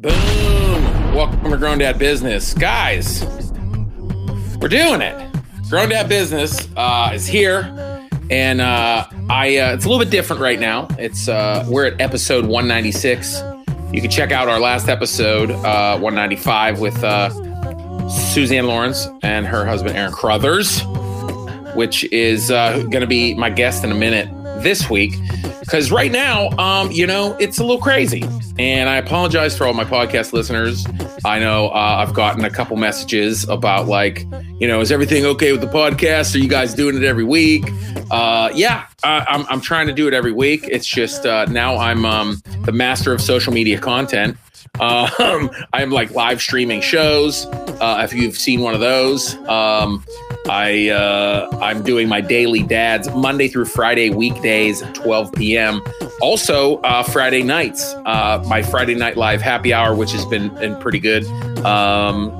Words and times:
Boom! 0.00 0.14
Welcome 1.14 1.50
to 1.50 1.58
Grown 1.58 1.76
Dad 1.76 1.98
Business, 1.98 2.54
guys. 2.54 3.22
We're 4.58 4.68
doing 4.68 5.02
it. 5.02 5.30
Grown 5.68 5.90
Dad 5.90 6.08
Business 6.08 6.66
uh, 6.74 7.10
is 7.12 7.26
here, 7.26 7.64
and 8.30 8.62
uh, 8.62 9.06
I 9.28 9.58
uh, 9.58 9.74
it's 9.74 9.84
a 9.84 9.88
little 9.90 10.02
bit 10.02 10.10
different 10.10 10.40
right 10.40 10.58
now. 10.58 10.88
It's 10.98 11.28
uh, 11.28 11.66
we're 11.68 11.84
at 11.84 12.00
episode 12.00 12.46
196. 12.46 13.42
You 13.92 14.00
can 14.00 14.10
check 14.10 14.32
out 14.32 14.48
our 14.48 14.58
last 14.58 14.88
episode, 14.88 15.50
uh, 15.50 15.98
195, 15.98 16.80
with 16.80 17.04
uh, 17.04 18.08
Suzanne 18.08 18.68
Lawrence 18.68 19.06
and 19.22 19.46
her 19.46 19.66
husband 19.66 19.98
Aaron 19.98 20.12
Crothers, 20.14 20.80
which 21.74 22.04
is 22.04 22.48
going 22.48 22.90
to 23.02 23.06
be 23.06 23.34
my 23.34 23.50
guest 23.50 23.84
in 23.84 23.92
a 23.92 23.94
minute 23.94 24.30
this 24.62 24.88
week. 24.90 25.14
Because 25.60 25.92
right 25.92 26.10
now, 26.10 26.48
um, 26.58 26.90
you 26.90 27.06
know, 27.06 27.36
it's 27.38 27.58
a 27.58 27.62
little 27.62 27.80
crazy. 27.80 28.24
And 28.58 28.88
I 28.88 28.96
apologize 28.96 29.56
for 29.56 29.66
all 29.66 29.72
my 29.72 29.84
podcast 29.84 30.32
listeners. 30.32 30.86
I 31.24 31.38
know 31.38 31.68
uh, 31.68 32.04
I've 32.06 32.14
gotten 32.14 32.44
a 32.44 32.50
couple 32.50 32.76
messages 32.76 33.48
about, 33.48 33.86
like, 33.86 34.26
you 34.58 34.66
know, 34.66 34.80
is 34.80 34.90
everything 34.90 35.24
okay 35.26 35.52
with 35.52 35.60
the 35.60 35.68
podcast? 35.68 36.34
Are 36.34 36.38
you 36.38 36.48
guys 36.48 36.74
doing 36.74 36.96
it 36.96 37.04
every 37.04 37.24
week? 37.24 37.64
Uh, 38.10 38.50
yeah, 38.54 38.86
I, 39.04 39.24
I'm, 39.28 39.46
I'm 39.48 39.60
trying 39.60 39.86
to 39.86 39.92
do 39.92 40.08
it 40.08 40.14
every 40.14 40.32
week. 40.32 40.64
It's 40.64 40.86
just 40.86 41.24
uh, 41.24 41.44
now 41.46 41.76
I'm 41.76 42.04
um, 42.04 42.42
the 42.64 42.72
master 42.72 43.12
of 43.12 43.20
social 43.20 43.52
media 43.52 43.78
content. 43.78 44.36
Um, 44.78 45.50
I'm 45.74 45.90
like 45.90 46.12
live 46.12 46.40
streaming 46.40 46.80
shows. 46.80 47.44
Uh, 47.44 48.00
if 48.04 48.14
you've 48.14 48.38
seen 48.38 48.60
one 48.60 48.72
of 48.72 48.80
those, 48.80 49.34
um, 49.46 50.04
I 50.48 50.88
uh, 50.88 51.48
I'm 51.60 51.82
doing 51.82 52.08
my 52.08 52.20
daily 52.20 52.62
dads 52.62 53.10
Monday 53.10 53.48
through 53.48 53.66
Friday 53.66 54.10
weekdays 54.10 54.82
12 54.94 55.32
p.m. 55.32 55.82
Also 56.20 56.78
uh, 56.78 57.02
Friday 57.02 57.42
nights, 57.42 57.94
uh, 58.06 58.42
my 58.46 58.62
Friday 58.62 58.94
night 58.94 59.16
live 59.16 59.40
happy 59.42 59.72
hour, 59.72 59.94
which 59.94 60.12
has 60.12 60.24
been 60.26 60.48
been 60.54 60.76
pretty 60.76 60.98
good. 60.98 61.24
Um, 61.64 62.30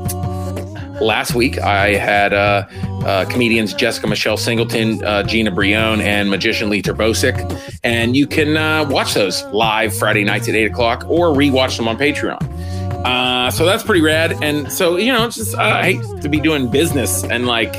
last 1.00 1.34
week 1.34 1.58
I 1.58 1.94
had 1.94 2.32
uh, 2.32 2.66
uh, 3.04 3.24
comedians 3.26 3.74
Jessica 3.74 4.06
Michelle 4.06 4.36
Singleton, 4.36 5.02
uh, 5.04 5.22
Gina 5.22 5.50
Brion, 5.50 6.00
and 6.00 6.30
magician 6.30 6.70
Lee 6.70 6.82
Terbosic. 6.82 7.78
And 7.82 8.16
you 8.16 8.26
can 8.26 8.56
uh, 8.56 8.86
watch 8.88 9.14
those 9.14 9.42
live 9.46 9.96
Friday 9.96 10.24
nights 10.24 10.48
at 10.48 10.54
8 10.54 10.66
o'clock 10.66 11.04
or 11.08 11.28
rewatch 11.28 11.76
them 11.76 11.88
on 11.88 11.96
Patreon. 11.96 12.42
Uh, 13.04 13.50
so 13.50 13.64
that's 13.64 13.82
pretty 13.82 14.02
rad. 14.02 14.32
And 14.42 14.70
so, 14.70 14.96
you 14.96 15.12
know, 15.12 15.26
it's 15.26 15.36
just, 15.36 15.54
uh, 15.54 15.60
I 15.62 15.94
hate 15.94 16.22
to 16.22 16.28
be 16.28 16.38
doing 16.38 16.70
business 16.70 17.24
and 17.24 17.46
like 17.46 17.74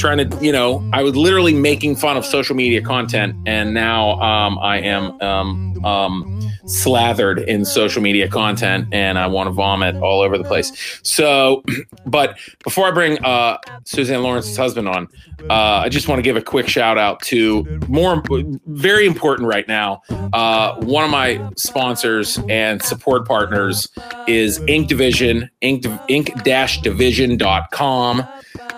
trying 0.00 0.18
to, 0.18 0.44
you 0.44 0.50
know, 0.50 0.84
I 0.92 1.02
was 1.02 1.14
literally 1.14 1.54
making 1.54 1.94
fun 1.96 2.16
of 2.16 2.24
social 2.24 2.56
media 2.56 2.80
content. 2.80 3.36
And 3.46 3.74
now 3.74 4.18
um, 4.20 4.58
I 4.58 4.80
am 4.80 5.20
um, 5.20 5.84
um, 5.84 6.40
slathered 6.64 7.40
in 7.40 7.64
social 7.64 8.02
media 8.02 8.28
content 8.28 8.88
and 8.92 9.18
I 9.18 9.26
want 9.26 9.48
to 9.48 9.52
vomit 9.52 9.96
all 9.96 10.22
over 10.22 10.38
the 10.38 10.44
place. 10.44 11.00
So, 11.02 11.62
but 12.06 12.38
before 12.64 12.86
I 12.86 12.92
bring 12.92 13.22
uh, 13.24 13.58
Suzanne 13.84 14.22
Lawrence's 14.22 14.56
husband 14.56 14.88
on, 14.88 15.08
uh, 15.48 15.82
I 15.84 15.88
just 15.88 16.08
want 16.08 16.18
to 16.18 16.22
give 16.22 16.36
a 16.36 16.42
quick 16.42 16.68
shout 16.68 16.98
out 16.98 17.20
to 17.22 17.64
more 17.88 18.22
very 18.66 19.06
important 19.06 19.48
right 19.48 19.66
now. 19.68 20.02
Uh, 20.32 20.74
one 20.80 21.04
of 21.04 21.10
my 21.10 21.40
sponsors 21.56 22.38
and 22.48 22.82
support 22.82 23.26
partners 23.26 23.88
is 24.26 24.60
Ink 24.66 24.88
Division, 24.88 25.50
ink, 25.60 25.86
ink-division.com. 26.08 28.26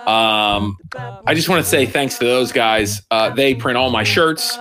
Um, 0.06 0.78
I 1.26 1.34
just 1.34 1.48
want 1.48 1.62
to 1.62 1.68
say 1.68 1.86
thanks 1.86 2.18
to 2.18 2.24
those 2.24 2.52
guys. 2.52 3.02
Uh, 3.10 3.30
they 3.30 3.54
print 3.54 3.76
all 3.76 3.90
my 3.90 4.04
shirts. 4.04 4.58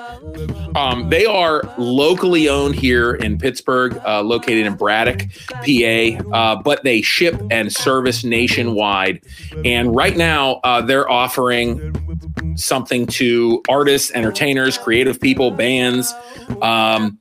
Um, 0.75 1.09
they 1.09 1.25
are 1.25 1.63
locally 1.77 2.47
owned 2.47 2.75
here 2.75 3.15
in 3.15 3.37
Pittsburgh, 3.37 3.99
uh, 4.05 4.21
located 4.21 4.65
in 4.65 4.75
Braddock, 4.75 5.23
PA, 5.47 6.31
uh, 6.33 6.61
but 6.61 6.83
they 6.83 7.01
ship 7.01 7.41
and 7.49 7.73
service 7.73 8.23
nationwide. 8.23 9.21
And 9.65 9.95
right 9.95 10.15
now, 10.15 10.61
uh, 10.63 10.81
they're 10.81 11.09
offering 11.09 11.93
something 12.55 13.05
to 13.07 13.61
artists, 13.69 14.11
entertainers, 14.11 14.77
creative 14.77 15.19
people, 15.19 15.51
bands. 15.51 16.13
Um, 16.61 17.19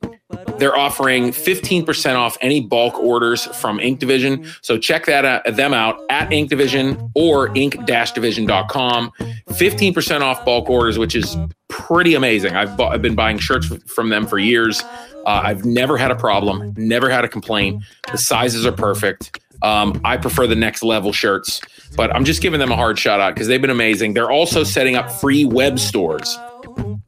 they're 0.57 0.77
offering 0.77 1.31
15% 1.31 2.15
off 2.15 2.37
any 2.41 2.61
bulk 2.61 2.97
orders 2.99 3.45
from 3.45 3.79
Ink 3.79 3.99
Division. 3.99 4.45
So 4.61 4.77
check 4.77 5.05
that 5.05 5.25
out, 5.25 5.55
them 5.55 5.73
out 5.73 5.99
at 6.09 6.31
Ink 6.31 6.49
Division 6.49 7.11
or 7.15 7.55
ink-division.com. 7.57 9.11
15% 9.49 10.21
off 10.21 10.45
bulk 10.45 10.69
orders, 10.69 10.97
which 10.97 11.15
is 11.15 11.35
pretty 11.67 12.15
amazing. 12.15 12.55
I've, 12.55 12.79
I've 12.79 13.01
been 13.01 13.15
buying 13.15 13.39
shirts 13.39 13.67
from 13.87 14.09
them 14.09 14.27
for 14.27 14.39
years. 14.39 14.83
Uh, 15.25 15.41
I've 15.43 15.65
never 15.65 15.97
had 15.97 16.11
a 16.11 16.15
problem, 16.15 16.73
never 16.77 17.09
had 17.09 17.23
a 17.23 17.27
complaint. 17.27 17.83
The 18.11 18.17
sizes 18.17 18.65
are 18.65 18.71
perfect. 18.71 19.39
Um, 19.61 20.01
I 20.03 20.17
prefer 20.17 20.47
the 20.47 20.55
next 20.55 20.83
level 20.83 21.13
shirts, 21.13 21.61
but 21.95 22.13
I'm 22.15 22.25
just 22.25 22.41
giving 22.41 22.59
them 22.59 22.71
a 22.71 22.75
hard 22.75 22.97
shout 22.97 23.19
out 23.19 23.33
because 23.33 23.47
they've 23.47 23.61
been 23.61 23.69
amazing. 23.69 24.13
They're 24.13 24.31
also 24.31 24.63
setting 24.63 24.95
up 24.95 25.11
free 25.11 25.45
web 25.45 25.79
stores 25.79 26.37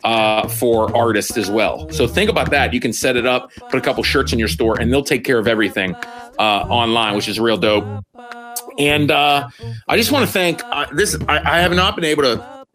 uh, 0.03 0.47
for 0.47 0.95
artists 0.95 1.38
as 1.38 1.49
well. 1.49 1.89
So 1.91 2.07
think 2.07 2.29
about 2.29 2.51
that. 2.51 2.73
You 2.73 2.79
can 2.79 2.94
set 2.94 3.16
it 3.16 3.25
up, 3.25 3.51
put 3.69 3.75
a 3.75 3.81
couple 3.81 4.03
shirts 4.03 4.33
in 4.33 4.39
your 4.39 4.47
store, 4.47 4.79
and 4.79 4.91
they'll 4.91 5.03
take 5.03 5.23
care 5.23 5.39
of 5.39 5.47
everything 5.47 5.95
uh, 6.39 6.66
online, 6.69 7.16
which 7.16 7.27
is 7.27 7.39
real 7.39 7.57
dope. 7.57 7.85
And 8.77 9.11
uh, 9.11 9.49
I 9.88 9.97
just 9.97 10.11
want 10.11 10.25
to 10.25 10.31
thank 10.31 10.63
uh, 10.66 10.88
this. 10.94 11.17
I, 11.27 11.57
I, 11.57 11.59
have 11.59 11.73
not 11.73 11.95
been 11.95 12.05
able 12.05 12.23
to 12.23 12.65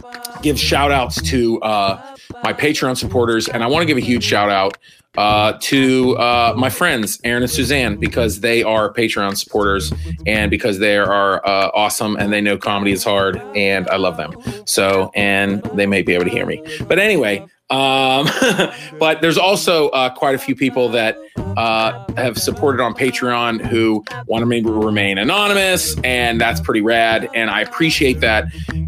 give 0.43 0.59
shout 0.59 0.93
outs 0.93 1.21
to 1.23 1.61
uh, 1.63 2.17
my 2.45 2.53
Patreon 2.53 2.97
supporters, 2.97 3.49
and 3.49 3.65
I 3.65 3.67
want 3.67 3.83
to 3.83 3.87
give 3.87 3.97
a 3.97 4.05
huge 4.05 4.23
shout 4.23 4.49
out 4.49 4.79
uh, 5.17 5.59
to 5.61 6.17
uh, 6.19 6.55
my 6.57 6.71
friends 6.71 7.19
Aaron 7.25 7.43
and 7.43 7.51
Suzanne 7.51 7.97
because 7.97 8.41
they 8.41 8.63
are 8.63 8.93
Patreon 8.93 9.37
supporters 9.37 9.93
and 10.27 10.51
because 10.51 10.79
they 10.79 10.97
are 10.97 11.45
uh, 11.47 11.71
awesome 11.75 12.17
and 12.17 12.33
they 12.33 12.41
know 12.41 12.57
comedy 12.57 12.93
is 12.93 13.03
hard 13.03 13.37
and 13.57 13.89
I 13.89 13.97
love 13.97 14.17
them. 14.17 14.35
So 14.67 15.11
and 15.15 15.63
they 15.75 15.87
may 15.87 16.03
be 16.03 16.15
able 16.15 16.25
to 16.25 16.31
hear 16.31 16.47
me, 16.47 16.63
but 16.87 16.99
anyway. 16.99 17.47
Um, 17.71 18.27
but 18.99 19.21
there's 19.21 19.37
also 19.37 19.91
uh, 19.91 20.09
quite 20.09 20.35
a 20.35 20.39
few 20.39 20.57
people 20.57 20.89
that 20.91 21.19
uh, 21.37 22.03
have 22.17 22.39
supported 22.39 22.83
on 22.83 22.95
Patreon 22.95 23.61
who 23.61 24.05
want 24.27 24.41
to 24.41 24.47
maybe 24.47 24.71
remain 24.71 25.19
anonymous, 25.19 25.95
and 26.03 26.41
that's 26.41 26.63
pretty 26.63 26.81
rad. 26.81 27.29
And 27.35 27.51
I 27.51 27.61
appreciate 27.61 28.21
that. 28.21 28.47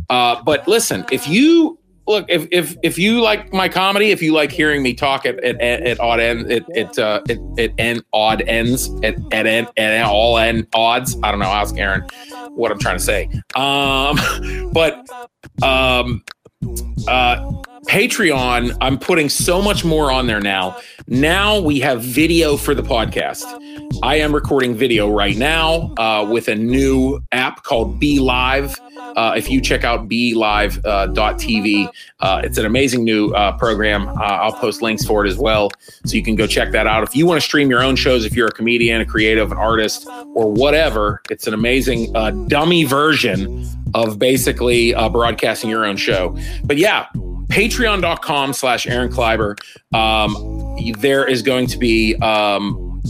Uh, 0.08 0.42
but 0.42 0.66
listen, 0.66 1.04
if 1.12 1.28
you 1.28 1.78
look 2.10 2.26
if 2.28 2.46
if 2.50 2.76
if 2.82 2.98
you 2.98 3.20
like 3.20 3.52
my 3.52 3.68
comedy, 3.68 4.10
if 4.10 4.22
you 4.22 4.32
like 4.32 4.50
hearing 4.50 4.82
me 4.82 4.94
talk 4.94 5.24
at 5.26 5.42
at, 5.42 5.60
at 5.60 6.00
odd 6.00 6.20
end 6.20 6.50
at 6.50 6.76
at, 6.76 6.98
uh, 6.98 7.20
at, 7.28 7.70
end 7.78 8.04
odd 8.12 8.42
ends 8.42 8.90
at 9.02 9.16
at 9.32 9.46
end 9.46 9.68
at 9.76 10.04
all 10.04 10.38
end 10.38 10.66
odds. 10.74 11.16
I 11.22 11.30
don't 11.30 11.40
know. 11.40 11.46
Ask 11.46 11.76
Aaron 11.76 12.06
what 12.50 12.70
I'm 12.70 12.78
trying 12.78 12.98
to 12.98 13.02
say. 13.02 13.30
Um, 13.54 14.18
but 14.72 15.08
um, 15.62 16.22
uh, 17.08 17.52
Patreon, 17.86 18.76
I'm 18.80 18.98
putting 18.98 19.28
so 19.28 19.62
much 19.62 19.84
more 19.84 20.12
on 20.12 20.26
there 20.26 20.40
now. 20.40 20.78
Now 21.06 21.58
we 21.58 21.80
have 21.80 22.02
video 22.02 22.56
for 22.56 22.74
the 22.74 22.82
podcast. 22.82 23.44
I 24.02 24.16
am 24.16 24.34
recording 24.34 24.74
video 24.74 25.10
right 25.10 25.36
now 25.36 25.94
uh, 25.96 26.28
with 26.30 26.48
a 26.48 26.54
new 26.54 27.20
app 27.32 27.62
called 27.62 27.98
Be 27.98 28.20
Live. 28.20 28.78
Uh, 29.16 29.34
if 29.36 29.50
you 29.50 29.60
check 29.60 29.82
out 29.82 30.08
BeLive.tv, 30.08 31.86
uh, 31.86 31.90
uh, 32.20 32.40
it's 32.44 32.58
an 32.58 32.66
amazing 32.66 33.02
new 33.02 33.30
uh, 33.30 33.56
program. 33.56 34.08
Uh, 34.08 34.22
I'll 34.22 34.52
post 34.52 34.82
links 34.82 35.04
for 35.04 35.24
it 35.24 35.28
as 35.28 35.38
well, 35.38 35.70
so 36.04 36.14
you 36.14 36.22
can 36.22 36.36
go 36.36 36.46
check 36.46 36.70
that 36.72 36.86
out. 36.86 37.02
If 37.02 37.16
you 37.16 37.26
want 37.26 37.40
to 37.40 37.44
stream 37.44 37.70
your 37.70 37.82
own 37.82 37.96
shows, 37.96 38.24
if 38.24 38.36
you're 38.36 38.48
a 38.48 38.52
comedian, 38.52 39.00
a 39.00 39.06
creative, 39.06 39.50
an 39.50 39.58
artist, 39.58 40.06
or 40.34 40.52
whatever, 40.52 41.22
it's 41.30 41.46
an 41.46 41.54
amazing 41.54 42.14
uh, 42.14 42.30
dummy 42.46 42.84
version 42.84 43.66
of 43.94 44.18
basically 44.18 44.92
broadcasting 44.92 45.70
your 45.70 45.84
own 45.84 45.96
show. 45.96 46.36
But 46.62 46.76
yeah, 46.76 47.06
patreon.com 47.50 48.52
slash 48.52 48.86
Aaron 48.86 49.10
Kleiber. 49.10 49.58
Um, 49.94 50.76
there 50.98 51.26
is 51.26 51.42
going 51.42 51.66
to 51.66 51.78
be 51.78 52.14
um, 52.16 53.02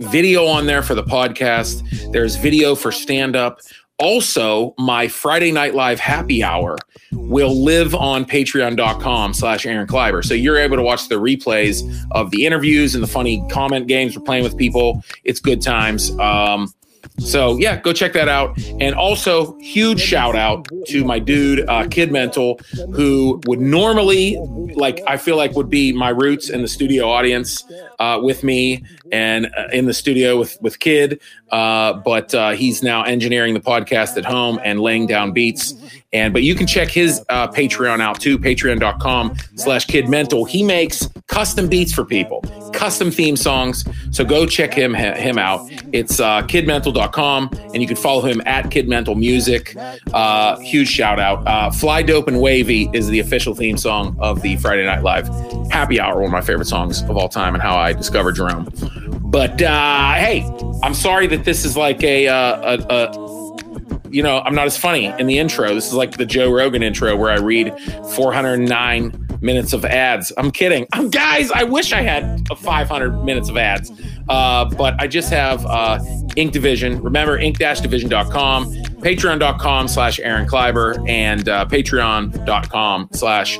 video 0.00 0.46
on 0.46 0.66
there 0.66 0.82
for 0.82 0.94
the 0.94 1.04
podcast. 1.04 2.12
There's 2.12 2.36
video 2.36 2.74
for 2.74 2.90
stand 2.90 3.36
up. 3.36 3.60
Also, 3.98 4.74
my 4.78 5.08
Friday 5.08 5.52
Night 5.52 5.74
Live 5.74 6.00
happy 6.00 6.42
hour 6.42 6.78
will 7.12 7.62
live 7.62 7.94
on 7.94 8.24
patreon.com 8.24 9.34
slash 9.34 9.66
Aaron 9.66 9.86
Kleiber. 9.86 10.24
So 10.24 10.32
you're 10.32 10.56
able 10.56 10.78
to 10.78 10.82
watch 10.82 11.08
the 11.08 11.16
replays 11.16 11.82
of 12.12 12.30
the 12.30 12.46
interviews 12.46 12.94
and 12.94 13.04
the 13.04 13.08
funny 13.08 13.44
comment 13.50 13.88
games 13.88 14.16
we're 14.16 14.24
playing 14.24 14.42
with 14.42 14.56
people. 14.56 15.04
It's 15.24 15.38
good 15.38 15.60
times. 15.60 16.12
Um, 16.18 16.72
So 17.18 17.58
yeah, 17.58 17.80
go 17.80 17.92
check 17.92 18.12
that 18.14 18.28
out. 18.28 18.58
And 18.80 18.94
also, 18.94 19.56
huge 19.58 20.00
shout 20.00 20.36
out 20.36 20.66
to 20.86 21.04
my 21.04 21.18
dude 21.18 21.68
uh, 21.68 21.86
Kid 21.88 22.10
Mental, 22.10 22.58
who 22.92 23.40
would 23.46 23.60
normally 23.60 24.38
like 24.74 25.00
I 25.06 25.16
feel 25.16 25.36
like 25.36 25.52
would 25.52 25.70
be 25.70 25.92
my 25.92 26.08
roots 26.10 26.48
in 26.50 26.62
the 26.62 26.68
studio 26.68 27.10
audience 27.10 27.64
uh, 27.98 28.18
with 28.22 28.42
me 28.42 28.84
and 29.12 29.46
uh, 29.56 29.68
in 29.72 29.86
the 29.86 29.94
studio 29.94 30.38
with 30.38 30.60
with 30.60 30.78
Kid, 30.78 31.20
uh, 31.50 31.94
but 31.94 32.34
uh, 32.34 32.50
he's 32.50 32.82
now 32.82 33.02
engineering 33.02 33.54
the 33.54 33.60
podcast 33.60 34.16
at 34.16 34.24
home 34.24 34.60
and 34.64 34.80
laying 34.80 35.06
down 35.06 35.32
beats. 35.32 35.74
And 36.12 36.32
but 36.32 36.42
you 36.42 36.54
can 36.54 36.66
check 36.66 36.88
his 36.88 37.24
uh, 37.28 37.48
Patreon 37.48 38.00
out 38.00 38.20
too, 38.20 38.38
patreon.com 38.38 39.36
slash 39.54 39.84
kid 39.84 40.08
mental. 40.08 40.44
He 40.44 40.64
makes 40.64 41.08
custom 41.28 41.68
beats 41.68 41.92
for 41.92 42.04
people, 42.04 42.42
custom 42.72 43.12
theme 43.12 43.36
songs. 43.36 43.84
So 44.10 44.24
go 44.24 44.44
check 44.44 44.74
him 44.74 44.92
him 44.94 45.38
out. 45.38 45.68
It's 45.92 46.18
uh, 46.18 46.42
kidmental.com 46.42 47.50
and 47.72 47.80
you 47.80 47.86
can 47.86 47.96
follow 47.96 48.22
him 48.22 48.42
at 48.44 48.66
kidmental 48.66 49.16
music. 49.16 49.76
Uh, 50.12 50.58
huge 50.58 50.88
shout 50.88 51.20
out. 51.20 51.46
Uh, 51.46 51.70
Fly 51.70 52.02
Dope 52.02 52.26
and 52.26 52.40
Wavy 52.40 52.90
is 52.92 53.08
the 53.08 53.20
official 53.20 53.54
theme 53.54 53.76
song 53.76 54.16
of 54.18 54.42
the 54.42 54.56
Friday 54.56 54.84
Night 54.84 55.02
Live 55.02 55.28
Happy 55.70 56.00
Hour, 56.00 56.16
one 56.16 56.24
of 56.24 56.32
my 56.32 56.40
favorite 56.40 56.66
songs 56.66 57.02
of 57.02 57.16
all 57.16 57.28
time 57.28 57.54
and 57.54 57.62
how 57.62 57.76
I 57.76 57.92
discovered 57.92 58.34
Jerome. 58.34 58.68
But 59.22 59.62
uh, 59.62 60.14
hey, 60.14 60.50
I'm 60.82 60.94
sorry 60.94 61.26
that 61.28 61.44
this 61.44 61.64
is 61.64 61.76
like 61.76 62.02
a, 62.02 62.28
uh, 62.28 62.78
a, 62.78 62.94
a 62.94 63.30
you 64.10 64.22
know, 64.22 64.40
I'm 64.40 64.54
not 64.54 64.66
as 64.66 64.76
funny 64.76 65.06
in 65.06 65.26
the 65.26 65.38
intro. 65.38 65.74
This 65.74 65.86
is 65.86 65.94
like 65.94 66.16
the 66.16 66.26
Joe 66.26 66.52
Rogan 66.52 66.82
intro 66.82 67.16
where 67.16 67.30
I 67.30 67.38
read 67.38 67.78
409 68.14 69.28
minutes 69.40 69.72
of 69.72 69.84
ads. 69.84 70.32
I'm 70.36 70.50
kidding. 70.50 70.86
I'm 70.92 71.10
guys. 71.10 71.50
I 71.52 71.62
wish 71.64 71.92
I 71.92 72.02
had 72.02 72.46
500 72.58 73.24
minutes 73.24 73.48
of 73.48 73.56
ads, 73.56 73.90
uh, 74.28 74.64
but 74.64 75.00
I 75.00 75.06
just 75.06 75.30
have 75.30 75.64
uh, 75.66 76.00
Ink 76.36 76.52
Division. 76.52 77.02
Remember, 77.02 77.38
ink-division.com, 77.38 78.72
patreon.com 79.00 79.88
slash 79.88 80.20
Aaron 80.20 80.46
Kleiber, 80.46 81.08
and 81.08 81.48
uh, 81.48 81.66
patreon.com 81.66 83.08
slash 83.12 83.58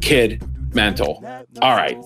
Kid 0.00 0.44
Mental. 0.74 1.24
All 1.62 1.76
right. 1.76 1.96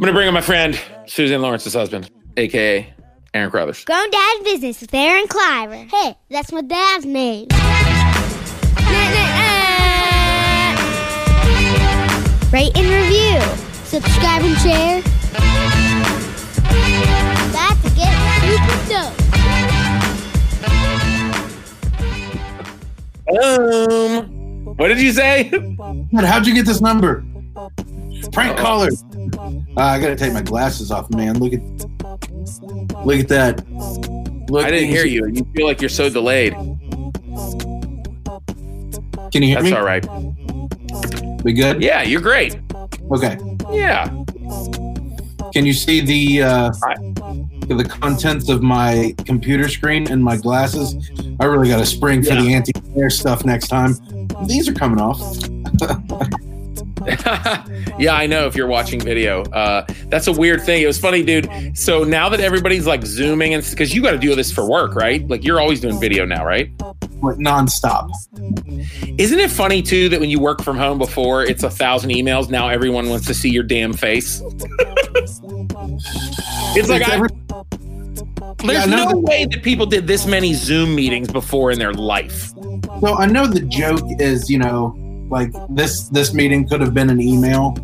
I'm 0.00 0.04
going 0.04 0.14
to 0.14 0.16
bring 0.16 0.28
in 0.28 0.32
my 0.32 0.40
friend, 0.40 0.80
Susan 1.04 1.42
Lawrence's 1.42 1.74
husband, 1.74 2.10
aka 2.38 2.90
Aaron 3.34 3.50
Crothers. 3.50 3.84
Grown 3.84 4.10
Dad 4.10 4.44
Business 4.44 4.80
with 4.80 4.94
Aaron 4.94 5.26
Kleiber. 5.26 5.90
Hey, 5.90 6.16
that's 6.30 6.50
my 6.52 6.62
dad's 6.62 7.04
name. 7.04 7.48
Rate 12.50 12.74
and 12.78 12.88
review. 12.88 13.42
Subscribe 13.84 14.42
and 14.42 14.56
share. 14.60 15.02
That's 17.52 17.82
to 17.82 17.90
get 17.94 18.16
super 18.40 18.78
dope. 18.88 19.12
Boom. 23.76 24.76
What 24.78 24.88
did 24.88 24.98
you 24.98 25.12
say? 25.12 25.50
How'd 26.14 26.46
you 26.46 26.54
get 26.54 26.64
this 26.64 26.80
number? 26.80 27.22
Prank 28.32 28.56
caller. 28.58 28.88
Uh, 29.76 29.80
I 29.80 30.00
gotta 30.00 30.16
take 30.16 30.32
my 30.32 30.42
glasses 30.42 30.90
off, 30.90 31.10
man. 31.10 31.38
Look 31.38 31.52
at 31.52 31.62
look 33.04 33.20
at 33.20 33.28
that. 33.28 33.64
Look, 34.50 34.64
I 34.64 34.70
didn't 34.70 34.88
hear 34.90 35.06
you. 35.06 35.26
You 35.28 35.44
feel 35.54 35.66
like 35.66 35.80
you're 35.80 35.88
so 35.88 36.08
delayed. 36.10 36.52
Can 39.32 39.42
you 39.42 39.48
hear 39.48 39.62
me? 39.62 39.70
That's 39.70 39.70
me? 39.70 39.72
all 39.74 39.84
right. 39.84 40.06
We 41.44 41.52
good? 41.52 41.82
Yeah, 41.82 42.02
you're 42.02 42.20
great. 42.20 42.58
Okay. 43.12 43.38
Yeah. 43.70 44.06
Can 45.52 45.66
you 45.66 45.72
see 45.72 46.00
the 46.00 46.42
uh, 46.42 46.70
the 47.68 47.86
contents 47.88 48.48
of 48.48 48.62
my 48.62 49.14
computer 49.24 49.68
screen 49.68 50.10
and 50.10 50.22
my 50.22 50.36
glasses? 50.36 50.94
I 51.40 51.44
really 51.46 51.68
got 51.68 51.78
to 51.78 51.86
spring 51.86 52.22
for 52.22 52.34
Yeah. 52.34 52.42
the 52.42 52.54
anti-glare 52.54 53.10
stuff 53.10 53.44
next 53.44 53.68
time. 53.68 53.94
These 54.46 54.68
are 54.68 54.74
coming 54.74 55.00
off. 55.00 55.18
yeah, 57.98 58.14
I 58.14 58.26
know 58.26 58.46
if 58.46 58.54
you're 58.56 58.66
watching 58.66 59.00
video. 59.00 59.42
Uh, 59.44 59.84
that's 60.06 60.26
a 60.26 60.32
weird 60.32 60.62
thing. 60.62 60.82
It 60.82 60.86
was 60.86 60.98
funny, 60.98 61.22
dude. 61.22 61.48
So 61.76 62.04
now 62.04 62.28
that 62.28 62.40
everybody's 62.40 62.86
like 62.86 63.04
zooming 63.04 63.54
and 63.54 63.64
because 63.68 63.94
you 63.94 64.02
got 64.02 64.12
to 64.12 64.18
do 64.18 64.34
this 64.34 64.50
for 64.52 64.68
work, 64.68 64.94
right? 64.94 65.26
Like 65.28 65.44
you're 65.44 65.60
always 65.60 65.80
doing 65.80 65.98
video 66.00 66.24
now, 66.24 66.44
right? 66.44 66.70
Like 67.22 67.36
nonstop. 67.36 68.08
Isn't 69.18 69.38
it 69.38 69.50
funny 69.50 69.82
too 69.82 70.08
that 70.08 70.20
when 70.20 70.30
you 70.30 70.40
work 70.40 70.62
from 70.62 70.76
home 70.78 70.98
before 70.98 71.42
it's 71.44 71.62
a 71.62 71.70
thousand 71.70 72.10
emails, 72.10 72.48
now 72.50 72.68
everyone 72.68 73.08
wants 73.10 73.26
to 73.26 73.34
see 73.34 73.50
your 73.50 73.64
damn 73.64 73.92
face? 73.92 74.42
it's 76.76 76.88
like 76.88 77.02
I, 77.06 77.18
there's 77.18 77.30
Yeah, 78.62 78.84
no 78.86 79.08
that- 79.08 79.18
way 79.18 79.44
that 79.46 79.62
people 79.62 79.86
did 79.86 80.06
this 80.06 80.26
many 80.26 80.54
Zoom 80.54 80.94
meetings 80.94 81.28
before 81.30 81.70
in 81.70 81.78
their 81.78 81.92
life. 81.92 82.48
so 83.00 83.14
I 83.16 83.26
know 83.26 83.46
the 83.46 83.60
joke 83.62 84.00
is, 84.18 84.48
you 84.50 84.58
know, 84.58 84.94
like 85.30 85.52
this 85.70 86.08
this 86.08 86.32
meeting 86.34 86.66
could 86.68 86.80
have 86.80 86.92
been 86.94 87.10
an 87.10 87.20
email, 87.20 87.76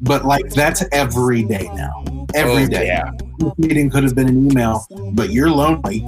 but 0.00 0.24
like 0.24 0.48
that's 0.50 0.84
every 0.92 1.42
day 1.42 1.68
now. 1.74 2.04
Every 2.34 2.64
Oh, 2.64 2.66
day. 2.66 2.86
yeah. 2.86 3.10
This 3.38 3.52
meeting 3.58 3.90
could 3.90 4.02
have 4.04 4.14
been 4.14 4.28
an 4.28 4.50
email, 4.50 4.86
but 5.12 5.30
you're 5.30 5.50
lonely, 5.50 6.04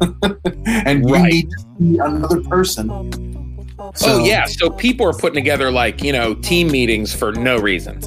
and 0.66 1.08
you 1.08 1.14
Right. 1.14 1.32
need 1.32 1.50
to 1.50 1.58
see 1.78 1.98
another 1.98 2.40
person. 2.42 2.88
oh 4.02 4.24
yeah, 4.24 4.44
so 4.46 4.70
people 4.70 5.06
are 5.06 5.12
putting 5.12 5.34
together 5.34 5.70
like 5.70 6.02
you 6.02 6.12
know 6.12 6.34
team 6.34 6.68
meetings 6.70 7.14
for 7.14 7.32
no 7.32 7.56
reason. 7.58 8.00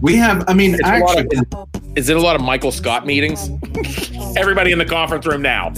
we 0.00 0.16
have. 0.16 0.44
I 0.48 0.54
mean, 0.54 0.76
actually, 0.84 1.26
of- 1.36 1.68
Is 1.96 2.08
it 2.08 2.16
a 2.16 2.20
lot 2.20 2.36
of 2.36 2.42
Michael 2.42 2.72
Scott 2.72 3.06
meetings? 3.06 3.50
Everybody 4.36 4.72
in 4.72 4.78
the 4.78 4.84
conference 4.84 5.26
room 5.26 5.42
now. 5.42 5.72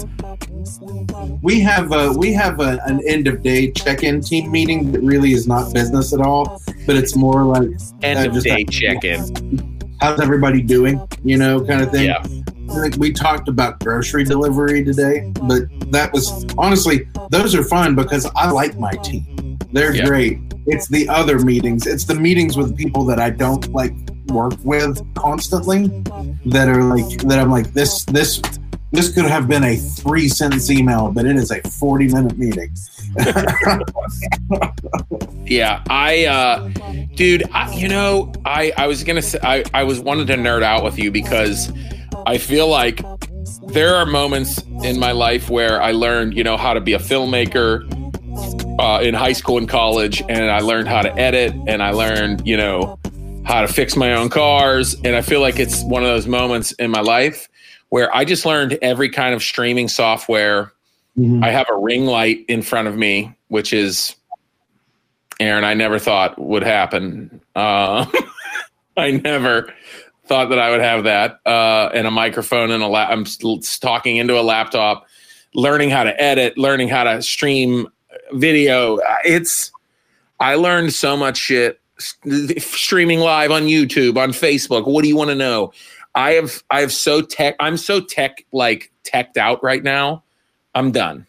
We 1.43 1.59
have 1.59 1.91
a 1.91 2.11
we 2.13 2.33
have 2.33 2.59
a, 2.59 2.79
an 2.85 3.01
end 3.07 3.27
of 3.27 3.43
day 3.43 3.69
check-in 3.71 4.21
team 4.21 4.49
meeting 4.51 4.91
that 4.93 5.01
really 5.01 5.33
is 5.33 5.45
not 5.47 5.73
business 5.73 6.13
at 6.13 6.21
all, 6.21 6.61
but 6.87 6.95
it's 6.95 7.15
more 7.15 7.43
like 7.43 7.69
End 8.01 8.17
Uh, 8.19 8.35
of 8.37 8.43
day 8.43 8.63
check 8.65 9.03
in. 9.03 9.19
how's 10.01 10.19
everybody 10.19 10.61
doing, 10.61 10.99
you 11.23 11.37
know, 11.37 11.63
kind 11.63 11.81
of 11.81 11.91
thing. 11.91 12.05
Yeah. 12.07 12.23
Think 12.81 12.95
we 12.97 13.11
talked 13.11 13.47
about 13.49 13.79
grocery 13.81 14.23
delivery 14.23 14.83
today, 14.83 15.31
but 15.43 15.63
that 15.91 16.11
was 16.13 16.45
honestly 16.57 17.07
those 17.29 17.53
are 17.53 17.63
fun 17.63 17.93
because 17.93 18.25
I 18.35 18.49
like 18.49 18.79
my 18.79 18.91
team. 19.03 19.57
They're 19.73 19.93
Yeah. 19.95 20.05
great. 20.05 20.39
It's 20.65 20.87
the 20.87 21.09
other 21.09 21.39
meetings. 21.39 21.85
It's 21.85 22.05
the 22.05 22.15
meetings 22.15 22.55
with 22.55 22.75
people 22.77 23.03
that 23.05 23.19
I 23.19 23.29
don't 23.31 23.69
like 23.73 23.93
work 24.29 24.53
with 24.63 25.01
constantly 25.15 25.87
that 26.45 26.69
are 26.69 26.83
like 26.83 27.09
that 27.23 27.37
I'm 27.37 27.51
like 27.51 27.73
this 27.73 28.05
this 28.05 28.41
this 28.93 29.11
could 29.11 29.25
have 29.25 29.47
been 29.47 29.63
a 29.63 29.75
three 29.75 30.29
sentence 30.29 30.69
email, 30.69 31.11
but 31.11 31.25
it 31.25 31.35
is 31.35 31.51
a 31.51 31.59
40 31.61 32.07
minute 32.09 32.37
meeting. 32.37 32.73
Yeah, 35.45 35.83
I, 35.89 36.25
uh, 36.25 36.69
dude, 37.15 37.43
I, 37.51 37.75
you 37.75 37.89
know, 37.89 38.31
I, 38.45 38.71
I 38.77 38.87
was 38.87 39.03
gonna 39.03 39.21
say, 39.21 39.39
I, 39.43 39.65
I 39.73 39.83
was 39.83 39.99
wanted 39.99 40.27
to 40.27 40.35
nerd 40.35 40.63
out 40.63 40.85
with 40.85 40.97
you 40.97 41.11
because 41.11 41.69
I 42.25 42.37
feel 42.37 42.69
like 42.69 43.01
there 43.67 43.93
are 43.95 44.05
moments 44.05 44.59
in 44.83 44.99
my 44.99 45.11
life 45.11 45.49
where 45.49 45.81
I 45.81 45.91
learned, 45.91 46.37
you 46.37 46.45
know, 46.45 46.55
how 46.55 46.73
to 46.73 46.79
be 46.79 46.93
a 46.93 46.97
filmmaker 46.97 47.83
uh, 48.79 49.01
in 49.01 49.13
high 49.13 49.33
school 49.33 49.57
and 49.57 49.67
college, 49.67 50.23
and 50.29 50.49
I 50.49 50.59
learned 50.59 50.87
how 50.87 51.01
to 51.01 51.13
edit, 51.19 51.53
and 51.67 51.83
I 51.83 51.91
learned, 51.91 52.47
you 52.47 52.55
know, 52.55 52.97
how 53.45 53.61
to 53.61 53.67
fix 53.67 53.97
my 53.97 54.13
own 54.13 54.29
cars, 54.29 54.95
and 55.03 55.13
I 55.13 55.21
feel 55.21 55.41
like 55.41 55.59
it's 55.59 55.83
one 55.83 56.03
of 56.03 56.07
those 56.07 56.25
moments 56.25 56.71
in 56.73 56.89
my 56.89 57.01
life 57.01 57.49
where 57.93 58.09
I 58.15 58.25
just 58.25 58.43
learned 58.43 58.79
every 58.81 59.07
kind 59.07 59.35
of 59.35 59.43
streaming 59.43 59.87
software. 59.87 60.73
Mhm. 61.15 61.45
I 61.45 61.51
have 61.51 61.67
a 61.69 61.77
ring 61.77 62.07
light 62.07 62.43
in 62.47 62.63
front 62.63 62.87
of 62.87 62.97
me, 62.97 63.31
which 63.49 63.71
is 63.71 64.15
Aaron. 65.39 65.63
I 65.63 65.75
never 65.75 65.99
thought 65.99 66.41
would 66.41 66.63
happen. 66.63 67.39
Uh, 67.55 68.07
I 68.97 69.11
never 69.11 69.71
thought 70.25 70.49
that 70.49 70.57
I 70.57 70.71
would 70.71 70.81
have 70.81 71.03
that, 71.03 71.37
uh, 71.45 71.91
and 71.93 72.07
a 72.07 72.11
microphone 72.11 72.71
and 72.71 72.81
a 72.81 72.87
lap. 72.87 73.09
I'm 73.11 73.25
talking 73.79 74.15
into 74.15 74.39
a 74.39 74.41
laptop, 74.41 75.05
learning 75.53 75.91
how 75.91 76.03
to 76.03 76.19
edit, 76.19 76.57
learning 76.57 76.87
how 76.87 77.03
to 77.03 77.21
stream 77.21 77.87
video. 78.31 78.97
It's 79.23 79.71
I 80.39 80.55
learned 80.55 80.93
so 80.93 81.15
much 81.15 81.37
shit 81.37 81.79
streaming 82.57 83.19
live 83.19 83.51
on 83.51 83.65
YouTube, 83.65 84.17
on 84.17 84.31
Facebook. 84.31 84.87
What 84.87 85.03
do 85.03 85.09
you 85.09 85.15
want 85.15 85.29
to 85.29 85.35
know? 85.35 85.71
I 86.15 86.33
have 86.33 86.63
I 86.69 86.81
have 86.81 86.91
so 86.91 87.21
tech. 87.21 87.55
I'm 87.59 87.77
so 87.77 87.99
tech 87.99 88.45
like 88.51 88.91
teched 89.03 89.37
out 89.37 89.63
right 89.63 89.83
now. 89.83 90.23
I'm 90.75 90.91
done. 90.91 91.27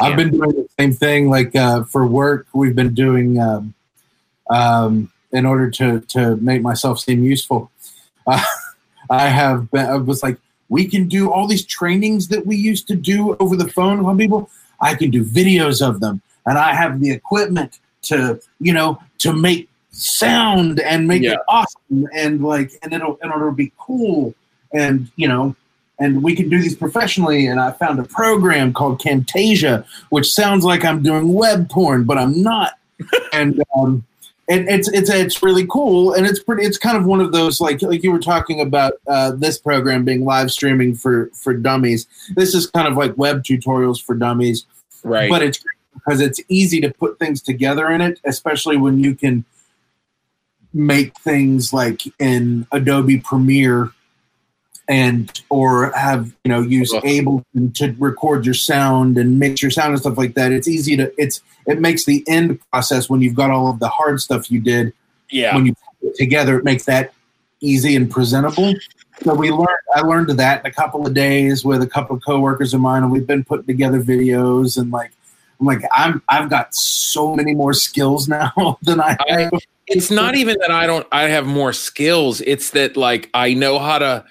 I've 0.00 0.16
been 0.16 0.30
doing 0.30 0.50
the 0.50 0.68
same 0.78 0.92
thing. 0.92 1.30
Like 1.30 1.54
uh, 1.54 1.84
for 1.84 2.06
work, 2.06 2.46
we've 2.54 2.74
been 2.74 2.94
doing 2.94 3.40
um, 3.40 3.74
um, 4.50 5.12
in 5.32 5.46
order 5.46 5.70
to 5.70 6.00
to 6.00 6.36
make 6.36 6.62
myself 6.62 7.00
seem 7.00 7.24
useful. 7.24 7.70
Uh, 8.26 8.42
I 9.10 9.28
have 9.28 9.70
been. 9.70 9.86
I 9.86 9.96
was 9.96 10.22
like, 10.22 10.38
we 10.68 10.86
can 10.86 11.08
do 11.08 11.30
all 11.30 11.46
these 11.46 11.64
trainings 11.64 12.28
that 12.28 12.46
we 12.46 12.56
used 12.56 12.86
to 12.88 12.96
do 12.96 13.36
over 13.40 13.56
the 13.56 13.68
phone 13.68 14.04
on 14.04 14.18
people. 14.18 14.50
I 14.80 14.94
can 14.94 15.10
do 15.10 15.24
videos 15.24 15.86
of 15.86 16.00
them, 16.00 16.22
and 16.46 16.58
I 16.58 16.74
have 16.74 17.00
the 17.00 17.10
equipment 17.10 17.80
to 18.02 18.40
you 18.60 18.72
know 18.72 19.02
to 19.18 19.32
make 19.32 19.68
sound 19.98 20.80
and 20.80 21.06
make 21.08 21.22
Yeah. 21.22 21.32
it 21.32 21.40
awesome 21.48 22.06
and 22.14 22.42
like 22.42 22.72
and 22.82 22.92
it'll 22.92 23.18
and 23.22 23.32
it'll 23.32 23.52
be 23.52 23.72
cool 23.78 24.34
and 24.72 25.10
you 25.16 25.26
know 25.28 25.54
and 26.00 26.22
we 26.22 26.36
can 26.36 26.48
do 26.48 26.62
these 26.62 26.76
professionally. 26.76 27.48
And 27.48 27.58
I 27.58 27.72
found 27.72 27.98
a 27.98 28.04
program 28.04 28.72
called 28.72 29.00
Camtasia, 29.00 29.84
which 30.10 30.30
sounds 30.32 30.62
like 30.64 30.84
I'm 30.84 31.02
doing 31.02 31.32
web 31.32 31.68
porn, 31.68 32.04
but 32.04 32.16
I'm 32.16 32.40
not. 32.40 32.74
and 33.32 33.60
um, 33.76 34.04
it, 34.46 34.68
it's 34.68 34.88
it's 34.92 35.10
it's 35.10 35.42
really 35.42 35.66
cool, 35.66 36.12
and 36.12 36.24
it's 36.24 36.40
pretty. 36.40 36.64
It's 36.64 36.78
kind 36.78 36.96
of 36.96 37.04
one 37.04 37.20
of 37.20 37.32
those 37.32 37.60
like 37.60 37.82
like 37.82 38.04
you 38.04 38.12
were 38.12 38.20
talking 38.20 38.60
about 38.60 38.92
uh, 39.08 39.32
this 39.32 39.58
program 39.58 40.04
being 40.04 40.24
live 40.24 40.52
streaming 40.52 40.94
for 40.94 41.30
for 41.34 41.52
dummies. 41.52 42.06
This 42.36 42.54
is 42.54 42.68
kind 42.68 42.86
of 42.86 42.96
like 42.96 43.18
web 43.18 43.42
tutorials 43.42 44.00
for 44.00 44.14
dummies, 44.14 44.66
Right. 45.02 45.28
but 45.28 45.42
it's 45.42 45.58
because 45.94 46.20
it's 46.20 46.40
easy 46.48 46.80
to 46.80 46.90
put 46.92 47.18
things 47.18 47.42
together 47.42 47.90
in 47.90 48.00
it, 48.00 48.20
especially 48.24 48.76
when 48.76 49.02
you 49.02 49.16
can 49.16 49.44
make 50.72 51.18
things 51.20 51.72
like 51.72 52.02
in 52.18 52.66
Adobe 52.72 53.18
Premiere 53.18 53.90
and 54.88 55.40
or 55.50 55.92
have 55.92 56.32
you 56.44 56.48
know 56.48 56.62
use. 56.62 56.92
Ableton 56.92 57.74
to 57.74 57.94
record 57.98 58.44
your 58.44 58.54
sound 58.54 59.18
and 59.18 59.38
mix 59.38 59.60
your 59.60 59.70
sound 59.70 59.90
and 59.90 60.00
stuff 60.00 60.16
like 60.16 60.34
that. 60.34 60.52
It's 60.52 60.68
easy 60.68 60.96
to 60.96 61.12
it's 61.18 61.42
it 61.66 61.80
makes 61.80 62.04
the 62.04 62.24
end 62.26 62.58
process 62.70 63.10
when 63.10 63.20
you've 63.20 63.34
got 63.34 63.50
all 63.50 63.70
of 63.70 63.78
the 63.80 63.88
hard 63.88 64.20
stuff 64.20 64.50
you 64.50 64.60
did 64.60 64.92
yeah. 65.30 65.54
when 65.54 65.66
you 65.66 65.74
put 65.74 66.10
it 66.10 66.16
together, 66.16 66.58
it 66.58 66.64
makes 66.64 66.84
that 66.84 67.12
easy 67.60 67.96
and 67.96 68.10
presentable. 68.10 68.74
So 69.22 69.34
we 69.34 69.50
learned. 69.50 69.68
I 69.94 70.00
learned 70.00 70.30
that 70.30 70.64
in 70.64 70.70
a 70.70 70.72
couple 70.72 71.06
of 71.06 71.12
days 71.14 71.64
with 71.64 71.82
a 71.82 71.86
couple 71.86 72.16
of 72.16 72.22
coworkers 72.24 72.72
of 72.72 72.80
mine, 72.80 73.02
and 73.02 73.10
we've 73.10 73.26
been 73.26 73.44
putting 73.44 73.66
together 73.66 74.02
videos 74.02 74.78
and 74.78 74.90
like. 74.90 75.12
I'm 75.60 75.66
like 75.66 75.82
I'm. 75.92 76.22
I've 76.28 76.48
got 76.48 76.72
so 76.72 77.34
many 77.34 77.52
more 77.52 77.72
skills 77.72 78.28
now 78.28 78.78
than 78.82 79.00
I 79.00 79.16
I- 79.28 79.40
have. 79.40 79.52
It's 79.88 80.10
not 80.10 80.34
even 80.34 80.56
that 80.60 80.70
I 80.70 80.86
don't 80.86 81.06
I 81.12 81.28
have 81.28 81.46
more 81.46 81.72
skills. 81.72 82.40
It's 82.42 82.70
that 82.70 82.96
like 82.96 83.30
I 83.34 83.54
know 83.54 83.78
how 83.78 83.98
to 83.98 84.24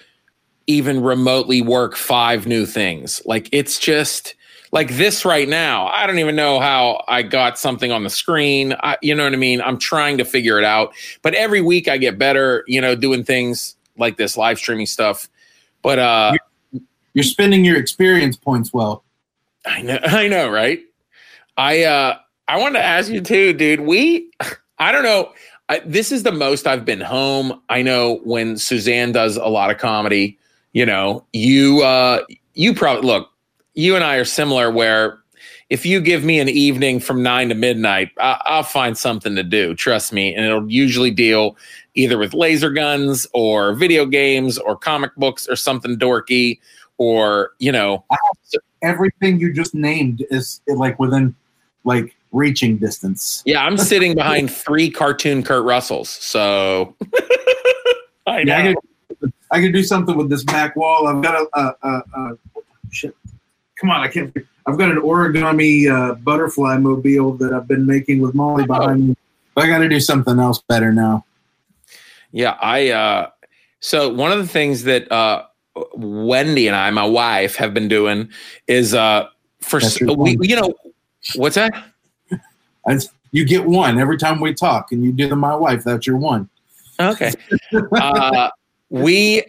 even 0.68 1.02
remotely 1.02 1.62
work 1.62 1.96
five 1.96 2.46
new 2.46 2.66
things. 2.66 3.22
Like 3.26 3.50
it's 3.52 3.80
just 3.80 4.36
like 4.72 4.96
this 4.96 5.26
right 5.26 5.48
now. 5.48 5.88
I 5.88 6.06
don't 6.06 6.20
even 6.20 6.36
know 6.36 6.60
how 6.60 7.04
I 7.08 7.24
got 7.24 7.58
something 7.58 7.92
on 7.92 8.04
the 8.04 8.10
screen. 8.10 8.76
I, 8.84 8.98
you 9.02 9.16
know 9.16 9.24
what 9.24 9.34
I 9.34 9.38
mean? 9.38 9.62
I'm 9.62 9.78
trying 9.78 10.18
to 10.18 10.26
figure 10.26 10.60
it 10.60 10.66
out. 10.66 10.94
But 11.22 11.34
every 11.34 11.62
week 11.62 11.88
I 11.88 11.98
get 11.98 12.20
better, 12.20 12.64
you 12.68 12.82
know, 12.82 12.96
doing 12.96 13.24
things 13.24 13.76
like 13.98 14.18
this 14.18 14.38
live 14.38 14.60
streaming 14.60 14.86
stuff. 14.86 15.30
But 15.82 16.00
uh 16.00 16.38
You're 17.14 17.24
spending 17.24 17.66
your 17.66 17.78
experience 17.78 18.36
points 18.36 18.74
well. 18.74 19.04
I 19.66 19.82
know, 19.82 20.00
I 20.04 20.28
know, 20.28 20.50
right? 20.50 20.82
I 21.56 21.84
uh 21.84 22.18
I 22.48 22.58
wanted 22.60 22.80
to 22.80 22.86
ask 22.86 23.10
you 23.10 23.22
too, 23.22 23.54
dude. 23.54 23.82
We 23.82 24.32
I 24.80 24.92
don't 24.92 25.04
know. 25.04 25.34
I, 25.70 25.80
this 25.86 26.12
is 26.12 26.24
the 26.24 26.32
most 26.32 26.66
I've 26.66 26.86
been 26.86 27.02
home. 27.02 27.62
I 27.70 27.82
know 27.82 28.22
when 28.24 28.58
Suzanne 28.58 29.12
does 29.12 29.36
a 29.36 29.48
lot 29.48 29.70
of 29.70 29.78
comedy, 29.78 30.38
you 30.74 30.86
know, 30.86 31.26
you 31.34 31.82
uh 31.84 32.24
you 32.54 32.74
probably 32.74 33.08
look, 33.08 33.32
you 33.74 33.96
and 33.96 34.04
I 34.04 34.16
are 34.16 34.26
similar 34.26 34.72
where 34.72 35.20
if 35.70 35.86
you 35.86 36.00
give 36.00 36.24
me 36.24 36.40
an 36.40 36.48
evening 36.48 37.00
from 37.00 37.22
nine 37.22 37.50
to 37.50 37.56
midnight, 37.56 38.12
I, 38.20 38.42
I'll 38.46 38.64
find 38.64 38.98
something 38.98 39.36
to 39.36 39.44
do. 39.44 39.76
Trust 39.76 40.14
me, 40.14 40.34
and 40.34 40.46
it'll 40.46 40.70
usually 40.72 41.12
deal 41.12 41.58
either 41.94 42.18
with 42.18 42.34
laser 42.34 42.70
guns 42.70 43.28
or 43.34 43.74
video 43.74 44.06
games 44.06 44.58
or 44.58 44.78
comic 44.78 45.14
books 45.16 45.48
or 45.50 45.56
something 45.56 45.98
dorky 45.98 46.60
or 46.98 47.52
you 47.60 47.72
know 47.72 48.06
Everything 48.84 49.40
you 49.40 49.52
just 49.54 49.74
named 49.74 50.24
is 50.30 50.62
like 50.68 51.00
within 51.00 51.36
like 51.84 52.16
reaching 52.38 52.78
distance. 52.78 53.44
Yeah, 53.46 53.66
I'm 53.66 53.78
sitting 53.78 54.16
behind 54.16 54.52
three 54.66 54.90
cartoon 54.90 55.44
Kurt 55.44 55.66
Russells. 55.66 56.10
So 56.10 56.96
I 58.28 58.44
know. 58.44 58.56
Yeah, 58.56 58.58
I 58.58 58.74
could, 58.74 59.34
I 59.52 59.62
could 59.62 59.74
do 59.74 59.84
something 59.84 60.16
with 60.16 60.30
this 60.30 60.44
back 60.44 60.76
wall. 60.76 61.08
I've 61.08 61.22
got 61.22 61.36
a, 61.36 61.60
a, 61.60 61.76
a, 61.84 62.04
a 62.16 62.38
shit. 62.92 63.16
Come 63.80 63.90
on, 63.90 64.02
I 64.02 64.08
can't. 64.08 64.36
I've 64.66 64.78
got 64.78 64.92
an 64.92 64.98
origami 64.98 65.90
uh, 65.90 66.16
butterfly 66.16 66.78
mobile 66.78 67.34
that 67.38 67.54
I've 67.54 67.68
been 67.68 67.86
making 67.86 68.20
with 68.22 68.36
Molly 68.36 68.66
behind 68.66 69.10
me. 69.10 69.16
But 69.56 69.66
I 69.66 69.68
got 69.68 69.80
to 69.80 69.90
do 69.90 70.00
something 70.00 70.40
else 70.40 70.62
better 70.68 70.92
now. 70.92 71.26
yeah, 72.32 72.58
I 72.62 72.92
uh 72.92 73.30
so 73.80 74.14
one 74.14 74.32
of 74.32 74.40
the 74.40 74.48
things 74.48 74.84
that 74.84 75.12
uh 75.12 75.46
Wendy 75.96 76.68
and 76.68 76.76
I, 76.76 76.90
my 76.92 77.06
wife, 77.06 77.56
have 77.56 77.74
been 77.74 77.88
doing 77.88 78.30
is 78.68 78.94
uh 78.94 79.28
for 79.62 79.80
we, 80.16 80.38
you 80.42 80.56
know 80.56 80.74
what's 81.36 81.56
that? 81.56 81.74
I, 82.88 83.00
you 83.32 83.46
get 83.46 83.66
one 83.66 84.00
every 84.00 84.18
time 84.18 84.40
we 84.40 84.54
talk, 84.54 84.92
and 84.92 85.04
you 85.04 85.12
do 85.12 85.28
the 85.28 85.36
my 85.36 85.56
wife. 85.56 85.84
That's 85.84 86.08
your 86.08 86.18
one. 86.18 86.50
Okay. 87.00 87.34
uh, 87.94 88.50
we 88.90 89.44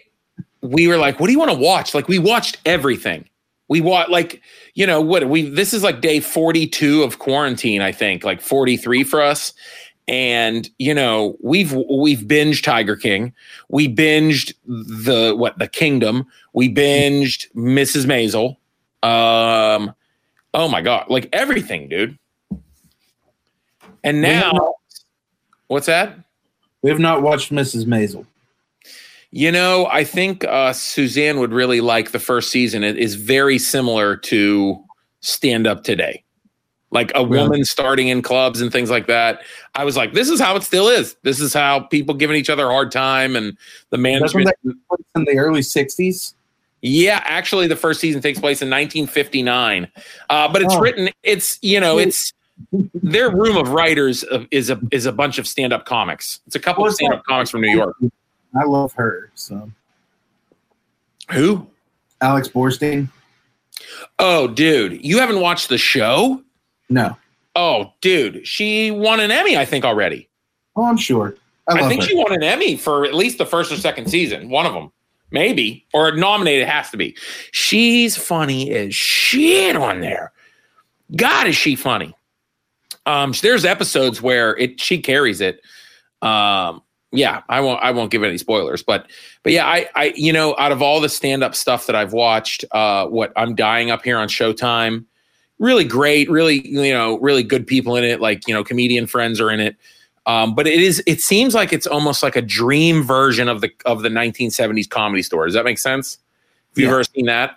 we 0.61 0.89
were 0.89 0.97
like, 0.97 1.21
what 1.21 1.27
do 1.27 1.33
you 1.33 1.39
want 1.39 1.53
to 1.53 1.59
watch? 1.59 1.95
Like 1.95 2.09
we 2.09 2.19
watched 2.19 2.59
everything. 2.67 3.29
We 3.69 3.81
watched 3.81 4.11
like 4.11 4.43
you 4.75 4.87
know 4.87 5.01
what 5.01 5.29
we 5.29 5.49
this 5.49 5.73
is 5.73 5.83
like 5.83 6.01
day 6.01 6.21
42 6.21 7.03
of 7.03 7.19
quarantine, 7.19 7.83
I 7.83 7.93
think, 7.93 8.25
like 8.25 8.41
43 8.41 9.05
for 9.05 9.23
us. 9.23 9.53
And 10.07 10.69
you 10.79 10.95
know, 10.95 11.37
we've 11.43 11.73
we've 11.91 12.21
binged 12.21 12.63
Tiger 12.63 12.97
King. 12.97 13.35
We 13.69 13.95
binged 13.95 14.55
the 14.67 15.35
what 15.37 15.59
the 15.59 15.69
Kingdom. 15.69 16.27
We 16.55 16.73
binged 16.73 17.53
Mrs. 17.55 18.07
Maisel. 18.07 18.57
Um 19.09 19.95
oh 20.55 20.69
my 20.69 20.81
god, 20.81 21.07
like 21.09 21.29
everything, 21.33 21.89
dude. 21.89 22.19
And 24.05 24.21
now 24.23 24.51
not- 24.53 24.73
what's 25.69 25.87
that? 25.87 26.17
We 26.83 26.91
have 26.91 26.99
not 27.01 27.23
watched 27.23 27.53
Mrs. 27.53 27.85
Maisel. 27.87 28.25
You 29.31 29.53
know, 29.53 29.87
I 29.91 30.05
think 30.05 30.45
uh, 30.45 30.73
Suzanne 30.73 31.39
would 31.39 31.53
really 31.53 31.81
like 31.81 32.13
the 32.13 32.19
first 32.19 32.51
season. 32.51 32.83
It 32.85 32.97
is 32.97 33.15
very 33.15 33.59
similar 33.59 34.17
to 34.17 34.83
Stand 35.21 35.67
Up 35.67 35.85
Today, 35.85 36.23
like 36.93 37.13
a 37.15 37.27
Really? 37.27 37.43
woman 37.43 37.65
starting 37.67 38.09
in 38.09 38.23
clubs 38.23 38.63
and 38.63 38.73
things 38.73 38.89
like 38.89 39.07
that. 39.09 39.43
I 39.75 39.85
was 39.85 39.97
like, 39.99 40.15
this 40.15 40.31
is 40.31 40.41
how 40.41 40.57
it 40.57 40.63
still 40.63 40.89
is. 40.89 41.15
This 41.25 41.41
is 41.41 41.53
how 41.53 41.81
people 41.81 42.15
giving 42.15 42.37
each 42.37 42.49
other 42.49 42.65
a 42.67 42.71
hard 42.71 42.91
time 42.91 43.37
and 43.37 43.55
the 43.91 43.99
management. 43.99 44.47
that 44.47 44.57
take 44.67 44.77
place 44.89 45.01
in 45.15 45.25
the 45.25 45.37
early 45.39 45.61
'60s? 45.61 46.33
Yeah, 46.81 47.21
actually, 47.25 47.67
the 47.67 47.77
first 47.77 48.01
season 48.01 48.23
takes 48.23 48.39
place 48.39 48.63
in 48.63 48.71
1959, 48.71 49.89
uh, 50.31 50.49
but 50.51 50.63
it's 50.63 50.75
Oh. 50.75 50.81
written. 50.81 51.11
It's 51.23 51.59
you 51.61 51.81
know, 51.81 51.99
it's 51.99 52.33
their 52.73 53.31
room 53.31 53.57
of 53.57 53.71
writers 53.71 54.25
is 54.51 54.71
a 54.71 54.81
is 54.91 55.07
a 55.07 55.13
bunch 55.13 55.39
of 55.39 55.47
stand 55.47 55.73
up 55.73 55.87
comics. 55.87 56.41
It's 56.47 56.57
a 56.57 56.61
couple 56.61 56.87
of 56.87 56.95
stand 56.95 57.15
up 57.15 57.25
comics 57.25 57.51
from 57.51 57.63
New 57.63 57.75
York. 57.75 57.97
I 58.55 58.65
love 58.65 58.93
her. 58.95 59.31
So 59.35 59.71
Who? 61.31 61.67
Alex 62.21 62.49
Borstein. 62.49 63.09
Oh, 64.19 64.49
dude, 64.49 65.05
you 65.05 65.19
haven't 65.19 65.41
watched 65.41 65.69
the 65.69 65.79
show? 65.79 66.43
No. 66.89 67.17
Oh, 67.55 67.93
dude, 68.01 68.47
she 68.47 68.91
won 68.91 69.21
an 69.21 69.31
Emmy, 69.31 69.57
I 69.57 69.65
think 69.65 69.85
already. 69.85 70.29
Oh, 70.77 70.85
I'm 70.85 70.97
sure. 70.97 71.37
I, 71.69 71.81
I, 71.81 71.89
think 71.89 72.03
her. 72.03 72.09
she 72.09 72.17
won 72.17 72.33
an 72.33 72.43
Emmy 72.43 72.77
for 72.77 73.05
at 73.05 73.15
least 73.15 73.39
the 73.39 73.47
first 73.47 73.71
or 73.71 73.77
second 73.77 74.09
season, 74.09 74.49
one 74.49 74.67
of 74.67 74.73
them, 74.75 74.91
maybe, 75.31 75.87
or 75.93 76.13
nominated 76.13 76.67
has 76.67 76.91
to 76.91 76.97
be. 76.97 77.17
She's 77.53 78.17
funny 78.17 78.73
as 78.73 78.95
shit 78.95 79.77
on 79.77 80.01
there. 80.01 80.33
God, 81.17 81.47
is 81.47 81.57
she 81.57 81.77
funny? 81.77 82.15
Um, 83.09 83.33
there's 83.43 83.65
episodes 83.65 84.21
where 84.21 84.57
it 84.59 84.81
she 84.81 85.01
carries 85.01 85.41
it. 85.41 85.63
Um, 86.21 86.83
yeah, 87.11 87.41
I 87.49 87.61
won't 87.61 87.83
I 87.83 87.91
won't 87.91 88.11
give 88.11 88.23
any 88.23 88.37
spoilers, 88.37 88.83
but 88.83 89.11
but 89.43 89.53
yeah, 89.55 89.67
I 89.67 89.89
I 89.95 90.13
you 90.15 90.33
know 90.33 90.55
out 90.59 90.73
of 90.73 90.83
all 90.83 91.01
the 91.01 91.09
stand 91.09 91.43
up 91.43 91.55
stuff 91.55 91.87
that 91.87 91.97
I've 91.97 92.13
watched, 92.13 92.67
uh, 92.73 93.07
what 93.07 93.33
I'm 93.35 93.55
dying 93.55 93.91
up 93.91 94.05
here 94.05 94.19
on 94.19 94.29
Showtime, 94.29 95.07
really 95.59 95.85
great, 95.85 96.31
really 96.31 96.69
you 96.69 96.93
know 96.93 97.19
really 97.21 97.43
good 97.43 97.67
people 97.67 97.97
in 97.97 98.05
it, 98.05 98.21
like 98.21 98.47
you 98.47 98.53
know 98.53 98.63
comedian 98.63 99.07
friends 99.07 99.41
are 99.41 99.51
in 99.51 99.59
it. 99.61 99.77
Um, 100.27 100.55
but 100.55 100.67
it 100.67 100.83
is 100.83 101.03
it 101.07 101.23
seems 101.23 101.55
like 101.55 101.73
it's 101.73 101.87
almost 101.87 102.23
like 102.23 102.37
a 102.37 102.43
dream 102.43 103.03
version 103.03 103.49
of 103.49 103.63
the 103.63 103.71
of 103.87 104.03
the 104.03 104.11
1970s 104.11 104.87
comedy 104.91 105.23
store. 105.23 105.47
Does 105.47 105.55
that 105.55 105.65
make 105.65 105.79
sense? 105.79 106.19
Have 106.73 106.79
you 106.79 106.85
Yeah. 106.89 106.93
ever 106.93 107.05
seen 107.05 107.25
that? 107.27 107.57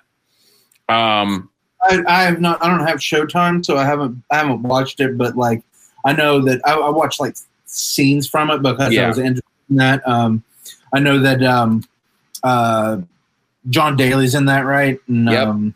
Um, 0.87 1.50
I, 1.83 2.01
I 2.07 2.23
have 2.23 2.39
not. 2.41 2.63
I 2.63 2.67
don't 2.67 2.85
have 2.87 2.99
Showtime, 2.99 3.65
so 3.65 3.77
I 3.77 3.85
haven't. 3.85 4.23
I 4.31 4.37
haven't 4.37 4.61
watched 4.61 4.99
it. 4.99 5.17
But 5.17 5.35
like, 5.35 5.63
I 6.05 6.13
know 6.13 6.39
that 6.41 6.61
I, 6.65 6.73
I 6.73 6.89
watched 6.89 7.19
like 7.19 7.35
scenes 7.65 8.27
from 8.27 8.51
it 8.51 8.61
because 8.61 8.93
Yeah. 8.93 9.05
I 9.05 9.07
was 9.07 9.17
interested 9.17 9.43
in 9.69 9.75
that. 9.77 10.07
Um, 10.07 10.43
I 10.93 10.99
know 10.99 11.19
that 11.19 11.41
um, 11.43 11.83
uh, 12.43 12.97
John 13.69 13.95
Daly's 13.95 14.35
in 14.35 14.45
that, 14.45 14.65
right? 14.65 14.99
And, 15.07 15.29
Yep. 15.31 15.47
um, 15.47 15.75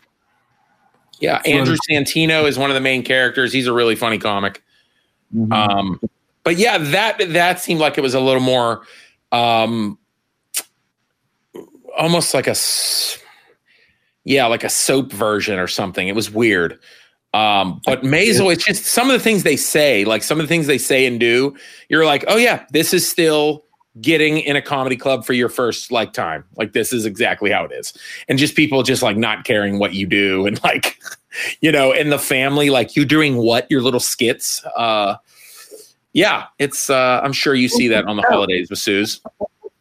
yeah, 1.19 1.41
So- 1.43 1.51
Andrew 1.51 1.77
Santino 1.89 2.47
is 2.47 2.57
one 2.57 2.69
of 2.69 2.73
the 2.75 2.81
main 2.81 3.01
characters. 3.03 3.53
He's 3.53 3.67
a 3.67 3.73
really 3.73 3.95
funny 3.95 4.17
comic. 4.17 4.61
mhm. 5.33 5.51
Um, 5.53 5.99
but 6.43 6.57
yeah, 6.57 6.77
that 6.77 7.17
that 7.33 7.59
seemed 7.61 7.79
like 7.79 7.97
it 7.97 8.01
was 8.01 8.13
a 8.13 8.19
little 8.19 8.41
more, 8.41 8.81
um, 9.31 9.97
almost 11.97 12.33
like 12.33 12.47
a, 12.47 12.51
s- 12.51 13.17
yeah, 14.25 14.47
like 14.47 14.63
a 14.63 14.69
soap 14.69 15.11
version 15.11 15.57
or 15.57 15.67
something. 15.67 16.07
It 16.07 16.15
was 16.15 16.29
weird. 16.29 16.79
Um, 17.33 17.81
but 17.85 18.01
Maisel, 18.01 18.51
it's 18.51 18.63
just 18.63 18.85
some 18.85 19.09
of 19.09 19.13
the 19.13 19.19
things 19.19 19.43
they 19.43 19.57
say, 19.57 20.05
like 20.05 20.23
some 20.23 20.39
of 20.39 20.45
the 20.45 20.47
things 20.47 20.67
they 20.67 20.77
say 20.77 21.05
and 21.05 21.19
do. 21.19 21.55
You're 21.89 22.05
like, 22.05 22.25
oh 22.27 22.37
yeah, 22.37 22.65
this 22.71 22.93
is 22.93 23.09
still 23.09 23.65
getting 24.01 24.39
in 24.39 24.55
a 24.55 24.61
comedy 24.61 24.97
club 24.97 25.25
for 25.25 25.33
your 25.33 25.49
first 25.49 25.91
like 25.91 26.13
time. 26.13 26.43
Like 26.55 26.73
this 26.73 26.91
is 26.91 27.05
exactly 27.05 27.51
how 27.51 27.65
it 27.65 27.71
is. 27.71 27.93
And 28.27 28.39
just 28.39 28.55
people 28.55 28.83
just 28.83 29.03
like 29.03 29.17
not 29.17 29.43
caring 29.45 29.79
what 29.79 29.93
you 29.93 30.07
do 30.07 30.45
and 30.47 30.61
like 30.63 30.97
you 31.59 31.71
know, 31.71 31.91
in 31.91 32.09
the 32.09 32.19
family 32.19 32.69
like 32.69 32.95
you 32.95 33.05
doing 33.05 33.35
what 33.37 33.69
your 33.69 33.81
little 33.81 33.99
skits. 33.99 34.63
Uh 34.77 35.15
yeah, 36.13 36.45
it's 36.57 36.89
uh 36.89 37.19
I'm 37.21 37.33
sure 37.33 37.53
you 37.53 37.67
see 37.67 37.89
that 37.89 38.05
on 38.05 38.15
the 38.15 38.23
holidays 38.29 38.69
with 38.69 38.79
Suze. 38.79 39.21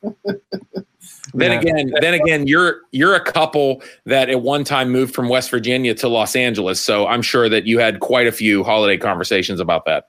Then 1.34 1.50
Yeah. 1.50 1.58
again, 1.58 1.92
then 2.00 2.14
again, 2.14 2.46
you're 2.46 2.80
you're 2.92 3.14
a 3.14 3.20
couple 3.24 3.82
that 4.06 4.30
at 4.30 4.40
one 4.42 4.62
time 4.64 4.90
moved 4.90 5.14
from 5.14 5.28
West 5.28 5.50
Virginia 5.50 5.92
to 5.94 6.08
Los 6.08 6.36
Angeles, 6.36 6.80
so 6.80 7.06
I'm 7.08 7.22
sure 7.22 7.48
that 7.48 7.66
you 7.66 7.80
had 7.80 7.98
quite 8.00 8.26
a 8.28 8.32
few 8.32 8.62
holiday 8.62 8.96
conversations 8.96 9.58
about 9.58 9.84
that. 9.86 10.08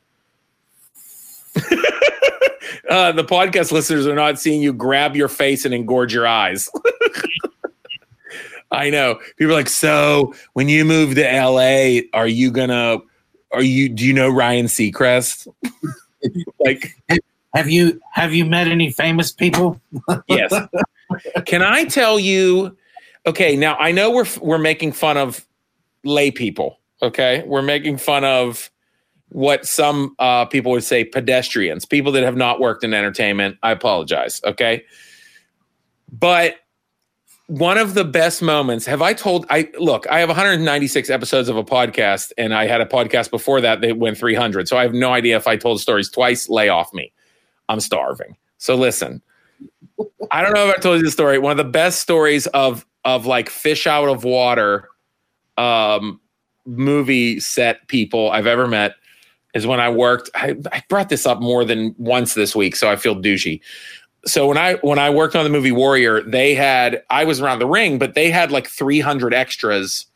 uh, 2.89 3.11
the 3.11 3.23
podcast 3.23 3.71
listeners 3.71 4.05
are 4.05 4.15
not 4.15 4.39
seeing 4.39 4.61
you 4.61 4.71
grab 4.71 5.15
your 5.15 5.27
face 5.27 5.65
and 5.65 5.73
engorge 5.73 6.13
your 6.13 6.27
eyes. 6.27 6.69
I 8.71 8.89
know 8.89 9.19
people 9.37 9.53
are 9.53 9.57
like, 9.57 9.69
so 9.69 10.33
when 10.53 10.69
you 10.69 10.85
move 10.85 11.15
to 11.15 11.21
LA, 11.23 12.01
are 12.13 12.27
you 12.27 12.51
gonna? 12.51 12.97
Are 13.53 13.61
you? 13.63 13.89
Do 13.89 14.05
you 14.05 14.13
know 14.13 14.29
Ryan 14.29 14.65
Seacrest? 14.65 15.47
like, 16.59 16.95
Have 17.53 17.69
you 17.69 18.01
have 18.11 18.33
you 18.33 18.43
met 18.45 18.67
any 18.67 18.91
famous 18.91 19.31
people? 19.31 19.79
yes. 20.27 20.53
Can 21.45 21.61
I 21.61 21.85
tell 21.85 22.19
you? 22.19 22.77
Okay, 23.25 23.55
now 23.55 23.75
I 23.75 23.91
know 23.91 24.11
we're 24.11 24.27
we're 24.41 24.57
making 24.57 24.91
fun 24.91 25.17
of 25.17 25.45
lay 26.03 26.31
people. 26.31 26.79
Okay, 27.01 27.43
we're 27.45 27.61
making 27.61 27.97
fun 27.97 28.23
of 28.23 28.69
what 29.29 29.65
some 29.65 30.15
uh, 30.19 30.45
people 30.45 30.71
would 30.71 30.83
say 30.83 31.03
pedestrians, 31.03 31.85
people 31.85 32.11
that 32.13 32.23
have 32.23 32.37
not 32.37 32.59
worked 32.59 32.83
in 32.83 32.93
entertainment. 32.93 33.57
I 33.63 33.71
apologize. 33.71 34.41
Okay, 34.45 34.83
but 36.11 36.55
one 37.47 37.77
of 37.77 37.93
the 37.93 38.03
best 38.03 38.41
moments 38.41 38.85
have 38.85 39.01
I 39.01 39.13
told 39.13 39.45
I 39.49 39.69
look, 39.79 40.07
I 40.07 40.19
have 40.19 40.29
196 40.29 41.09
episodes 41.09 41.47
of 41.47 41.57
a 41.57 41.63
podcast 41.63 42.31
and 42.37 42.53
I 42.53 42.65
had 42.65 42.81
a 42.81 42.85
podcast 42.85 43.29
before 43.29 43.61
that 43.61 43.81
that 43.81 43.97
went 43.97 44.17
300. 44.17 44.67
So 44.67 44.77
I 44.77 44.83
have 44.83 44.93
no 44.93 45.13
idea 45.13 45.35
if 45.37 45.47
I 45.47 45.55
told 45.55 45.79
stories 45.79 46.09
twice, 46.09 46.49
lay 46.49 46.69
off 46.69 46.93
me. 46.93 47.11
I'm 47.69 47.79
starving. 47.79 48.35
So 48.57 48.75
listen. 48.75 49.21
I 50.31 50.41
don't 50.41 50.53
know 50.53 50.67
if 50.67 50.75
I 50.75 50.79
told 50.79 50.97
you 50.97 51.05
the 51.05 51.11
story. 51.11 51.37
One 51.39 51.51
of 51.51 51.57
the 51.57 51.63
best 51.63 52.01
stories 52.01 52.47
of 52.47 52.85
of 53.03 53.25
like 53.25 53.49
fish 53.49 53.85
out 53.87 54.09
of 54.09 54.23
water 54.23 54.89
um 55.57 56.19
movie 56.65 57.39
set 57.39 57.87
people 57.87 58.31
I've 58.31 58.47
ever 58.47 58.67
met 58.67 58.95
is 59.53 59.65
when 59.65 59.79
I 59.79 59.89
worked. 59.89 60.29
I, 60.35 60.55
I 60.71 60.83
brought 60.89 61.09
this 61.09 61.25
up 61.25 61.41
more 61.41 61.63
than 61.63 61.95
once 61.97 62.33
this 62.33 62.55
week, 62.55 62.75
so 62.75 62.89
I 62.91 62.97
feel 62.97 63.15
douchey. 63.15 63.61
So 64.25 64.47
when 64.47 64.57
I 64.57 64.73
when 64.75 64.99
I 64.99 65.09
worked 65.09 65.35
on 65.35 65.43
the 65.43 65.49
movie 65.49 65.71
Warrior, 65.71 66.21
they 66.21 66.55
had 66.55 67.03
I 67.09 67.23
was 67.23 67.39
around 67.39 67.59
the 67.59 67.67
ring, 67.67 67.97
but 67.97 68.15
they 68.15 68.29
had 68.31 68.51
like 68.51 68.67
300 68.67 69.33
extras, 69.33 70.07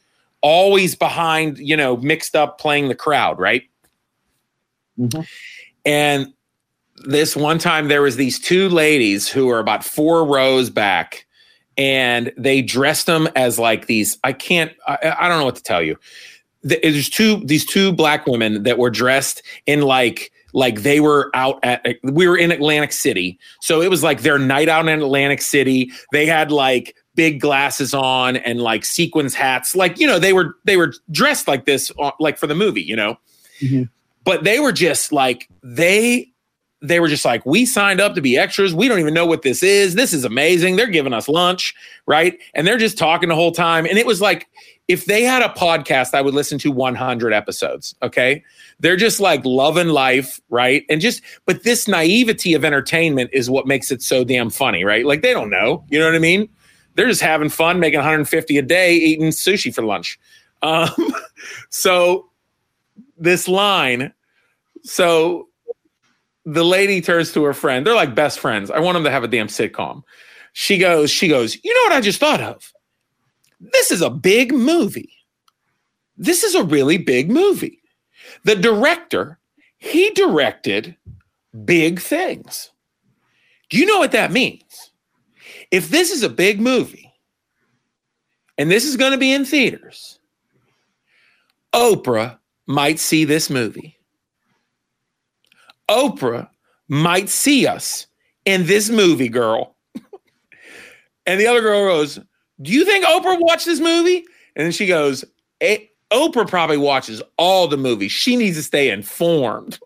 always 0.41 0.95
behind, 0.95 1.57
you 1.59 1.77
know, 1.77 1.95
mixed 1.97 2.35
up 2.35 2.59
playing 2.59 2.89
the 2.89 2.95
crowd, 2.95 3.39
right? 3.39 3.63
Mhm. 4.99 5.27
And 5.85 6.33
this 7.05 7.35
one 7.35 7.57
time 7.59 7.87
there 7.87 8.01
was 8.01 8.15
these 8.15 8.39
two 8.39 8.69
ladies 8.69 9.27
who 9.27 9.47
were 9.47 9.59
about 9.59 9.83
four 9.83 10.25
rows 10.25 10.69
back 10.69 11.25
and 11.77 12.31
they 12.37 12.61
dressed 12.61 13.05
them 13.05 13.27
as 13.35 13.57
like 13.57 13.87
these 13.87 14.17
i 14.23 14.33
can't 14.33 14.71
i, 14.87 15.15
I 15.19 15.29
don't 15.29 15.39
know 15.39 15.45
what 15.45 15.55
to 15.55 15.63
tell 15.63 15.81
you. 15.81 15.97
There's 16.61 17.09
two 17.09 17.41
these 17.45 17.65
two 17.65 17.93
black 17.93 18.27
women 18.27 18.63
that 18.63 18.77
were 18.77 18.89
dressed 18.89 19.41
in 19.65 19.81
like 19.81 20.29
like 20.51 20.81
they 20.81 20.99
were 20.99 21.31
out 21.33 21.57
at 21.63 21.85
we 22.03 22.27
were 22.27 22.37
in 22.37 22.51
atlantic 22.51 22.91
city. 22.91 23.39
So 23.61 23.81
it 23.81 23.89
was 23.89 24.03
like 24.03 24.21
their 24.23 24.37
night 24.37 24.67
out 24.67 24.85
in 24.87 25.01
atlantic 25.01 25.41
city. 25.41 25.89
They 26.11 26.25
had 26.25 26.51
like 26.51 26.97
big 27.15 27.39
glasses 27.39 27.93
on 27.93 28.35
and 28.35 28.59
like 28.59 28.83
sequins 28.83 29.33
hats. 29.33 29.73
Like 29.73 29.99
you 29.99 30.05
know 30.07 30.19
they 30.19 30.33
were 30.33 30.55
they 30.65 30.75
were 30.75 30.93
dressed 31.11 31.47
like 31.47 31.63
this 31.63 31.93
uh, 31.97 32.11
like 32.19 32.37
for 32.37 32.47
the 32.47 32.55
movie 32.55 32.81
you 32.81 32.95
know? 32.95 33.17
Mhm. 33.61 33.89
but 34.25 34.43
they 34.43 34.59
were 34.59 34.71
just 34.73 35.11
like 35.13 35.47
they 35.63 36.28
they 36.81 36.99
were 36.99 37.07
just 37.07 37.25
like 37.25 37.45
we 37.45 37.65
signed 37.65 37.99
up 37.99 38.15
to 38.15 38.21
be 38.21 38.37
extras. 38.37 38.73
We 38.73 38.87
don't 38.87 38.99
even 38.99 39.13
know 39.13 39.25
what 39.25 39.41
this 39.41 39.63
is. 39.63 39.95
This 39.95 40.13
is 40.13 40.23
amazing. 40.23 40.75
They're 40.75 40.87
giving 40.87 41.13
us 41.13 41.27
lunch 41.27 41.75
right? 42.05 42.39
And 42.55 42.65
they're 42.65 42.77
just 42.77 42.97
talking 42.97 43.29
the 43.29 43.35
whole 43.35 43.51
time. 43.51 43.85
And 43.85 43.97
it 43.97 44.05
was 44.05 44.21
like 44.21 44.47
if 44.87 45.05
they 45.05 45.21
had 45.21 45.43
a 45.43 45.49
podcast 45.49 46.15
i 46.15 46.21
would 46.21 46.33
listen 46.33 46.57
to 46.57 46.71
100 46.71 47.33
episodes 47.33 47.93
okay? 48.01 48.43
They're 48.79 48.95
just 48.95 49.19
like 49.19 49.43
loving 49.45 49.89
life 49.89 50.39
right? 50.49 50.85
And 50.89 51.01
just 51.01 51.21
but 51.45 51.63
this 51.63 51.87
naivety 51.87 52.53
of 52.53 52.63
entertainment 52.63 53.29
is 53.33 53.49
what 53.49 53.67
makes 53.67 53.91
it 53.91 54.01
so 54.01 54.23
damn 54.23 54.49
funny 54.49 54.83
right? 54.83 55.05
Like 55.05 55.21
they 55.21 55.33
don't 55.33 55.49
know. 55.49 55.85
You 55.89 55.99
know 55.99 56.05
what 56.05 56.15
i 56.15 56.19
mean? 56.19 56.49
They're 56.95 57.07
just 57.07 57.21
having 57.21 57.49
fun 57.49 57.79
making 57.79 57.99
150 57.99 58.57
a 58.57 58.61
day 58.61 58.95
eating 58.95 59.29
sushi 59.29 59.73
for 59.73 59.83
lunch. 59.83 60.19
Um, 60.61 60.89
so 61.69 62.29
this 63.17 63.47
line 63.47 64.13
so 64.83 65.48
the 66.53 66.63
lady 66.63 67.01
turns 67.01 67.31
to 67.33 67.43
her 67.43 67.53
friend. 67.53 67.85
They're 67.85 67.95
like 67.95 68.15
best 68.15 68.39
friends. 68.39 68.71
I 68.71 68.79
want 68.79 68.95
them 68.95 69.03
to 69.03 69.11
have 69.11 69.23
a 69.23 69.27
damn 69.27 69.47
sitcom. 69.47 70.03
She 70.53 70.77
goes, 70.77 71.11
she 71.11 71.27
goes, 71.27 71.57
you 71.63 71.73
know 71.73 71.81
what 71.83 71.97
I 71.97 72.01
just 72.01 72.19
thought 72.19 72.41
of? 72.41 72.73
This 73.59 73.91
is 73.91 74.01
a 74.01 74.09
big 74.09 74.53
movie. 74.53 75.13
This 76.17 76.43
is 76.43 76.55
a 76.55 76.63
really 76.63 76.97
big 76.97 77.29
movie. 77.29 77.81
The 78.45 78.55
director, 78.55 79.39
he 79.77 80.09
directed 80.11 80.95
big 81.65 81.99
things. 81.99 82.71
Do 83.69 83.77
you 83.77 83.85
know 83.85 83.99
what 83.99 84.11
that 84.13 84.31
means? 84.31 84.91
If 85.71 85.89
this 85.89 86.11
is 86.11 86.23
a 86.23 86.29
big 86.29 86.59
movie 86.59 87.13
and 88.57 88.71
this 88.71 88.85
is 88.85 88.97
going 88.97 89.11
to 89.11 89.17
be 89.17 89.31
in 89.31 89.45
theaters, 89.45 90.19
Oprah 91.73 92.39
might 92.65 92.99
see 92.99 93.23
this 93.23 93.49
movie. 93.49 93.98
Oprah 95.89 96.49
might 96.87 97.29
see 97.29 97.67
us 97.67 98.07
in 98.45 98.65
this 98.65 98.89
movie, 98.89 99.29
girl. 99.29 99.75
and 101.25 101.39
the 101.39 101.47
other 101.47 101.61
girl 101.61 101.85
goes, 101.85 102.19
Do 102.61 102.71
you 102.71 102.85
think 102.85 103.05
Oprah 103.05 103.39
watched 103.39 103.65
this 103.65 103.79
movie? 103.79 104.25
And 104.55 104.65
then 104.65 104.71
she 104.71 104.87
goes, 104.87 105.23
"Eh, 105.61 105.85
Oprah 106.11 106.47
probably 106.47 106.77
watches 106.77 107.21
all 107.37 107.67
the 107.67 107.77
movies. 107.77 108.11
She 108.11 108.35
needs 108.35 108.57
to 108.57 108.63
stay 108.63 108.89
informed. 108.89 109.79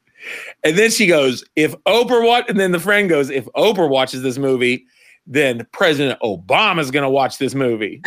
and 0.64 0.76
then 0.76 0.90
she 0.90 1.06
goes, 1.06 1.44
If 1.56 1.74
Oprah 1.84 2.26
watch, 2.26 2.46
and 2.48 2.58
then 2.58 2.72
the 2.72 2.80
friend 2.80 3.08
goes, 3.08 3.30
If 3.30 3.46
Oprah 3.56 3.88
watches 3.88 4.22
this 4.22 4.38
movie, 4.38 4.84
then 5.26 5.66
President 5.72 6.18
Obama's 6.20 6.90
going 6.90 7.04
to 7.04 7.10
watch 7.10 7.38
this 7.38 7.54
movie. 7.54 8.02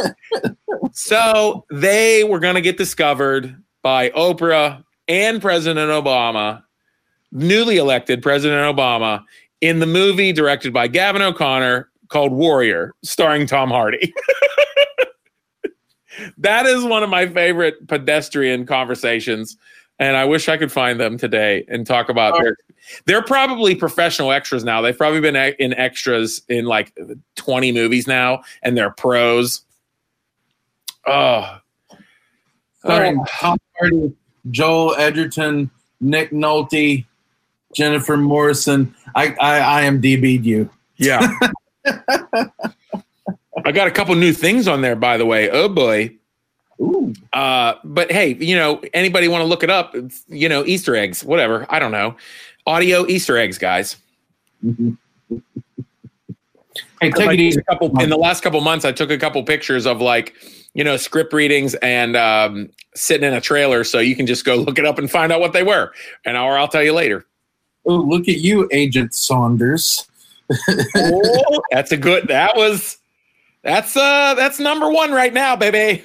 so 0.92 1.64
they 1.70 2.22
were 2.24 2.38
going 2.38 2.54
to 2.54 2.60
get 2.60 2.76
discovered 2.76 3.60
by 3.82 4.10
Oprah 4.10 4.84
and 5.08 5.40
President 5.40 5.90
Obama, 5.90 6.62
newly 7.32 7.76
elected 7.76 8.22
President 8.22 8.76
Obama, 8.76 9.22
in 9.60 9.78
the 9.78 9.86
movie 9.86 10.32
directed 10.32 10.72
by 10.72 10.88
Gavin 10.88 11.22
O'Connor 11.22 11.88
called 12.08 12.32
Warrior, 12.32 12.94
starring 13.02 13.46
Tom 13.46 13.70
Hardy. 13.70 14.12
that 16.38 16.66
is 16.66 16.84
one 16.84 17.02
of 17.02 17.10
my 17.10 17.26
favorite 17.26 17.88
pedestrian 17.88 18.66
conversations. 18.66 19.56
And 19.98 20.16
I 20.16 20.26
wish 20.26 20.48
I 20.48 20.58
could 20.58 20.70
find 20.70 21.00
them 21.00 21.16
today 21.16 21.64
and 21.68 21.86
talk 21.86 22.10
about 22.10 22.38
their. 22.38 22.56
They're 23.06 23.22
probably 23.22 23.74
professional 23.74 24.30
extras 24.30 24.62
now. 24.62 24.82
They've 24.82 24.96
probably 24.96 25.20
been 25.20 25.36
in 25.36 25.72
extras 25.72 26.42
in 26.48 26.66
like 26.66 26.92
20 27.36 27.72
movies 27.72 28.06
now, 28.06 28.42
and 28.62 28.76
they're 28.76 28.90
pros. 28.90 29.62
Oh, 31.06 31.58
Starring 32.80 33.18
um, 33.18 33.24
Tom 33.26 33.58
Hardy, 33.78 34.12
Joel 34.50 34.94
Edgerton, 34.96 35.70
Nick 36.00 36.30
Nolte, 36.30 37.04
Jennifer 37.74 38.16
Morrison. 38.16 38.94
I 39.14 39.34
I 39.40 39.82
IMDb'd 39.84 40.44
you. 40.44 40.70
Yeah. 40.96 41.28
I 43.64 43.72
got 43.72 43.88
a 43.88 43.90
couple 43.90 44.14
new 44.14 44.32
things 44.32 44.68
on 44.68 44.80
there, 44.80 44.96
by 44.96 45.16
the 45.16 45.26
way. 45.26 45.50
Oh 45.50 45.68
boy. 45.68 46.14
Ooh. 46.80 47.14
Uh, 47.32 47.74
but 47.84 48.10
hey, 48.12 48.34
you 48.34 48.54
know, 48.54 48.82
anybody 48.92 49.28
want 49.28 49.42
to 49.42 49.46
look 49.46 49.62
it 49.62 49.70
up? 49.70 49.94
It's, 49.94 50.24
you 50.28 50.48
know, 50.48 50.64
Easter 50.64 50.94
eggs, 50.94 51.24
whatever. 51.24 51.66
I 51.70 51.78
don't 51.78 51.92
know. 51.92 52.16
Audio 52.66 53.06
Easter 53.06 53.38
eggs, 53.38 53.58
guys. 53.58 53.96
Hey, 57.00 57.10
take 57.10 57.30
it 57.30 57.40
easy. 57.40 57.60
a 57.60 57.64
couple 57.64 58.00
in 58.00 58.08
the 58.10 58.16
last 58.16 58.42
couple 58.42 58.60
months. 58.60 58.84
I 58.84 58.92
took 58.92 59.10
a 59.10 59.18
couple 59.18 59.42
pictures 59.42 59.86
of 59.86 60.00
like, 60.00 60.34
you 60.74 60.82
know, 60.82 60.96
script 60.96 61.32
readings 61.32 61.74
and 61.76 62.16
um, 62.16 62.70
sitting 62.94 63.26
in 63.26 63.34
a 63.34 63.40
trailer, 63.40 63.84
so 63.84 63.98
you 63.98 64.16
can 64.16 64.26
just 64.26 64.44
go 64.44 64.54
look 64.56 64.78
it 64.78 64.86
up 64.86 64.98
and 64.98 65.10
find 65.10 65.32
out 65.32 65.40
what 65.40 65.52
they 65.52 65.62
were, 65.62 65.92
and 66.24 66.36
or 66.36 66.58
I'll 66.58 66.68
tell 66.68 66.82
you 66.82 66.92
later. 66.92 67.26
Oh, 67.86 67.96
look 67.96 68.28
at 68.28 68.38
you, 68.38 68.68
Agent 68.72 69.14
Saunders. 69.14 70.08
Oh, 70.96 71.60
that's 71.70 71.92
a 71.92 71.96
good. 71.96 72.28
That 72.28 72.56
was. 72.56 72.98
That's 73.62 73.96
uh. 73.96 74.34
That's 74.34 74.58
number 74.58 74.90
one 74.90 75.12
right 75.12 75.32
now, 75.32 75.54
baby. 75.54 76.02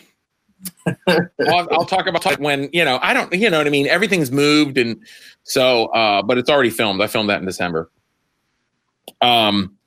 I'll, 1.07 1.67
I'll 1.71 1.85
talk 1.85 2.05
about 2.07 2.25
it 2.25 2.39
when 2.39 2.69
you 2.73 2.83
know. 2.83 2.99
I 3.01 3.13
don't. 3.13 3.33
You 3.33 3.49
know 3.49 3.57
what 3.57 3.67
I 3.67 3.71
mean. 3.71 3.87
Everything's 3.87 4.31
moved, 4.31 4.77
and 4.77 4.99
so. 5.43 5.85
uh 5.87 6.21
But 6.21 6.37
it's 6.37 6.49
already 6.49 6.69
filmed. 6.69 7.01
I 7.01 7.07
filmed 7.07 7.29
that 7.29 7.39
in 7.39 7.45
December. 7.45 7.89
Um. 9.21 9.77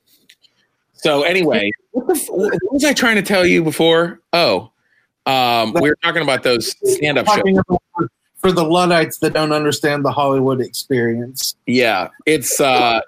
So 1.04 1.22
anyway, 1.22 1.70
what, 1.90 2.06
the, 2.06 2.14
what 2.32 2.58
was 2.72 2.82
I 2.82 2.94
trying 2.94 3.16
to 3.16 3.22
tell 3.22 3.44
you 3.44 3.62
before? 3.62 4.22
Oh, 4.32 4.70
um, 5.26 5.74
we 5.74 5.90
were 5.90 5.98
talking 6.02 6.22
about 6.22 6.44
those 6.44 6.74
stand-up 6.94 7.26
shows. 7.26 7.60
For, 8.40 8.50
the 8.50 8.64
Luddites 8.64 9.18
that 9.18 9.34
don't 9.34 9.52
understand 9.52 10.02
the 10.02 10.10
Hollywood 10.10 10.62
experience. 10.62 11.56
Yeah, 11.66 12.08
it's 12.24 12.58
uh 12.58 13.02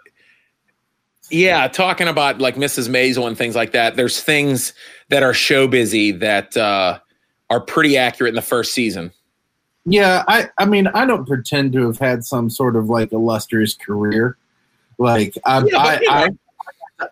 yeah, 1.30 1.68
talking 1.68 2.06
about 2.06 2.38
like 2.38 2.56
Mrs. 2.56 2.90
Maisel 2.90 3.26
and 3.26 3.36
things 3.36 3.56
like 3.56 3.72
that. 3.72 3.96
There's 3.96 4.20
things 4.22 4.74
that 5.08 5.22
are 5.22 5.32
show 5.32 5.66
busy 5.66 6.12
that 6.12 6.54
uh 6.54 6.98
are 7.48 7.60
pretty 7.60 7.96
accurate 7.96 8.30
in 8.30 8.36
the 8.36 8.42
first 8.42 8.74
season. 8.74 9.10
Yeah, 9.86 10.22
I, 10.28 10.50
I 10.58 10.66
mean, 10.66 10.88
I 10.88 11.06
don't 11.06 11.26
pretend 11.26 11.72
to 11.74 11.86
have 11.86 11.98
had 11.98 12.24
some 12.26 12.50
sort 12.50 12.76
of 12.76 12.90
like 12.90 13.12
illustrious 13.12 13.72
career. 13.72 14.36
Like 14.98 15.38
I, 15.46 15.64
Yeah, 15.64 15.78
I, 15.78 16.28
but, 16.28 16.36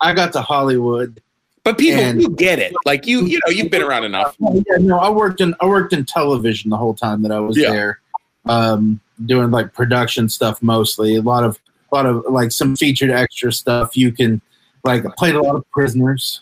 I, 0.01 0.13
got 0.13 0.33
to 0.33 0.41
Hollywood. 0.41 1.21
But 1.63 1.77
people 1.77 1.99
And- 2.01 2.21
you 2.21 2.29
get 2.29 2.59
it. 2.59 2.73
Like 2.85 3.05
you 3.07 3.25
you 3.25 3.39
know, 3.45 3.51
you've 3.51 3.71
been 3.71 3.81
around 3.81 4.03
enough. 4.03 4.35
Yeah, 4.39 4.77
no, 4.79 4.99
I 4.99 5.09
worked 5.09 5.41
in 5.41 5.55
I 5.61 5.65
worked 5.65 5.93
in 5.93 6.05
television 6.05 6.69
the 6.69 6.77
whole 6.77 6.93
time 6.93 7.21
that 7.23 7.31
I 7.31 7.39
was 7.39 7.57
Yeah. 7.57 7.71
there, 7.71 7.99
um, 8.45 8.99
doing 9.25 9.49
like 9.51 9.73
production 9.73 10.29
stuff 10.29 10.61
mostly. 10.61 11.15
A 11.15 11.21
lot 11.21 11.43
of 11.43 11.59
a 11.91 11.95
lot 11.95 12.05
of 12.05 12.23
like 12.29 12.51
some 12.51 12.75
featured 12.75 13.09
extra 13.09 13.51
stuff. 13.51 13.97
You 13.97 14.11
can 14.11 14.41
like 14.83 15.05
I 15.05 15.09
played 15.17 15.35
a 15.35 15.41
lot 15.41 15.55
of 15.55 15.69
prisoners, 15.71 16.41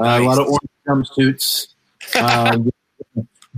uh, 0.00 0.04
a 0.04 0.24
lot 0.24 0.38
of 0.38 0.46
orange 0.48 0.70
jumpsuits. 0.88 1.68
Um, 2.18 2.70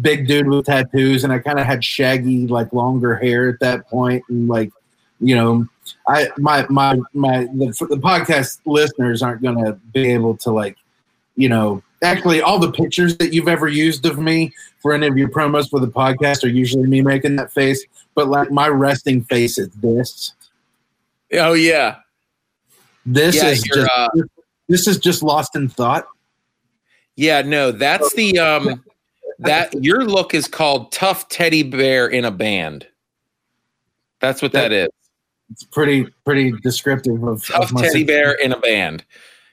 big 0.01 0.27
dude 0.27 0.49
with 0.49 0.66
tattoos, 0.66 1.23
and 1.23 1.33
I 1.33 1.38
kind 1.38 1.61
of 1.61 1.66
had 1.66 1.85
shaggy 1.85 2.47
like 2.49 2.73
longer 2.73 3.14
hair 3.16 3.49
at 3.49 3.61
that 3.61 3.88
point, 3.88 4.25
and 4.29 4.49
like 4.49 4.73
you 5.20 5.37
know, 5.37 5.66
I 6.09 6.29
my 6.38 6.66
my 6.68 6.99
my 7.12 7.44
the, 7.47 7.66
the 7.88 7.97
podcast 7.97 8.61
listeners 8.66 9.23
aren't 9.23 9.42
going 9.42 9.62
to 9.64 9.73
be 9.92 10.12
able 10.12 10.37
to 10.38 10.51
like 10.51 10.77
you 11.37 11.49
know 11.49 11.83
actually 12.03 12.42
all 12.42 12.59
the 12.59 12.70
pictures 12.70 13.16
that 13.18 13.33
you've 13.33 13.49
ever 13.49 13.68
used 13.68 14.05
of 14.07 14.18
me 14.18 14.53
for 14.81 14.92
any 14.92 15.07
of 15.07 15.16
your 15.16 15.29
promos 15.29 15.68
for 15.70 15.81
the 15.81 15.88
podcast 15.88 16.44
are 16.44 16.49
usually 16.49 16.87
me 16.87 17.01
making 17.01 17.37
that 17.37 17.53
face 17.53 17.85
but 18.14 18.29
like 18.29 18.51
my 18.51 18.68
resting 18.68 19.23
face 19.25 19.59
is 19.59 19.68
this 19.77 20.33
Oh 21.33 21.55
yeah. 21.55 21.97
this 23.07 23.35
Yeah, 23.37 23.49
is 23.49 23.62
just 23.62 23.90
uh, 23.90 24.09
this 24.68 24.87
is 24.87 24.99
just 24.99 25.23
lost 25.23 25.57
in 25.57 25.68
thought 25.68 26.07
Yeah, 27.16 27.42
no, 27.42 27.73
that's 27.73 28.12
the 28.14 28.38
um 28.38 28.85
that 29.38 29.73
your 29.83 30.05
look 30.05 30.35
is 30.35 30.47
called 30.47 30.92
tough 30.92 31.29
teddy 31.29 31.62
bear 31.62 32.07
in 32.07 32.25
a 32.25 32.31
band. 32.31 32.87
That's 34.20 34.40
what 34.42 34.53
that 34.53 34.73
is. 34.73 34.88
It's 35.50 35.64
pretty 35.64 36.07
pretty 36.24 36.52
descriptive 36.62 37.22
of, 37.22 37.46
Tough 37.46 37.72
of 37.72 37.80
teddy 37.80 38.04
bear 38.04 38.33
in 38.33 38.52
a 38.52 38.59
band. 38.61 39.04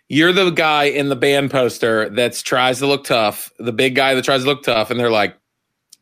You're 0.09 0.33
the 0.33 0.49
guy 0.49 0.85
in 0.85 1.09
the 1.09 1.15
band 1.15 1.51
poster 1.51 2.09
that 2.11 2.33
tries 2.33 2.79
to 2.79 2.87
look 2.87 3.05
tough, 3.05 3.49
the 3.59 3.71
big 3.71 3.95
guy 3.95 4.13
that 4.13 4.25
tries 4.25 4.41
to 4.41 4.47
look 4.47 4.63
tough, 4.63 4.91
and 4.91 4.99
they're 4.99 5.09
like, 5.09 5.37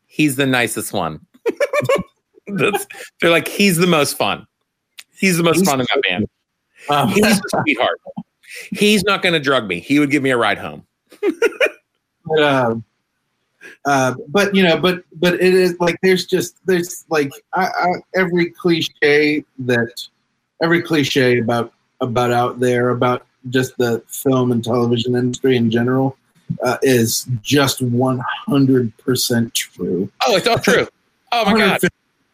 he's 0.06 0.34
the 0.36 0.46
nicest 0.46 0.92
one. 0.92 1.24
That's, 2.48 2.86
they're 3.20 3.30
like, 3.30 3.46
he's 3.46 3.76
the 3.76 3.86
most 3.86 4.16
fun. 4.16 4.46
He's 5.16 5.36
the 5.36 5.44
most 5.44 5.58
He's- 5.58 5.68
fun 5.68 5.80
in 5.80 5.86
that 5.94 6.02
band. 6.02 6.26
Um, 6.88 7.10
He's 7.10 7.26
a 7.26 7.40
sweetheart. 7.62 8.00
He's 8.72 9.04
not 9.04 9.22
going 9.22 9.34
to 9.34 9.38
drug 9.38 9.66
me. 9.68 9.80
He 9.80 9.98
would 9.98 10.10
give 10.10 10.22
me 10.22 10.30
a 10.30 10.36
ride 10.36 10.56
home. 10.58 10.86
but, 11.20 12.42
uh, 12.42 12.74
uh, 13.86 14.14
but 14.28 14.54
you 14.54 14.62
know, 14.62 14.76
but 14.76 15.02
but 15.14 15.34
it 15.34 15.54
is 15.54 15.78
like 15.80 15.96
there's 16.02 16.26
just 16.26 16.56
there's 16.66 17.04
like 17.08 17.30
I, 17.54 17.66
I, 17.66 17.88
every 18.14 18.50
cliche 18.50 19.44
that 19.60 20.08
every 20.62 20.82
cliche 20.82 21.38
about 21.38 21.72
about 22.00 22.30
out 22.30 22.60
there 22.60 22.90
about 22.90 23.26
just 23.48 23.76
the 23.78 24.02
film 24.06 24.52
and 24.52 24.62
television 24.62 25.16
industry 25.16 25.56
in 25.56 25.70
general 25.70 26.16
uh, 26.62 26.76
is 26.82 27.26
just 27.42 27.80
one 27.80 28.20
hundred 28.46 28.96
percent 28.98 29.54
true. 29.54 30.10
Oh, 30.26 30.36
it's 30.36 30.46
all 30.46 30.58
true. 30.58 30.86
Oh 31.32 31.44
my 31.46 31.58
god! 31.58 31.80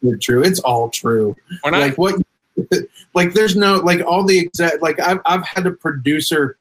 150% 0.02 0.20
true. 0.20 0.42
It's 0.42 0.60
all 0.60 0.88
true 0.88 1.36
When 1.62 1.74
I, 1.74 1.78
like 1.78 1.98
what 1.98 2.20
like 3.14 3.34
there's 3.34 3.54
no 3.54 3.76
like 3.76 4.00
all 4.04 4.24
the 4.24 4.38
exact 4.38 4.82
like 4.82 4.98
I've 4.98 5.20
I've 5.26 5.44
had 5.44 5.66
a 5.66 5.72
producer 5.72 6.56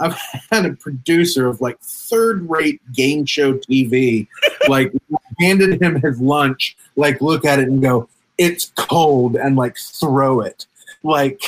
I've 0.00 0.16
had 0.50 0.66
a 0.66 0.72
producer 0.74 1.48
of 1.48 1.60
like 1.60 1.78
third 1.80 2.48
rate 2.48 2.80
game 2.92 3.26
show 3.26 3.54
TV 3.54 4.28
like 4.68 4.92
handed 5.40 5.80
him 5.80 6.00
his 6.00 6.20
lunch 6.20 6.76
like 6.96 7.20
look 7.20 7.44
at 7.44 7.58
it 7.58 7.68
and 7.68 7.82
go 7.82 8.08
it's 8.38 8.72
cold 8.76 9.36
and 9.36 9.56
like 9.56 9.76
throw 9.76 10.40
it 10.40 10.66
like 11.02 11.42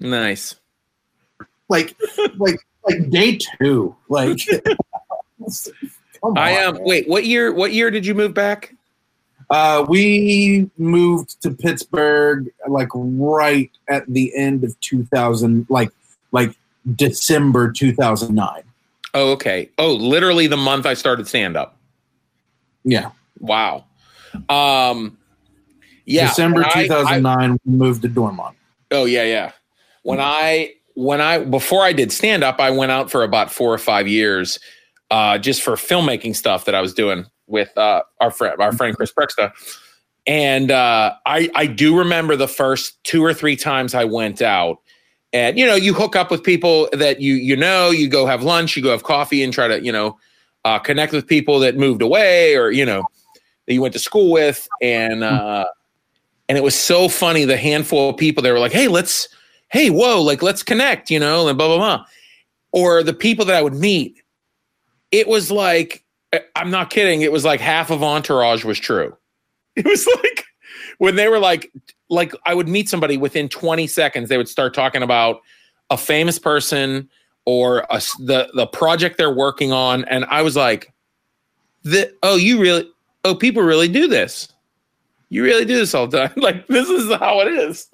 nice. 0.00 0.54
like 1.68 1.96
like 2.36 2.58
like 2.84 3.10
day 3.10 3.38
two 3.60 3.96
like 4.08 4.38
come 6.20 6.36
I 6.36 6.50
am. 6.50 6.76
Um, 6.76 6.84
wait, 6.84 7.08
what 7.08 7.24
year? 7.24 7.52
What 7.52 7.72
year 7.72 7.90
did 7.90 8.06
you 8.06 8.14
move 8.14 8.34
back? 8.34 8.74
Uh, 9.50 9.84
we 9.88 10.68
moved 10.76 11.40
to 11.42 11.50
Pittsburgh 11.52 12.50
like 12.68 12.88
right 12.94 13.70
at 13.88 14.04
the 14.08 14.34
end 14.36 14.64
of 14.64 14.78
2000, 14.80 15.66
like 15.68 15.90
like 16.32 16.56
December 16.94 17.72
2009. 17.72 18.62
Oh, 19.14 19.32
okay. 19.32 19.70
Oh, 19.78 19.94
literally 19.94 20.46
the 20.46 20.56
month 20.56 20.86
I 20.86 20.94
started 20.94 21.26
stand 21.26 21.56
up. 21.56 21.76
Yeah, 22.84 23.10
Wow. 23.40 23.84
Um. 24.48 25.16
Yeah. 26.04 26.28
December 26.28 26.60
when 26.60 26.66
I- 26.66 26.68
I- 26.80 26.82
2009. 26.86 27.58
we 27.64 27.72
moved 27.72 28.02
to 28.02 28.08
Dormont. 28.08 28.56
oh 28.92 29.04
yeah, 29.06 29.24
yeah. 29.24 29.52
When 30.02 30.20
I 30.20 30.74
when 30.94 31.20
I 31.20 31.38
before 31.40 31.82
I 31.82 31.92
did 31.92 32.12
stand 32.12 32.44
up, 32.44 32.60
I 32.60 32.70
went 32.70 32.92
out 32.92 33.10
for 33.10 33.22
about 33.24 33.50
four 33.50 33.72
or 33.72 33.78
five 33.78 34.06
years, 34.06 34.58
uh, 35.10 35.38
just 35.38 35.62
for 35.62 35.72
filmmaking 35.72 36.36
stuff 36.36 36.64
that 36.66 36.74
I 36.74 36.80
was 36.80 36.94
doing 36.94 37.26
with 37.48 37.76
uh, 37.76 38.02
our 38.20 38.30
friend 38.30 38.60
our 38.60 38.72
friend 38.72 38.94
Chris 38.96 39.12
Prexta. 39.12 39.52
And 40.26 40.70
uh, 40.70 41.14
I 41.24 41.50
I 41.54 41.66
do 41.66 41.98
remember 41.98 42.36
the 42.36 42.48
first 42.48 43.02
two 43.04 43.24
or 43.24 43.32
three 43.34 43.56
times 43.56 43.94
I 43.94 44.04
went 44.04 44.42
out, 44.42 44.78
and 45.36 45.58
you 45.58 45.66
know 45.66 45.74
you 45.74 45.92
hook 45.92 46.16
up 46.16 46.30
with 46.30 46.42
people 46.42 46.88
that 46.94 47.20
you 47.20 47.34
you 47.34 47.54
know 47.54 47.90
you 47.90 48.08
go 48.08 48.24
have 48.24 48.42
lunch, 48.42 48.74
you 48.74 48.82
go 48.82 48.90
have 48.90 49.02
coffee, 49.02 49.42
and 49.42 49.52
try 49.52 49.68
to 49.68 49.84
you 49.84 49.92
know 49.92 50.18
uh, 50.64 50.78
connect 50.78 51.12
with 51.12 51.26
people 51.26 51.58
that 51.58 51.76
moved 51.76 52.00
away 52.00 52.56
or 52.56 52.70
you 52.70 52.86
know 52.86 53.04
that 53.66 53.74
you 53.74 53.82
went 53.82 53.92
to 53.92 53.98
school 53.98 54.32
with, 54.32 54.66
and 54.80 55.22
uh, 55.22 55.66
and 56.48 56.56
it 56.56 56.64
was 56.64 56.74
so 56.74 57.06
funny 57.08 57.44
the 57.44 57.56
handful 57.56 58.10
of 58.10 58.16
people 58.16 58.42
that 58.42 58.50
were 58.50 58.58
like, 58.58 58.72
hey, 58.72 58.88
let's 58.88 59.28
hey 59.68 59.90
whoa 59.90 60.22
like 60.22 60.42
let's 60.42 60.62
connect, 60.62 61.10
you 61.10 61.20
know, 61.20 61.48
and 61.48 61.58
blah 61.58 61.66
blah 61.66 61.76
blah, 61.76 62.06
or 62.72 63.02
the 63.02 63.12
people 63.12 63.44
that 63.44 63.56
I 63.56 63.60
would 63.62 63.74
meet, 63.74 64.22
it 65.10 65.28
was 65.28 65.50
like 65.50 66.02
I- 66.32 66.44
I'm 66.56 66.70
not 66.70 66.88
kidding, 66.88 67.20
it 67.20 67.32
was 67.32 67.44
like 67.44 67.60
half 67.60 67.90
of 67.90 68.02
Entourage 68.02 68.64
was 68.64 68.78
true. 68.78 69.14
It 69.76 69.84
was 69.84 70.06
like 70.06 70.46
when 70.96 71.16
they 71.16 71.28
were 71.28 71.38
like 71.38 71.70
like 72.08 72.32
I 72.44 72.54
would 72.54 72.68
meet 72.68 72.88
somebody 72.88 73.16
within 73.16 73.48
20 73.48 73.86
seconds 73.86 74.28
they 74.28 74.36
would 74.36 74.48
start 74.48 74.74
talking 74.74 75.02
about 75.02 75.40
a 75.90 75.96
famous 75.96 76.38
person 76.38 77.08
or 77.44 77.86
a 77.90 78.00
the 78.18 78.48
the 78.54 78.66
project 78.66 79.18
they're 79.18 79.34
working 79.34 79.72
on 79.72 80.04
and 80.04 80.24
I 80.26 80.42
was 80.42 80.56
like 80.56 80.92
the 81.82 82.12
oh 82.22 82.36
you 82.36 82.60
really 82.60 82.90
oh 83.24 83.34
people 83.34 83.62
really 83.62 83.88
do 83.88 84.08
this 84.08 84.48
you 85.28 85.42
really 85.42 85.64
do 85.64 85.76
this 85.76 85.94
all 85.94 86.06
the 86.06 86.28
time 86.28 86.32
like 86.42 86.66
this 86.68 86.88
is 86.88 87.12
how 87.14 87.40
it 87.40 87.48
is 87.48 87.88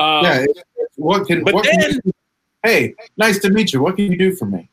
um, 0.00 0.24
yeah, 0.24 0.46
what 0.96 1.26
can 1.26 1.44
but 1.44 1.54
what 1.54 1.64
can 1.66 1.78
then- 1.78 2.00
you, 2.04 2.12
hey, 2.64 2.94
nice 3.18 3.38
to 3.40 3.50
meet 3.50 3.72
you. 3.72 3.82
What 3.82 3.96
can 3.96 4.10
you 4.10 4.16
do 4.16 4.34
for 4.34 4.46
me? 4.46 4.68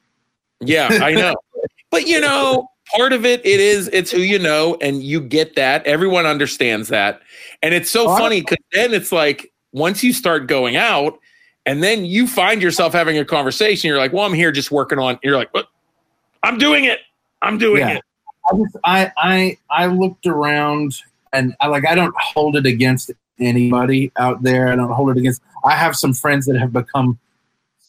Yeah, 0.62 0.88
I 1.02 1.14
know. 1.14 1.36
but 1.92 2.08
you 2.08 2.22
know, 2.22 2.70
part 2.96 3.14
of 3.14 3.26
it 3.26 3.46
it 3.46 3.60
is 3.60 3.88
it's 3.94 4.12
who 4.12 4.20
you 4.20 4.40
know 4.40 4.78
and 4.82 5.04
you 5.04 5.20
get 5.22 5.56
that. 5.56 5.86
Everyone 5.86 6.26
understands 6.26 6.88
that. 6.90 7.22
And 7.64 7.74
it's 7.74 7.90
so 7.90 8.10
Oh, 8.10 8.18
funny 8.18 8.42
cuz 8.42 8.58
then 8.74 8.94
it's 8.94 9.12
like 9.12 9.52
once 9.74 10.04
you 10.04 10.14
start 10.14 10.48
going 10.48 10.76
out 10.76 11.20
and 11.66 11.84
then 11.84 12.06
you 12.06 12.28
find 12.28 12.62
yourself 12.62 12.94
having 12.94 13.18
a 13.18 13.26
conversation 13.26 13.88
you're 13.90 13.98
like, 13.98 14.14
"Well, 14.14 14.24
I'm 14.26 14.34
here 14.34 14.52
just 14.52 14.72
working 14.72 15.00
on." 15.00 15.20
You're 15.24 15.36
like, 15.36 15.54
"What? 15.54 15.68
I'm 16.44 16.58
doing 16.58 16.86
it. 16.86 17.00
I'm 17.42 17.58
doing 17.58 17.82
Yeah. 17.82 17.98
it." 17.98 18.04
I 18.52 18.56
just 18.58 18.78
I 18.86 19.12
I 19.18 19.58
I 19.70 19.86
looked 19.88 20.26
around 20.26 20.96
and 21.34 21.56
I 21.60 21.68
like 21.68 21.86
I 21.86 21.96
don't 21.96 22.16
hold 22.18 22.56
it 22.56 22.66
against 22.66 23.12
anybody 23.40 24.12
out 24.18 24.42
there. 24.44 24.70
I 24.72 24.76
don't 24.76 24.92
hold 24.92 25.10
it 25.12 25.18
against. 25.18 25.42
I 25.66 25.76
have 25.76 25.96
some 25.96 26.14
friends 26.14 26.46
that 26.46 26.58
have 26.58 26.72
become 26.72 27.20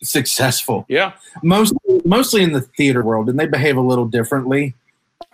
successful, 0.03 0.85
Yeah. 0.89 1.13
mostly 1.43 2.01
mostly 2.05 2.43
in 2.43 2.53
the 2.53 2.61
theater 2.61 3.03
world, 3.03 3.29
and 3.29 3.39
they 3.39 3.47
behave 3.47 3.77
a 3.77 3.81
little 3.81 4.07
differently. 4.07 4.75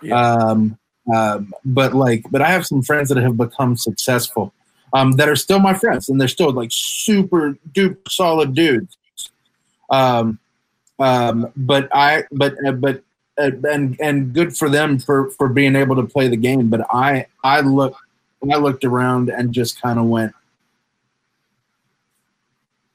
Yeah. 0.01 0.19
Um, 0.19 0.77
um, 1.13 1.53
but 1.63 1.93
like, 1.93 2.25
but 2.31 2.41
I 2.41 2.49
have 2.49 2.65
some 2.65 2.81
friends 2.81 3.09
that 3.09 3.17
have 3.17 3.37
become 3.37 3.77
successful 3.77 4.53
um, 4.93 5.13
that 5.13 5.29
are 5.29 5.35
still 5.35 5.59
my 5.59 5.73
friends, 5.73 6.09
and 6.09 6.19
they're 6.19 6.27
still 6.27 6.51
like 6.51 6.69
super 6.71 7.57
duper 7.73 8.09
solid 8.09 8.53
dudes. 8.55 8.97
Um, 9.89 10.39
um, 10.99 11.51
but 11.55 11.89
I, 11.93 12.23
but 12.31 12.55
uh, 12.65 12.71
but 12.71 13.03
uh, 13.37 13.51
and 13.69 13.99
and 13.99 14.33
good 14.33 14.55
for 14.55 14.69
them 14.69 14.97
for 14.97 15.29
for 15.31 15.49
being 15.49 15.75
able 15.75 15.95
to 15.97 16.03
play 16.03 16.27
the 16.27 16.37
game. 16.37 16.69
But 16.69 16.87
I 16.89 17.27
I 17.43 17.61
looked 17.61 17.97
I 18.51 18.57
looked 18.57 18.83
around 18.83 19.29
and 19.29 19.53
just 19.53 19.81
kind 19.81 19.99
of 19.99 20.05
went, 20.05 20.33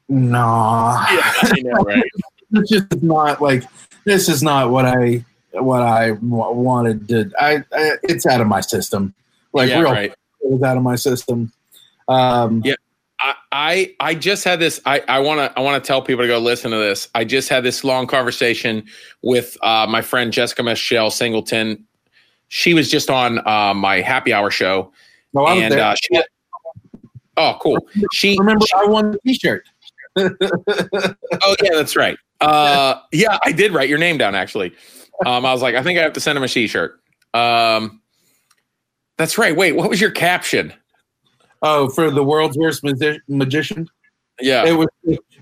Nah, 0.09 1.07
Yeah, 1.11 1.33
know, 1.63 1.83
right? 1.83 2.03
it's 2.53 2.71
just 2.71 3.03
not 3.03 3.41
like 3.41 3.65
this 4.05 4.29
is 4.29 4.43
not 4.43 4.71
what 4.71 4.85
I 4.85 5.25
what 5.53 5.83
I 5.83 6.09
w- 6.11 6.53
wanted 6.53 7.09
to. 7.09 7.31
I, 7.39 7.57
I 7.73 7.93
it's 8.03 8.27
out 8.27 8.41
of 8.41 8.47
my 8.47 8.61
system. 8.61 9.15
Like 9.53 9.69
yeah, 9.71 9.81
real, 9.81 9.91
right. 9.93 10.11
it 10.13 10.51
was 10.51 10.63
out 10.63 10.77
of 10.77 10.83
my 10.83 10.97
system. 10.97 11.53
Um, 12.09 12.63
Yeah. 12.65 12.75
I, 13.23 13.35
I 13.53 13.95
I 14.01 14.15
just 14.15 14.45
had 14.45 14.61
this. 14.61 14.81
I 14.87 15.01
I 15.09 15.19
want 15.19 15.41
to 15.41 15.59
I 15.59 15.63
want 15.63 15.83
to 15.83 15.87
tell 15.87 16.01
people 16.01 16.25
to 16.25 16.29
go 16.29 16.39
listen 16.39 16.71
to 16.71 16.79
this. 16.79 17.09
I 17.15 17.25
just 17.25 17.49
had 17.51 17.63
this 17.65 17.85
long 17.85 18.07
conversation 18.07 18.85
with 19.23 19.59
uh, 19.63 19.87
my 19.89 20.01
friend 20.01 20.33
Jessica 20.33 20.63
Michelle 20.63 21.11
Singleton. 21.11 21.85
She 22.49 22.73
was 22.75 22.91
just 22.91 23.11
on 23.11 23.47
uh, 23.47 23.75
my 23.75 24.01
happy 24.01 24.33
hour 24.33 24.51
show, 24.51 24.91
no, 25.35 25.45
I 25.45 25.55
was 25.55 25.63
and 25.65 25.73
there. 25.75 25.83
uh, 25.85 25.95
she. 25.97 26.23
Oh, 27.37 27.57
cool. 27.61 27.79
She 28.13 28.37
Remember, 28.39 28.65
she- 28.67 28.73
I 28.75 28.85
won 28.87 29.13
the 29.13 29.19
T-shirt. 29.27 29.67
oh 30.17 31.57
yeah, 31.63 31.71
that's 31.75 31.97
right. 31.97 32.19
Uh, 32.41 33.01
yeah, 33.13 33.39
I 33.45 33.53
did 33.53 33.73
write 33.73 33.89
your 33.89 33.99
name 33.99 34.17
down 34.19 34.35
actually. 34.35 34.73
Um, 35.27 35.45
I 35.45 35.53
was 35.53 35.63
like, 35.63 35.75
I 35.75 35.83
think 35.83 35.99
I 35.99 36.03
have 36.03 36.13
to 36.15 36.21
send 36.21 36.37
him 36.37 36.43
a 36.43 36.49
T-shirt. 36.49 36.99
Um, 37.35 38.01
that's 39.19 39.37
right. 39.39 39.55
Wait, 39.55 39.73
what 39.73 39.91
was 39.91 40.01
your 40.01 40.11
caption? 40.11 40.73
Oh, 41.63 41.89
for 41.91 42.11
the 42.11 42.25
world's 42.25 42.57
worst 42.57 42.83
magi- 42.83 43.19
magician. 43.29 43.89
Yeah, 44.41 44.65
It 44.65 44.73
was 44.73 44.89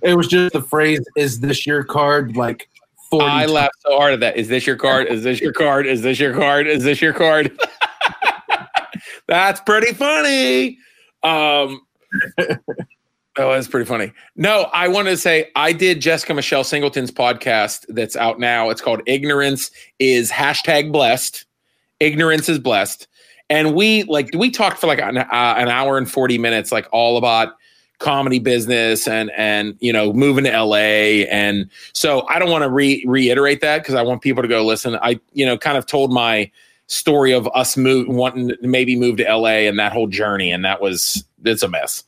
it 0.03 0.15
was 0.17 0.27
just 0.27 0.53
the 0.53 0.61
phrase 0.63 1.01
"Is 1.17 1.39
this 1.39 1.65
your 1.65 1.85
card?" 1.85 2.37
Like 2.37 2.69
forty. 3.09 3.27
I 3.27 3.43
times. 3.43 3.53
laughed 3.53 3.75
so 3.87 3.97
hard 3.97 4.15
at 4.15 4.21
that. 4.21 4.37
Is 4.37 4.49
this 4.49 4.67
your 4.67 4.75
card? 4.75 5.07
Is 5.07 5.23
this 5.23 5.41
your 5.41 5.53
card? 5.53 5.87
Is 5.87 6.03
this 6.03 6.19
your 6.19 6.35
card? 6.35 6.67
Is 6.67 6.83
this 6.83 7.01
your 7.01 7.13
card? 7.13 7.57
That's 9.29 9.61
pretty 9.61 9.93
funny. 9.95 10.79
Um, 11.23 11.83
that 13.39 13.45
was 13.45 13.69
pretty 13.69 13.87
funny. 13.87 14.13
No, 14.35 14.63
I 14.73 14.89
wanted 14.89 15.11
to 15.11 15.17
say 15.17 15.49
I 15.55 15.73
did 15.73 16.01
Jessica 16.01 16.35
Michelle 16.35 16.65
Singleton's 16.65 17.13
podcast 17.13 17.85
that's 17.89 18.17
out 18.17 18.41
now. 18.41 18.69
It's 18.69 18.81
called 18.81 19.01
Ignorance 19.07 19.71
is 20.01 20.29
hashtag 20.29 20.91
blessed. 20.91 21.45
Ignorance 22.01 22.49
is 22.49 22.59
blessed. 22.59 23.07
And 23.49 23.77
we 23.77 24.03
like 24.05 24.29
we 24.37 24.51
talked 24.51 24.79
for 24.79 24.89
like 24.89 25.01
an, 25.01 25.19
uh, 25.19 25.27
an 25.31 25.69
hour 25.69 25.97
and 25.97 26.11
40 26.11 26.37
minutes, 26.39 26.73
like 26.73 26.89
all 26.91 27.17
about 27.17 27.55
comedy 27.99 28.41
business 28.41 29.07
and 29.07 29.31
and 29.37 29.77
you 29.81 29.93
know 29.93 30.13
moving 30.13 30.45
to 30.45 30.51
LA 30.51 31.25
and 31.31 31.69
so 31.93 32.27
I 32.29 32.39
don't 32.39 32.51
want 32.51 32.63
to 32.63 32.71
re- 32.71 33.05
reiterate 33.07 33.61
that 33.61 33.79
because 33.79 33.95
I 33.95 34.03
want 34.03 34.23
people 34.23 34.43
to 34.43 34.49
go 34.49 34.65
listen. 34.65 34.97
I 35.01 35.21
you 35.33 35.47
know 35.47 35.57
kind 35.57 35.79
of 35.79 35.87
told 35.87 36.13
my 36.13 36.51
story 36.89 37.33
of 37.33 37.49
us 37.55 37.77
move 37.77 38.09
wanting 38.09 38.49
to 38.49 38.57
maybe 38.63 38.97
move 38.97 39.17
to 39.19 39.25
LA 39.25 39.67
and 39.69 39.79
that 39.79 39.93
whole 39.93 40.09
journey 40.09 40.51
and 40.51 40.65
that 40.65 40.81
was 40.81 41.25
it's 41.45 41.63
a 41.63 41.69
mess. 41.69 42.03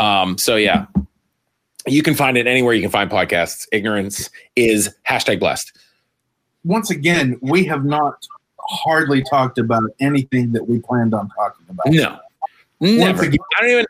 Um, 0.00 0.38
so 0.38 0.56
yeah, 0.56 0.86
you 1.86 2.02
can 2.02 2.14
find 2.14 2.36
it 2.36 2.46
anywhere 2.46 2.74
you 2.74 2.82
can 2.82 2.90
find 2.90 3.10
podcasts. 3.10 3.66
Ignorance 3.72 4.30
is 4.56 4.94
hashtag 5.08 5.40
blessed. 5.40 5.76
Once 6.64 6.90
again, 6.90 7.38
we 7.40 7.64
have 7.64 7.84
not 7.84 8.26
hardly 8.58 9.22
talked 9.22 9.58
about 9.58 9.84
anything 10.00 10.52
that 10.52 10.68
we 10.68 10.78
planned 10.78 11.14
on 11.14 11.28
talking 11.30 11.64
about. 11.68 11.86
No, 11.88 12.18
never. 12.80 13.24
again- 13.24 13.38
I 13.58 13.62
don't 13.62 13.70
even. 13.70 13.86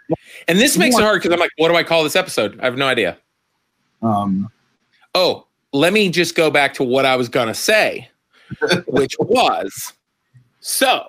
And 0.49 0.59
this 0.59 0.77
makes 0.77 0.97
it 0.97 1.03
hard 1.03 1.21
because 1.21 1.33
I'm 1.35 1.41
like, 1.41 1.51
what 1.59 1.69
do 1.69 1.77
I 1.77 1.83
call 1.83 2.03
this 2.05 2.17
episode? 2.17 2.59
I 2.61 2.65
have 2.65 2.77
no 2.77 2.87
idea. 2.87 3.17
Um, 4.03 4.51
Oh, 5.15 5.47
let 5.73 5.93
me 5.93 6.09
just 6.09 6.37
go 6.37 6.51
back 6.51 6.73
to 6.75 6.85
what 6.85 7.05
I 7.05 7.17
was 7.17 7.29
going 7.29 7.49
to 7.49 7.55
say, 7.55 8.09
which 8.87 9.17
was 9.21 9.93
so 10.61 11.07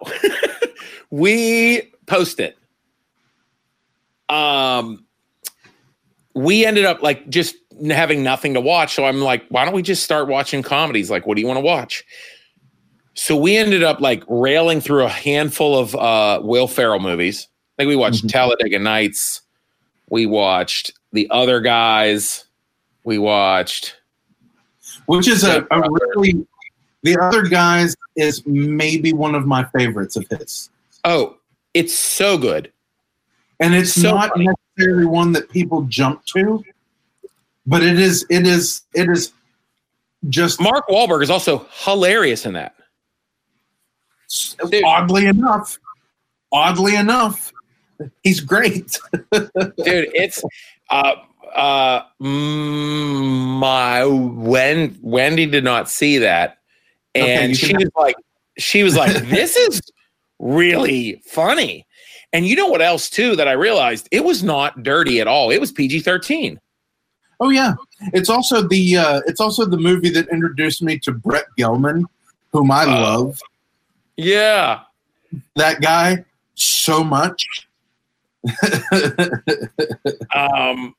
we 1.11 1.91
posted. 2.07 2.55
Um, 4.31 5.05
we 6.33 6.65
ended 6.65 6.85
up 6.85 7.01
like 7.03 7.29
just 7.29 7.55
having 7.89 8.23
nothing 8.23 8.53
to 8.53 8.61
watch. 8.61 8.95
So 8.95 9.05
I'm 9.05 9.21
like, 9.21 9.45
why 9.49 9.65
don't 9.65 9.73
we 9.73 9.81
just 9.81 10.03
start 10.03 10.27
watching 10.27 10.63
comedies? 10.63 11.11
Like, 11.11 11.27
what 11.27 11.35
do 11.35 11.41
you 11.41 11.47
want 11.47 11.57
to 11.57 11.61
watch? 11.61 12.03
So 13.13 13.35
we 13.35 13.57
ended 13.57 13.83
up 13.83 13.99
like 13.99 14.23
railing 14.29 14.79
through 14.81 15.03
a 15.03 15.09
handful 15.09 15.77
of 15.77 15.95
uh, 15.95 16.39
Will 16.43 16.67
Ferrell 16.67 16.99
movies. 16.99 17.47
I 17.77 17.83
think 17.83 17.89
we 17.89 17.95
watched 17.95 18.25
Mhm. 18.25 18.31
Talladega 18.31 18.79
Nights. 18.79 19.41
We 20.09 20.25
watched 20.25 20.93
The 21.11 21.27
Other 21.29 21.59
Guys. 21.59 22.45
We 23.03 23.17
watched 23.17 23.97
which 25.07 25.27
is 25.27 25.43
a, 25.43 25.65
a 25.71 25.81
really 26.15 26.45
the 27.03 27.17
other 27.19 27.41
guys 27.43 27.95
is 28.15 28.45
maybe 28.45 29.11
one 29.13 29.33
of 29.35 29.45
my 29.47 29.63
favorites 29.75 30.15
of 30.15 30.25
his, 30.29 30.69
Oh, 31.03 31.37
it's 31.73 31.97
so 31.97 32.37
good. 32.37 32.71
And 33.61 33.73
it's 33.73 33.93
So 33.93 34.13
not 34.15 34.31
funny. 34.31 34.47
necessarily 34.77 35.05
one 35.05 35.31
that 35.33 35.49
people 35.49 35.83
jump 35.83 36.25
to, 36.27 36.63
but 37.65 37.81
it 37.83 37.97
is 37.99 38.25
it 38.29 38.45
is 38.45 38.81
it 38.93 39.09
is 39.09 39.31
just 40.29 40.59
Mark 40.59 40.87
Wahlberg 40.89 41.23
is 41.23 41.29
also 41.29 41.65
hilarious 41.83 42.45
in 42.45 42.53
that. 42.53 42.75
Dude. 44.69 44.83
oddly 44.85 45.25
enough, 45.25 45.77
oddly 46.53 46.95
enough, 46.95 47.51
he's 48.23 48.39
great. 48.39 48.97
Dude, 49.31 49.49
it's 49.77 50.41
uh 50.89 51.15
uh 51.53 52.01
mm, 52.21 53.59
my 53.59 54.05
when 54.05 54.97
Wendy 55.01 55.45
did 55.47 55.63
not 55.65 55.89
see 55.89 56.19
that 56.19 56.59
and 57.13 57.49
you 57.49 57.55
she 57.55 57.67
can- 57.73 57.77
was 57.79 57.89
like 57.97 58.15
she 58.57 58.83
was 58.83 58.95
like 58.95 59.13
this 59.29 59.57
is 59.57 59.81
really 60.39 61.21
funny. 61.25 61.85
And 62.33 62.45
you 62.47 62.55
know 62.55 62.67
what 62.67 62.81
else 62.81 63.09
too 63.09 63.35
that 63.35 63.47
I 63.47 63.51
realized 63.53 64.07
it 64.11 64.23
was 64.23 64.41
not 64.43 64.83
dirty 64.83 65.19
at 65.19 65.27
all. 65.27 65.51
It 65.51 65.59
was 65.59 65.71
PG-13. 65.71 66.57
Oh 67.39 67.49
yeah, 67.49 67.73
it's 68.13 68.29
also 68.29 68.61
the 68.67 68.97
uh, 68.97 69.21
it's 69.25 69.39
also 69.41 69.65
the 69.65 69.77
movie 69.77 70.09
that 70.11 70.27
introduced 70.29 70.81
me 70.83 70.99
to 70.99 71.11
Brett 71.11 71.45
Gelman, 71.59 72.03
whom 72.53 72.69
I 72.71 72.83
Oh. 72.85 72.89
love. 72.89 73.39
Yeah. 74.15 74.81
That 75.55 75.81
guy 75.81 76.23
so 76.55 77.03
much. 77.03 77.67
Um, 80.33 80.95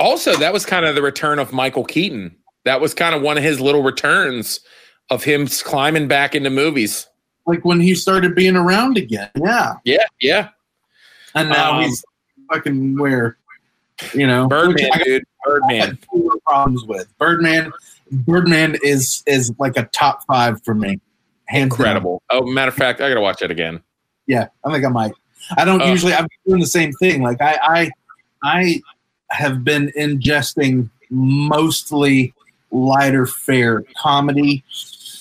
also, 0.00 0.34
that 0.36 0.52
was 0.52 0.66
kind 0.66 0.84
of 0.84 0.94
the 0.94 1.02
return 1.02 1.38
of 1.38 1.52
Michael 1.52 1.84
Keaton. 1.84 2.34
That 2.64 2.80
was 2.80 2.94
kind 2.94 3.14
of 3.14 3.22
one 3.22 3.36
of 3.38 3.44
his 3.44 3.60
little 3.60 3.82
returns 3.82 4.60
of 5.10 5.22
him 5.24 5.46
climbing 5.46 6.08
back 6.08 6.34
into 6.34 6.50
movies. 6.50 7.06
Like 7.46 7.64
when 7.64 7.80
he 7.80 7.94
started 7.94 8.34
being 8.34 8.56
around 8.56 8.96
again. 8.96 9.30
Yeah, 9.36 9.74
Yeah, 9.84 10.04
yeah. 10.20 10.48
and 11.34 11.48
now 11.48 11.74
Um, 11.78 11.82
he's 11.84 12.04
fucking 12.52 12.98
where, 12.98 13.36
you 14.14 14.26
know, 14.26 14.48
Birdman, 14.48 14.88
got 14.90 15.02
dude. 15.04 15.24
Birdman. 15.44 15.98
problems 16.46 16.84
with 16.84 17.06
Birdman. 17.18 17.72
Birdman 18.10 18.76
is 18.82 19.22
is 19.26 19.52
like 19.58 19.76
a 19.76 19.84
top 19.86 20.24
five 20.26 20.62
for 20.64 20.74
me. 20.74 21.00
Hands 21.46 21.68
down. 21.70 21.78
Incredible. 21.80 22.22
Oh, 22.30 22.46
matter 22.46 22.68
of 22.70 22.74
fact, 22.74 23.00
I 23.00 23.08
gotta 23.08 23.20
watch 23.20 23.42
it 23.42 23.50
again. 23.50 23.82
Yeah, 24.26 24.48
I 24.64 24.72
think 24.72 24.84
I 24.84 24.88
might. 24.88 25.12
I 25.58 25.64
don't 25.66 25.82
Oh. 25.82 25.86
usually. 25.90 26.14
I'm 26.14 26.26
doing 26.46 26.60
the 26.60 26.66
same 26.66 26.92
thing. 26.94 27.22
Like 27.22 27.40
I, 27.42 27.58
I, 27.62 27.90
I 28.42 28.82
have 29.30 29.62
been 29.64 29.92
ingesting 29.98 30.88
mostly 31.10 32.32
lighter 32.70 33.26
fare 33.26 33.84
comedy. 34.00 34.64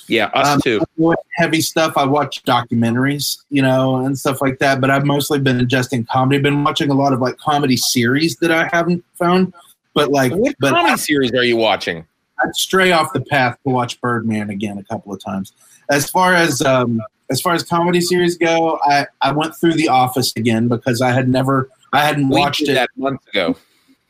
Yeah, 0.08 0.26
us 0.34 0.48
Um, 0.48 0.62
too. 0.62 0.80
I 0.82 0.86
watch 0.98 1.18
heavy 1.38 1.62
stuff. 1.62 1.94
I 1.96 2.06
watch 2.06 2.44
documentaries, 2.44 3.44
you 3.50 3.62
know, 3.62 3.98
and 4.06 4.18
stuff 4.18 4.42
like 4.42 4.60
that. 4.60 4.82
But 4.82 4.90
I've 4.90 5.06
mostly 5.06 5.40
been 5.40 5.60
ingesting 5.60 6.08
comedy. 6.08 6.42
Been 6.42 6.64
watching 6.64 6.90
a 6.90 6.94
lot 6.94 7.14
of 7.14 7.22
like 7.22 7.38
comedy 7.38 7.78
series 7.78 8.36
that 8.38 8.52
I 8.52 8.70
haven't 8.72 9.04
found. 9.16 9.54
But 9.94 10.10
like, 10.12 10.34
What 10.34 10.56
but 10.60 10.72
comedy 10.74 10.98
series 10.98 11.32
are 11.34 11.44
you 11.44 11.56
watching? 11.58 12.06
I'd 12.44 12.56
stray 12.56 12.92
off 12.92 13.14
the 13.14 13.22
path 13.22 13.58
to 13.64 13.70
watch 13.72 14.02
Birdman 14.02 14.50
again 14.50 14.78
a 14.78 14.84
couple 14.84 15.14
of 15.14 15.24
times. 15.24 15.54
As 15.90 16.10
far 16.10 16.34
as 16.34 16.62
um, 16.62 17.02
as 17.30 17.40
far 17.40 17.54
as 17.54 17.64
comedy 17.64 18.02
series 18.02 18.38
go, 18.38 18.80
I, 18.84 19.06
I 19.22 19.32
went 19.32 19.56
through 19.56 19.74
The 19.74 19.88
Office 19.88 20.34
again 20.36 20.68
because 20.68 21.02
I 21.02 21.12
had 21.12 21.30
never 21.30 21.70
I 21.94 22.00
hadn't 22.02 22.30
We 22.30 22.40
watched 22.40 22.64
it. 22.64 22.74
that 22.74 22.90
months 22.98 23.26
ago. 23.28 23.56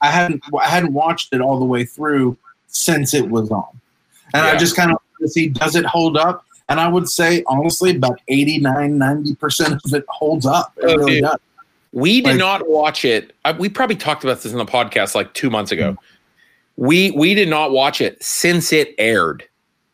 I 0.01 0.09
hadn't 0.09 0.41
I 0.59 0.67
hadn't 0.67 0.93
watched 0.93 1.33
it 1.33 1.41
all 1.41 1.59
the 1.59 1.65
way 1.65 1.85
through 1.85 2.37
since 2.67 3.13
it 3.13 3.29
was 3.29 3.51
on, 3.51 3.79
and 4.33 4.43
I 4.45 4.57
just 4.57 4.75
kind 4.75 4.91
of 4.91 4.97
see 5.27 5.49
does 5.49 5.75
it 5.75 5.85
hold 5.85 6.17
up. 6.17 6.45
And 6.69 6.79
I 6.79 6.87
would 6.87 7.09
say 7.09 7.43
honestly, 7.47 7.95
about 7.95 8.19
89, 8.29 8.97
90 8.97 9.35
percent 9.35 9.73
of 9.85 9.93
it 9.93 10.05
holds 10.07 10.45
up. 10.45 10.73
It 10.77 10.85
Oh, 10.85 10.95
really 10.95 11.11
dude. 11.15 11.23
does. 11.23 11.37
We 11.91 12.21
did 12.21 12.29
Like- 12.31 12.37
not 12.37 12.69
watch 12.69 13.05
it. 13.05 13.33
I, 13.45 13.51
we 13.51 13.69
probably 13.69 13.95
talked 13.95 14.23
about 14.23 14.41
this 14.41 14.51
in 14.51 14.57
the 14.57 14.65
podcast 14.65 15.13
like 15.13 15.33
two 15.33 15.49
months 15.49 15.71
ago. 15.71 15.97
We 16.77 17.11
we 17.11 17.35
did 17.35 17.49
not 17.49 17.71
watch 17.71 18.01
it 18.01 18.21
since 18.23 18.73
it 18.73 18.95
aired. 18.97 19.43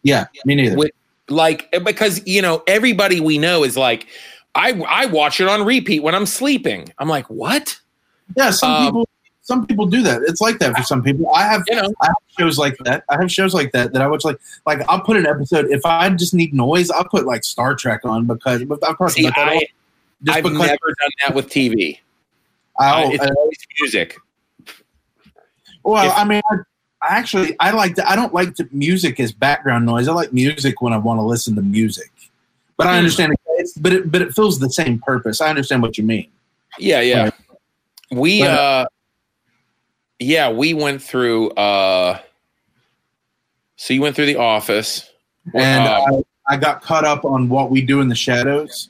Yeah, 0.03 0.27
me 0.45 0.55
neither. 0.55 0.77
With- 0.77 0.91
Like 1.27 1.69
because 1.83 2.25
you 2.25 2.41
know 2.41 2.63
everybody 2.67 3.19
we 3.19 3.37
know 3.37 3.63
is 3.65 3.75
like, 3.75 4.07
I 4.55 4.71
I 4.87 5.07
watch 5.07 5.41
it 5.41 5.47
on 5.49 5.65
repeat 5.65 6.01
when 6.03 6.15
I'm 6.15 6.25
sleeping. 6.25 6.91
I'm 6.99 7.09
like, 7.09 7.29
what? 7.29 7.77
yeah, 8.37 8.51
some 8.51 8.71
um, 8.71 8.85
people 8.85 9.08
some 9.49 9.65
people 9.67 9.85
do 9.85 10.01
that. 10.03 10.21
It's 10.27 10.39
like 10.39 10.59
that 10.59 10.77
for 10.77 10.83
some 10.83 11.03
people. 11.03 11.29
I 11.33 11.43
have 11.43 11.63
You 11.67 11.75
know, 11.75 11.91
I 12.01 12.05
have 12.05 12.15
shows 12.37 12.57
like 12.57 12.77
that. 12.85 13.03
I 13.09 13.17
have 13.19 13.29
shows 13.31 13.53
like 13.53 13.71
that 13.73 13.91
that 13.93 14.01
I 14.01 14.07
watch 14.07 14.23
like 14.23 14.37
like 14.65 14.79
I'll 14.87 15.01
put 15.01 15.17
an 15.17 15.25
episode 15.25 15.65
if 15.71 15.85
I 15.85 16.07
just 16.11 16.33
need 16.33 16.53
noise, 16.53 16.89
I'll 16.91 17.03
put 17.03 17.25
like 17.25 17.43
Star 17.43 17.75
Trek 17.75 18.01
on 18.05 18.25
because 18.27 18.61
I've 18.61 18.97
talked 18.97 19.11
see, 19.13 19.25
about. 19.25 19.37
I 19.49 20.41
because 20.41 20.53
never 20.53 20.67
done 21.01 21.11
that 21.21 21.35
with 21.35 21.49
TV. 21.49 21.99
Uh, 22.79 23.09
it's 23.11 23.23
uh, 23.23 23.33
always 23.37 23.57
music. 23.81 24.17
Well, 25.83 26.07
If- 26.07 26.17
I 26.17 26.23
mean, 26.23 26.41
I, 26.51 26.55
I 27.01 27.15
actually 27.17 27.55
I 27.59 27.71
like 27.71 27.95
to, 27.95 28.09
I 28.09 28.15
don't 28.15 28.33
like 28.33 28.55
to, 28.55 28.67
music 28.71 29.19
as 29.19 29.31
background 29.31 29.85
noise. 29.85 30.07
I 30.07 30.13
like 30.13 30.31
music 30.33 30.81
when 30.81 30.93
I 30.93 30.97
want 30.97 31.17
to 31.19 31.23
listen 31.23 31.55
to 31.55 31.61
music. 31.61 32.11
But 32.77 32.87
I 32.87 32.91
Hmm. 32.91 32.97
understand 32.99 33.35
it's, 33.57 33.73
but 33.77 33.91
it 33.93 34.11
but 34.11 34.21
it 34.21 34.33
fills 34.33 34.59
the 34.59 34.69
same 34.69 34.99
purpose. 34.99 35.41
I 35.41 35.49
understand 35.49 35.81
what 35.81 35.97
you 35.97 36.03
mean. 36.03 36.29
Yeah, 36.77 37.01
yeah. 37.01 37.23
Right. 37.23 37.33
We 38.11 38.41
But- 38.41 38.49
uh 38.51 38.85
yeah, 40.19 40.51
we 40.51 40.73
went 40.73 41.01
through 41.01 41.49
uh 41.51 42.19
so 43.75 43.93
you 43.93 44.01
went 44.01 44.15
through 44.15 44.25
the 44.25 44.35
office. 44.35 45.09
And 45.55 45.87
Um, 45.87 46.23
I, 46.47 46.53
I 46.55 46.57
got 46.57 46.81
caught 46.81 47.05
up 47.05 47.23
on 47.25 47.47
what 47.49 47.71
we 47.71 47.81
do 47.81 48.01
in 48.01 48.09
the 48.09 48.15
shadows, 48.15 48.89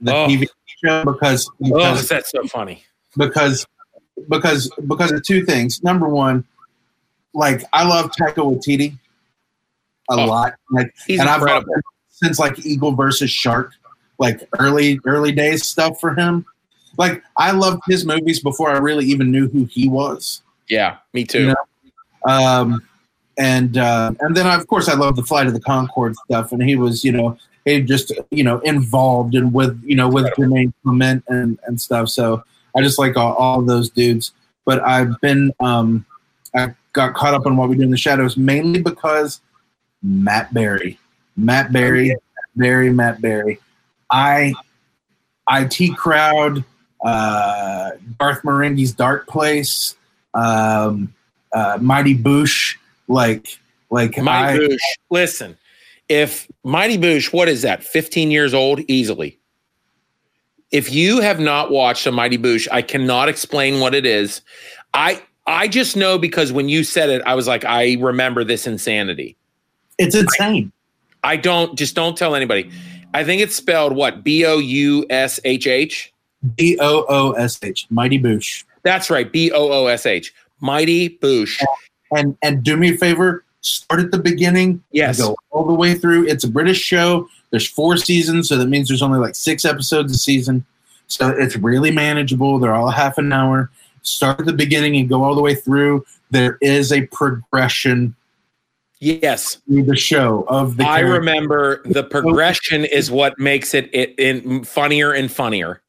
the 0.00 0.14
Oh. 0.14 0.26
TV 0.28 0.46
show, 0.84 1.04
because 1.04 1.48
oh, 1.50 1.64
because 1.64 2.08
that's 2.08 2.30
so 2.30 2.44
funny. 2.46 2.84
because 3.16 3.66
because 4.28 4.70
because 4.86 5.10
of 5.12 5.24
two 5.24 5.44
things. 5.44 5.82
Number 5.82 6.08
one, 6.08 6.44
like 7.34 7.64
I 7.72 7.86
love 7.86 8.12
Taika 8.12 8.36
Waititi 8.36 8.92
a 10.10 10.14
Oh, 10.14 10.24
lot. 10.26 10.54
Like 10.70 10.94
and 11.08 11.22
I've 11.22 11.40
incredible. 11.40 11.54
loved 11.54 11.66
him 11.68 11.82
since 12.08 12.38
like 12.38 12.64
Eagle 12.64 12.92
versus 12.92 13.30
Shark, 13.30 13.72
like 14.18 14.48
early 14.60 15.00
early 15.04 15.32
days 15.32 15.66
stuff 15.66 15.98
for 16.00 16.14
him. 16.14 16.44
Like 16.96 17.22
I 17.36 17.50
loved 17.52 17.82
his 17.88 18.04
movies 18.06 18.38
before 18.40 18.70
I 18.70 18.78
really 18.78 19.06
even 19.06 19.30
knew 19.32 19.48
who 19.48 19.64
he 19.64 19.88
was. 19.88 20.42
Yeah, 20.68 20.98
me 21.12 21.24
too. 21.24 21.40
You 21.40 21.46
know? 21.46 21.54
Um, 22.24 22.82
and 23.38 23.76
uh, 23.76 24.12
and 24.20 24.36
then 24.36 24.46
of 24.46 24.66
course 24.66 24.88
I 24.88 24.94
love 24.94 25.16
the 25.16 25.22
Flight 25.22 25.46
of 25.46 25.54
the 25.54 25.60
Concord 25.60 26.14
stuff, 26.26 26.52
and 26.52 26.62
he 26.62 26.76
was 26.76 27.04
you 27.04 27.12
know 27.12 27.36
he 27.64 27.80
just 27.80 28.12
you 28.30 28.44
know 28.44 28.58
involved 28.60 29.34
and 29.34 29.52
with 29.52 29.80
you 29.84 29.96
know 29.96 30.08
with 30.08 30.26
Jermaine 30.34 30.72
Clement 30.82 31.24
and 31.28 31.58
and 31.66 31.80
stuff. 31.80 32.08
So 32.08 32.42
I 32.76 32.82
just 32.82 32.98
like 32.98 33.16
all, 33.16 33.34
all 33.34 33.62
those 33.62 33.90
dudes. 33.90 34.32
But 34.64 34.82
I've 34.82 35.20
been 35.20 35.52
um, 35.60 36.06
I 36.54 36.74
got 36.92 37.14
caught 37.14 37.34
up 37.34 37.46
on 37.46 37.56
what 37.56 37.68
we 37.68 37.76
do 37.76 37.82
in 37.82 37.90
the 37.90 37.96
shadows 37.96 38.36
mainly 38.36 38.80
because 38.80 39.40
Matt 40.02 40.52
Berry, 40.52 40.98
Matt 41.36 41.72
Berry, 41.72 42.08
Matt 42.08 42.48
Berry, 42.56 42.90
Matt 42.90 43.20
Berry. 43.20 43.58
I 44.10 44.52
IT 45.50 45.96
crowd, 45.96 46.64
uh, 47.04 47.92
Garth 48.18 48.42
Marenghi's 48.42 48.92
Dark 48.92 49.26
Place, 49.26 49.96
um, 50.34 51.12
uh, 51.52 51.78
Mighty 51.80 52.16
Boosh, 52.16 52.76
like 53.08 53.58
like 53.90 54.16
Mighty 54.18 54.64
I, 54.64 54.68
Boosh. 54.68 54.78
Listen, 55.10 55.56
if 56.08 56.48
Mighty 56.64 56.98
Boosh, 56.98 57.32
what 57.32 57.48
is 57.48 57.62
that? 57.62 57.82
15 57.82 58.30
years 58.30 58.54
old 58.54 58.80
easily. 58.88 59.38
If 60.70 60.92
you 60.92 61.20
have 61.20 61.38
not 61.38 61.70
watched 61.70 62.06
a 62.06 62.12
Mighty 62.12 62.38
Boosh, 62.38 62.66
I 62.72 62.82
cannot 62.82 63.28
explain 63.28 63.80
what 63.80 63.94
it 63.94 64.06
is. 64.06 64.40
I 64.94 65.22
I 65.46 65.68
just 65.68 65.96
know 65.96 66.18
because 66.18 66.52
when 66.52 66.68
you 66.68 66.84
said 66.84 67.10
it, 67.10 67.22
I 67.26 67.34
was 67.34 67.46
like, 67.46 67.64
I 67.64 67.96
remember 68.00 68.44
this 68.44 68.66
insanity. 68.66 69.36
it's 69.98 70.14
insane. 70.14 70.72
I 71.24 71.36
don't 71.36 71.76
just 71.76 71.94
don't 71.94 72.16
tell 72.16 72.34
anybody. 72.34 72.70
I 73.14 73.24
think 73.24 73.42
it's 73.42 73.54
spelled 73.54 73.94
what? 73.94 74.24
B 74.24 74.44
O 74.46 74.58
U 74.58 75.06
S 75.10 75.38
H 75.44 75.66
H. 75.66 76.12
B 76.56 76.78
O 76.80 77.04
O 77.08 77.32
S 77.32 77.58
H, 77.62 77.86
Mighty 77.90 78.18
Boosh. 78.18 78.64
That's 78.84 79.10
right. 79.10 79.30
B 79.30 79.50
O 79.52 79.70
O 79.70 79.86
S 79.86 80.06
H. 80.06 80.32
Mighty 80.60 81.18
Boosh. 81.18 81.62
And 82.16 82.36
and 82.42 82.62
do 82.62 82.76
me 82.76 82.94
a 82.94 82.96
favor, 82.96 83.44
start 83.62 84.00
at 84.00 84.10
the 84.10 84.18
beginning, 84.18 84.82
Yes. 84.92 85.18
go 85.20 85.34
all 85.50 85.64
the 85.66 85.72
way 85.74 85.94
through. 85.94 86.26
It's 86.28 86.44
a 86.44 86.48
British 86.48 86.80
show. 86.80 87.28
There's 87.50 87.66
four 87.68 87.96
seasons, 87.96 88.48
so 88.48 88.56
that 88.56 88.66
means 88.68 88.88
there's 88.88 89.02
only 89.02 89.18
like 89.18 89.34
six 89.34 89.64
episodes 89.64 90.12
a 90.12 90.18
season. 90.18 90.64
So 91.06 91.28
it's 91.30 91.56
really 91.56 91.90
manageable. 91.90 92.58
They're 92.58 92.74
all 92.74 92.90
half 92.90 93.18
an 93.18 93.32
hour. 93.32 93.70
Start 94.02 94.40
at 94.40 94.46
the 94.46 94.52
beginning 94.52 94.96
and 94.96 95.08
go 95.08 95.22
all 95.22 95.34
the 95.34 95.42
way 95.42 95.54
through. 95.54 96.04
There 96.30 96.58
is 96.60 96.92
a 96.92 97.02
progression 97.06 98.14
Yes. 99.00 99.58
the 99.66 99.96
show 99.96 100.44
of 100.48 100.76
the 100.76 100.84
I 100.84 101.00
character. 101.00 101.18
remember 101.18 101.82
the 101.86 102.04
progression 102.04 102.84
is 102.84 103.10
what 103.10 103.38
makes 103.38 103.74
it, 103.74 103.90
it 103.92 104.14
in 104.18 104.64
funnier 104.64 105.12
and 105.12 105.30
funnier. 105.30 105.80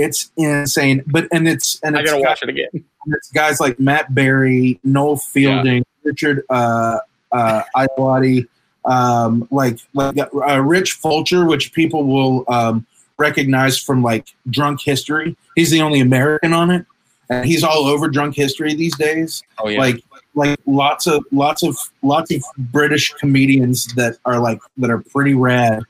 It's 0.00 0.30
insane. 0.36 1.02
But 1.06 1.28
and 1.32 1.46
it's 1.46 1.78
and 1.82 1.96
I 1.96 2.02
gotta 2.02 2.22
got- 2.22 2.28
watch 2.30 2.42
it 2.42 2.48
again. 2.48 2.68
it's 3.06 3.30
guys 3.32 3.60
like 3.60 3.78
Matt 3.78 4.14
Berry, 4.14 4.80
Noel 4.84 5.16
Fielding, 5.16 5.84
Richard 6.04 6.42
uh, 6.50 6.98
uh, 7.32 7.62
Ayoade, 7.76 8.48
um, 8.84 9.46
like 9.50 9.78
like 9.94 10.16
uh, 10.18 10.60
Rich 10.60 10.92
Fulcher, 10.94 11.44
which 11.44 11.72
people 11.72 12.04
will 12.04 12.44
um, 12.48 12.86
recognize 13.18 13.78
from 13.78 14.02
like 14.02 14.34
Drunk 14.48 14.80
History. 14.80 15.36
He's 15.54 15.70
the 15.70 15.82
only 15.82 16.00
American 16.00 16.52
on 16.52 16.70
it, 16.70 16.86
and 17.28 17.44
he's 17.44 17.62
all 17.62 17.86
over 17.86 18.08
Drunk 18.08 18.34
History 18.36 18.74
these 18.74 18.96
days. 18.96 19.42
Oh 19.58 19.68
yeah. 19.68 19.78
Like 19.80 19.96
like 20.34 20.58
lots 20.66 21.06
of 21.06 21.24
lots 21.32 21.62
of 21.62 21.76
lots 22.02 22.32
of 22.32 22.42
British 22.56 23.12
comedians 23.14 23.86
that 23.94 24.16
are 24.24 24.38
like 24.38 24.60
that 24.78 24.90
are 24.90 25.00
pretty 25.00 25.34
rad, 25.34 25.82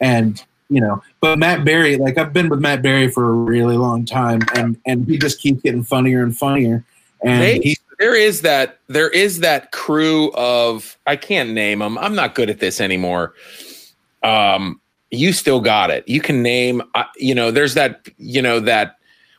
and 0.00 0.42
you 0.68 0.80
know. 0.80 1.02
But 1.20 1.38
Matt 1.38 1.64
Berry, 1.64 1.96
like 1.96 2.18
I've 2.18 2.32
been 2.32 2.48
with 2.48 2.60
Matt 2.60 2.82
Berry 2.82 3.08
for 3.10 3.28
a 3.30 3.32
really 3.32 3.76
long 3.76 4.04
time, 4.04 4.40
and 4.54 4.76
and 4.86 5.06
he 5.06 5.18
just 5.18 5.40
keeps 5.40 5.62
getting 5.62 5.84
funnier 5.84 6.22
and 6.22 6.36
funnier. 6.36 6.84
And 7.22 7.42
They- 7.42 7.58
he's 7.60 7.80
there 7.98 8.14
is 8.14 8.42
that 8.42 8.78
there 8.88 9.08
is 9.08 9.40
that 9.40 9.72
crew 9.72 10.30
of 10.34 10.98
I 11.06 11.16
can't 11.16 11.50
name 11.50 11.78
them. 11.78 11.96
I'm 11.98 12.14
not 12.14 12.34
good 12.34 12.50
at 12.50 12.60
this 12.60 12.80
anymore. 12.80 13.32
Um, 14.22 14.80
you 15.10 15.32
still 15.32 15.60
got 15.60 15.90
it. 15.90 16.06
You 16.08 16.20
can 16.20 16.42
name. 16.42 16.82
Uh, 16.94 17.04
you 17.16 17.34
know, 17.34 17.50
there's 17.50 17.74
that. 17.74 18.06
You 18.18 18.42
know 18.42 18.60
that. 18.60 18.96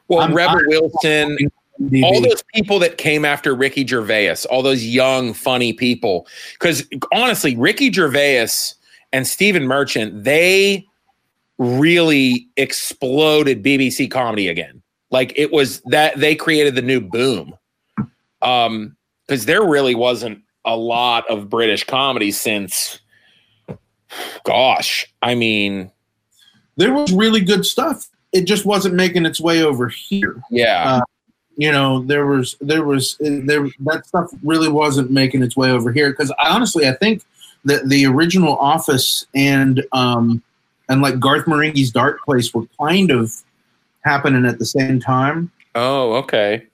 Well, 0.07 0.21
I'm- 0.21 0.33
Rebel 0.33 0.57
I'm- 0.57 0.65
Wilson. 0.67 1.37
DB. 1.79 2.01
all 2.03 2.19
those 2.21 2.41
people 2.55 2.79
that 2.79 2.97
came 2.97 3.23
after 3.23 3.53
Ricky 3.53 3.85
Gervais, 3.85 4.33
all 4.49 4.63
those 4.63 4.83
young, 4.83 5.31
funny 5.31 5.73
people. 5.73 6.25
Because 6.53 6.83
honestly, 7.13 7.55
Ricky 7.55 7.93
Gervais 7.93 8.47
and 9.13 9.27
Stephen 9.27 9.67
Merchant, 9.67 10.23
they 10.23 10.87
really 11.57 12.47
exploded 12.57 13.63
BBC 13.63 14.09
comedy 14.09 14.47
again. 14.47 14.81
Like 15.09 15.33
it 15.35 15.51
was 15.51 15.81
that 15.85 16.19
they 16.19 16.35
created 16.35 16.75
the 16.75 16.81
new 16.81 16.99
boom. 17.01 17.55
Um, 18.41 18.95
because 19.27 19.45
there 19.45 19.65
really 19.65 19.95
wasn't 19.95 20.41
a 20.63 20.75
lot 20.77 21.29
of 21.29 21.49
British 21.49 21.83
comedy 21.83 22.31
since 22.31 22.99
gosh, 24.45 25.05
I 25.21 25.35
mean, 25.35 25.91
there 26.77 26.93
was 26.93 27.11
really 27.11 27.41
good 27.41 27.65
stuff. 27.65 28.07
It 28.31 28.45
just 28.45 28.65
wasn't 28.65 28.95
making 28.95 29.25
its 29.25 29.41
way 29.41 29.63
over 29.63 29.89
here. 29.89 30.41
yeah. 30.51 30.97
Uh, 30.97 31.01
You 31.57 31.71
know, 31.71 32.03
there 32.03 32.27
was 32.27 32.55
there 32.61 32.83
was 32.83 33.17
there 33.19 33.67
that 33.79 34.05
stuff 34.05 34.29
really 34.43 34.69
wasn't 34.69 35.09
making 35.09 35.41
its 35.41 35.57
way 35.57 35.71
over 35.71 35.91
here 35.91 36.11
because 36.11 36.31
I 36.39 36.49
honestly 36.49 36.87
I 36.87 36.93
think 36.93 37.23
that 37.65 37.89
the 37.89 38.05
original 38.05 38.55
Office 38.57 39.25
and 39.33 39.83
um 39.91 40.43
and 40.89 41.01
like 41.01 41.19
Garth 41.19 41.45
Marenghi's 41.45 41.91
Dark 41.91 42.23
Place 42.23 42.53
were 42.53 42.65
kind 42.79 43.11
of 43.11 43.33
happening 44.01 44.45
at 44.45 44.59
the 44.59 44.65
same 44.65 44.99
time. 44.99 45.51
oh, 45.75 46.13
okay. 46.13 46.65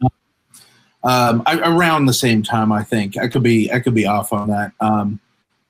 um, 1.03 1.43
I, 1.45 1.59
around 1.63 2.05
the 2.05 2.13
same 2.13 2.43
time. 2.43 2.71
I 2.71 2.83
think 2.83 3.17
I 3.17 3.27
could 3.27 3.43
be 3.43 3.71
I 3.71 3.79
could 3.79 3.93
be 3.93 4.05
off 4.05 4.31
on 4.31 4.49
that. 4.49 4.71
Um, 4.79 5.19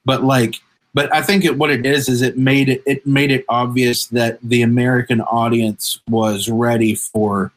but 0.05 0.23
like, 0.23 0.55
but 0.93 1.13
I 1.13 1.21
think 1.21 1.45
it, 1.45 1.57
what 1.57 1.71
it 1.71 1.85
is 1.85 2.09
is 2.09 2.21
it 2.21 2.37
made 2.37 2.69
it 2.69 2.83
it 2.85 3.07
made 3.07 3.31
it 3.31 3.45
obvious 3.49 4.07
that 4.07 4.39
the 4.41 4.61
American 4.61 5.21
audience 5.21 5.99
was 6.09 6.49
ready 6.49 6.95
for 6.95 7.51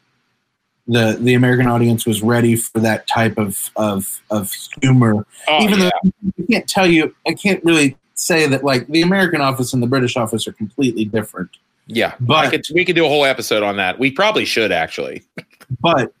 the 0.87 1.17
the 1.19 1.33
American 1.33 1.67
audience 1.67 2.05
was 2.05 2.23
ready 2.23 2.55
for 2.55 2.79
that 2.79 3.07
type 3.07 3.37
of 3.37 3.69
of 3.75 4.21
of 4.31 4.51
humor. 4.81 5.25
Oh, 5.47 5.63
Even 5.63 5.79
yeah. 5.79 5.89
though 6.03 6.11
I 6.39 6.45
can't 6.51 6.69
tell 6.69 6.87
you, 6.87 7.13
I 7.27 7.33
can't 7.33 7.63
really 7.63 7.97
say 8.19 8.47
that 8.47 8.63
like 8.63 8.87
the 8.87 9.01
American 9.01 9.41
office 9.41 9.73
and 9.73 9.81
the 9.81 9.87
British 9.87 10.17
office 10.17 10.47
are 10.47 10.51
completely 10.53 11.05
different. 11.05 11.49
Yeah, 11.89 12.15
But 12.19 12.49
could, 12.51 12.65
we 12.73 12.83
could 12.83 12.95
do 12.97 13.05
a 13.05 13.07
whole 13.09 13.23
episode 13.23 13.63
on 13.63 13.77
that. 13.77 13.97
We 13.97 14.11
probably 14.11 14.43
should 14.43 14.71
actually. 14.73 15.23
but 15.79 16.11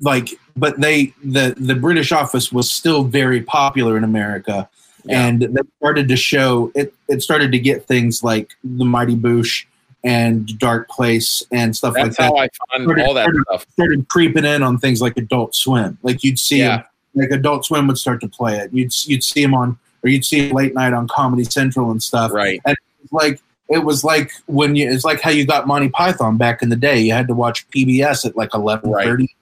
like 0.00 0.28
but 0.56 0.78
they 0.80 1.14
the 1.24 1.54
the 1.58 1.74
british 1.74 2.12
office 2.12 2.52
was 2.52 2.70
still 2.70 3.02
very 3.04 3.40
popular 3.40 3.96
in 3.96 4.04
america 4.04 4.68
Yeah. 5.04 5.26
and 5.26 5.40
they 5.40 5.60
started 5.78 6.06
to 6.08 6.16
show 6.16 6.70
it 6.74 6.92
it 7.08 7.22
started 7.22 7.50
to 7.52 7.58
get 7.58 7.86
things 7.86 8.22
like 8.22 8.50
the 8.62 8.84
mighty 8.84 9.16
boosh 9.16 9.64
and 10.04 10.46
dark 10.58 10.88
place 10.90 11.42
and 11.50 11.74
stuff 11.74 11.94
like 11.94 12.04
That's 12.04 12.16
that 12.18 12.24
how 12.24 12.36
I 12.36 12.48
found 12.76 13.00
all 13.00 13.14
that 13.14 13.28
stuff. 13.48 13.66
started 13.72 14.06
creeping 14.08 14.44
in 14.44 14.62
on 14.62 14.76
things 14.78 15.00
like 15.00 15.16
adult 15.16 15.54
swim 15.54 15.96
like 16.02 16.22
you'd 16.22 16.38
see 16.38 16.58
Yeah. 16.58 16.82
like 17.14 17.30
adult 17.30 17.64
swim 17.64 17.86
would 17.86 17.96
start 17.98 18.20
to 18.20 18.28
play 18.28 18.58
it 18.58 18.72
you'd 18.74 18.92
you'd 19.06 19.24
see 19.24 19.40
them 19.42 19.54
on 19.54 19.78
or 20.06 20.08
you'd 20.08 20.24
see 20.24 20.48
'em 20.48 20.54
late 20.54 20.72
night 20.72 20.92
on 20.92 21.08
comedy 21.08 21.42
central 21.44 21.90
and 21.90 22.00
stuff 22.02 22.30
Right. 22.32 22.60
And 22.64 22.76
like 23.10 23.40
it 23.68 23.78
was 23.84 24.04
like 24.04 24.30
when 24.46 24.76
you 24.76 24.88
it's 24.88 25.04
like 25.04 25.20
how 25.20 25.30
you 25.30 25.44
got 25.44 25.66
Monty 25.66 25.88
Python 25.88 26.36
back 26.36 26.62
in 26.62 26.68
the 26.68 26.76
day. 26.76 27.00
You 27.00 27.12
had 27.12 27.26
to 27.26 27.34
watch 27.34 27.68
PBS 27.70 28.24
at 28.24 28.36
like 28.36 28.54
eleven 28.54 28.92
thirty. 28.92 29.34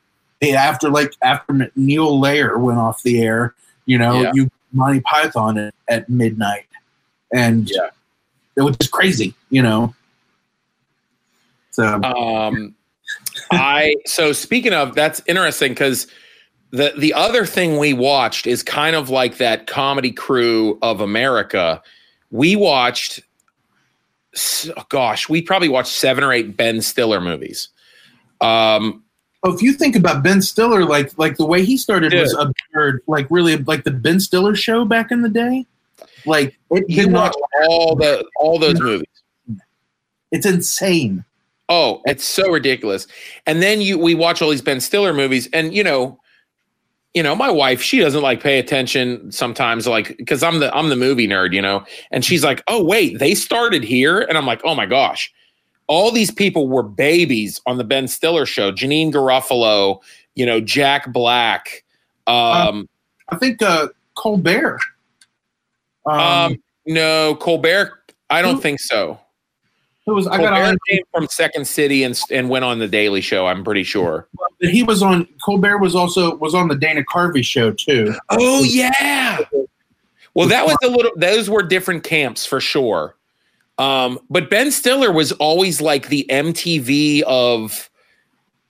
After 0.57 0.89
like 0.91 1.12
after 1.22 1.70
Neil 1.76 2.18
Layer 2.18 2.59
went 2.59 2.78
off 2.78 3.03
the 3.03 3.20
air, 3.22 3.55
you 3.86 3.99
know, 3.99 4.22
Yeah. 4.22 4.30
you 4.34 4.51
Monty 4.72 5.01
Python 5.01 5.57
at, 5.59 5.74
at 5.89 6.09
midnight, 6.09 6.66
and 7.32 7.70
Yeah. 7.70 7.91
it 8.57 8.62
was 8.62 8.76
just 8.78 8.91
crazy, 8.93 9.34
you 9.51 9.62
know. 9.62 9.95
So 11.70 12.03
Um, 12.03 12.74
I 13.51 13.95
so 14.07 14.32
speaking 14.32 14.72
of 14.72 14.95
that's 14.95 15.20
interesting 15.26 15.72
because 15.72 16.07
the 16.77 16.93
the 16.99 17.14
other 17.14 17.47
thing 17.47 17.79
we 17.79 17.93
watched 17.93 18.47
is 18.47 18.62
kind 18.62 18.97
of 18.97 19.09
like 19.11 19.39
that 19.39 19.66
comedy 19.66 20.11
crew 20.12 20.79
of 20.83 21.01
America. 21.01 21.83
We 22.31 22.57
watched, 22.57 23.20
s- 24.35 24.68
gosh, 24.89 25.29
we 25.29 25.41
probably 25.41 25.68
watched 25.68 25.93
seven 25.93 26.25
or 26.25 26.33
eight 26.33 26.57
Ben 26.57 26.81
Stiller 26.83 27.20
movies. 27.20 27.68
Um, 28.41 29.01
Oh, 29.47 29.53
if 29.53 29.61
you 29.61 29.75
think 29.75 29.95
about 29.95 30.22
Ben 30.22 30.41
Stiller, 30.41 30.87
like 30.87 31.12
like 31.18 31.37
the 31.37 31.45
way 31.45 31.66
he 31.66 31.77
started 31.77 32.14
was 32.14 32.33
absurd, 32.35 33.03
like 33.07 33.27
really 33.29 33.59
like 33.59 33.85
the 33.85 33.91
Ben 33.91 34.18
Stiller 34.18 34.55
show 34.57 34.87
back 34.87 35.11
in 35.11 35.20
the 35.20 35.29
day. 35.29 35.66
Like 36.25 36.57
it 36.70 36.85
you 36.89 37.03
did 37.03 37.11
not 37.11 37.35
watched 37.39 37.68
all 37.68 37.95
the 37.95 38.27
all 38.41 38.59
those 38.59 38.81
movies. 38.81 39.07
it's 40.33 40.47
insane. 40.47 41.27
Oh, 41.68 42.01
it's 42.07 42.25
so 42.25 42.51
ridiculous. 42.51 43.07
And 43.47 43.61
then 43.62 43.83
you 43.83 43.99
we 43.99 44.14
watch 44.14 44.41
all 44.41 44.49
these 44.49 44.62
Ben 44.62 44.81
Stiller 44.81 45.12
movies, 45.12 45.47
and 45.53 45.75
you 45.75 45.85
know, 45.85 46.18
you 47.15 47.23
know, 47.23 47.35
my 47.37 47.49
wife, 47.51 47.81
she 47.81 48.01
doesn't 48.01 48.23
like 48.23 48.43
pay 48.43 48.59
attention 48.59 49.31
sometimes, 49.31 49.87
like 49.87 50.17
because 50.19 50.43
I'm 50.43 50.59
the 50.59 50.75
I'm 50.77 50.89
the 50.89 50.97
movie 50.97 51.29
nerd, 51.29 51.53
you 51.55 51.62
know, 51.62 51.85
and 52.11 52.25
she's 52.25 52.43
like, 52.45 52.62
Oh, 52.69 52.83
wait, 52.83 53.19
they 53.21 53.35
started 53.35 53.85
here? 53.85 54.21
And 54.21 54.37
I'm 54.37 54.47
like, 54.47 54.61
Oh 54.65 54.75
my 54.75 54.87
gosh. 54.87 55.33
All 55.87 56.11
these 56.11 56.31
people 56.31 56.67
were 56.67 56.83
babies 56.83 57.61
on 57.67 57.79
the 57.79 57.85
Ben 57.85 58.09
Stiller 58.09 58.47
show. 58.47 58.73
Janeane 58.73 59.12
Garofalo, 59.12 60.01
you 60.35 60.45
know, 60.47 60.61
Jack 60.61 61.12
Black. 61.12 61.85
Um, 62.27 62.89
I 63.29 63.37
think 63.37 63.62
uh 63.62 63.89
Colbert. 64.17 64.81
Um, 66.07 66.21
um 66.21 66.62
no, 66.87 67.35
Colbert, 67.37 67.93
I 68.31 68.43
don't 68.43 68.57
who- 68.57 68.61
think 68.61 68.81
so. 68.81 69.21
It 70.07 70.11
was 70.11 70.26
I 70.26 70.36
Colbert 70.36 70.50
got 70.50 70.62
on 70.62 70.78
came 70.88 71.02
from 71.12 71.28
Second 71.28 71.66
City 71.66 72.05
and 72.05 72.18
and 72.30 72.48
went 72.48 72.64
on 72.64 72.78
the 72.78 72.88
Daily 72.88 73.20
Show, 73.20 73.46
I'm 73.46 73.64
pretty 73.64 73.84
sure. 73.84 74.28
he 74.61 74.82
was 74.82 75.02
on 75.02 75.26
Colbert 75.44 75.78
was 75.78 75.94
also 75.94 76.36
was 76.36 76.55
on 76.55 76.68
the 76.68 76.76
Dana 76.76 77.02
Carvey 77.02 77.44
show 77.44 77.72
too. 77.72 78.14
Oh 78.30 78.62
yeah. 78.62 79.38
Well, 80.34 80.48
that 80.48 80.66
was 80.66 80.76
a 80.82 80.88
little. 80.88 81.12
Those 81.16 81.48
were 81.48 81.62
different 81.62 82.02
camps 82.02 82.44
for 82.44 82.61
sure. 82.61 83.16
Um, 83.78 84.18
but 84.28 84.50
Ben 84.50 84.70
Stiller 84.70 85.12
was 85.12 85.32
always 85.32 85.80
like 85.80 86.09
the 86.09 86.26
MTV 86.30 87.22
of, 87.22 87.90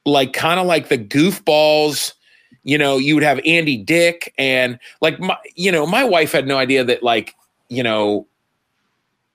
like, 0.07 0.33
kind 0.33 0.61
of 0.61 0.67
like 0.67 0.89
the 0.89 0.99
goofballs. 0.99 2.13
You 2.63 2.79
know, 2.79 2.97
you 2.97 3.15
would 3.15 3.25
have 3.25 3.41
Andy 3.45 3.77
Dick 3.77 4.33
and 4.39 4.79
like 5.03 5.21
my, 5.21 5.37
you 5.55 5.71
know, 5.71 5.87
my 5.87 6.03
wife 6.03 6.33
had 6.33 6.47
no 6.47 6.57
idea 6.57 6.83
that 6.85 7.03
like, 7.03 7.35
you 7.69 7.83
know, 7.83 8.27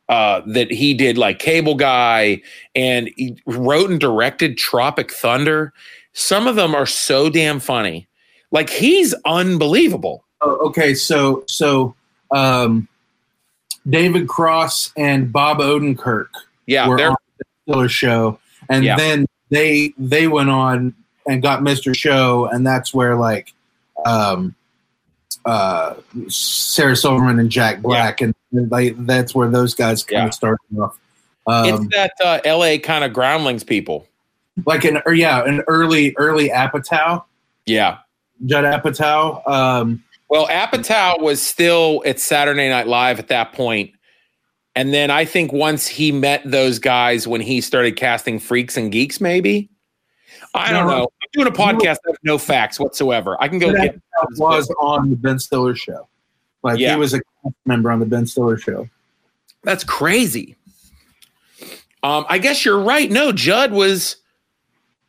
uh, 0.10 0.42
that 0.48 0.72
he 0.72 0.94
did 0.94 1.18
like 1.18 1.40
Cable 1.40 1.76
Guy 1.76 2.42
and 2.76 3.10
he 3.16 3.38
wrote 3.46 3.90
and 3.90 4.00
directed 4.00 4.58
Tropic 4.58 5.12
Thunder. 5.12 5.72
Some 6.14 6.48
of 6.48 6.56
them 6.56 6.74
are 6.76 6.88
so 6.88 7.30
damn 7.30 7.60
funny. 7.60 8.08
Like 8.52 8.70
he's 8.70 9.14
unbelievable. 9.26 10.24
Oh, 10.42 10.56
okay, 10.68 10.96
so 10.96 11.44
so 11.48 11.94
um, 12.32 12.88
David 13.88 14.28
Cross 14.28 14.92
and 14.98 15.32
Bob 15.32 15.60
Odenkirk 15.60 16.30
Yeah, 16.66 16.88
were 16.88 16.98
they're 16.98 17.10
on 17.12 17.18
the 17.38 17.46
Stiller 17.64 17.90
show, 17.90 18.40
and 18.70 18.84
Yeah. 18.84 18.98
then 18.98 19.28
they 19.50 19.94
they 19.98 20.28
went 20.28 20.50
on 20.50 20.96
and 21.28 21.44
got 21.44 21.62
Mr. 21.62 21.96
Show, 21.96 22.46
and 22.46 22.66
that's 22.66 22.94
where 22.94 23.16
like 23.16 23.54
um, 24.06 24.56
uh, 25.46 25.96
Sarah 26.28 26.96
Silverman 26.96 27.40
and 27.40 27.50
Jack 27.50 27.82
Black, 27.82 28.22
and 28.22 28.34
like 28.52 28.96
that's 29.06 29.34
where 29.34 29.50
those 29.50 29.74
guys 29.74 30.04
kind 30.04 30.24
Yeah. 30.24 30.28
of 30.28 30.34
started 30.34 30.60
off. 30.80 30.98
it's 31.66 31.80
Um, 31.80 31.90
that 31.94 32.12
uh, 32.24 32.40
LA 32.46 32.78
kind 32.78 33.04
of 33.04 33.14
groundlings 33.14 33.64
people. 33.64 34.06
like 34.66 34.84
an 34.84 35.02
or 35.06 35.14
yeah, 35.14 35.44
an 35.46 35.62
early 35.68 36.14
early 36.18 36.50
Apatow, 36.50 37.24
Yeah. 37.66 37.98
Judd 38.46 38.66
Apatow. 38.66 39.48
Um, 39.50 40.04
Well, 40.30 40.48
Apatow 40.48 41.20
was 41.22 41.42
still 41.42 42.04
at 42.06 42.20
Saturday 42.20 42.70
Night 42.70 42.88
Live 42.88 43.20
at 43.20 43.30
that 43.30 43.54
point. 43.54 43.92
And 44.76 44.94
then 44.94 45.10
I 45.12 45.26
think 45.26 45.52
once 45.52 45.88
he 45.88 46.12
met 46.12 46.42
those 46.46 46.78
guys 46.78 47.28
when 47.28 47.42
he 47.42 47.60
started 47.62 47.96
casting 47.98 48.38
freaks 48.40 48.78
and 48.78 48.92
geeks, 48.92 49.20
maybe. 49.20 49.70
I 50.54 50.72
don't 50.72 50.88
know. 50.88 51.10
Doing 51.34 51.48
a 51.48 51.52
podcast 51.52 51.98
that 52.06 52.18
no 52.24 52.38
facts 52.38 52.80
whatsoever. 52.80 53.38
I 53.40 53.48
can 53.48 53.60
go 53.60 53.72
get 53.72 54.00
was 54.38 54.70
on 54.80 55.10
the 55.10 55.16
Ben 55.16 55.38
Stiller 55.38 55.76
show. 55.76 56.08
Like 56.64 56.80
Yeah. 56.80 56.94
he 56.94 57.00
was 57.00 57.14
a 57.14 57.22
member 57.66 57.92
on 57.92 58.00
the 58.00 58.06
Ben 58.06 58.26
Stiller 58.26 58.58
show. 58.58 58.90
That's 59.64 59.84
crazy. 59.84 60.56
Um, 62.02 62.26
I 62.30 62.38
guess 62.38 62.64
you're 62.66 62.80
right. 62.80 63.12
No, 63.12 63.32
Judd 63.32 63.72
was 63.72 64.16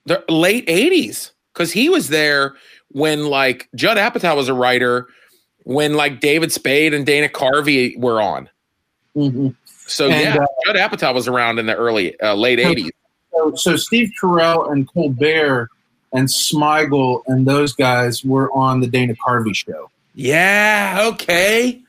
the 0.06 0.24
late 0.28 0.66
'80s 0.66 1.30
because 1.52 1.72
he 1.72 1.88
was 1.88 2.08
there 2.08 2.54
when 2.88 3.26
like 3.26 3.68
Judd 3.74 3.96
Apatow 3.96 4.36
was 4.36 4.48
a 4.48 4.54
writer 4.54 5.06
when 5.64 5.94
like 5.94 6.20
David 6.20 6.52
Spade 6.52 6.92
and 6.92 7.06
Dana 7.06 7.28
Carvey 7.28 7.96
were 7.98 8.20
on. 8.20 8.48
So 9.86 10.08
And, 10.08 10.20
yeah, 10.20 10.36
uh, 10.42 10.46
Judd 10.66 10.76
Apatow 10.76 11.14
was 11.14 11.28
around 11.28 11.58
in 11.58 11.66
the 11.66 11.76
early 11.76 12.18
uh, 12.20 12.34
late 12.34 12.58
'80s. 12.58 12.90
So, 13.32 13.54
so 13.54 13.76
Steve 13.76 14.10
Carell 14.20 14.72
and 14.72 14.86
Colbert 14.88 15.68
and 16.12 16.28
Smigel 16.28 17.22
and 17.26 17.46
those 17.46 17.72
guys 17.72 18.24
were 18.24 18.52
on 18.52 18.80
the 18.80 18.86
Dana 18.86 19.14
Carvey 19.14 19.54
show. 19.54 19.90
Yeah. 20.14 21.08
Okay. 21.12 21.80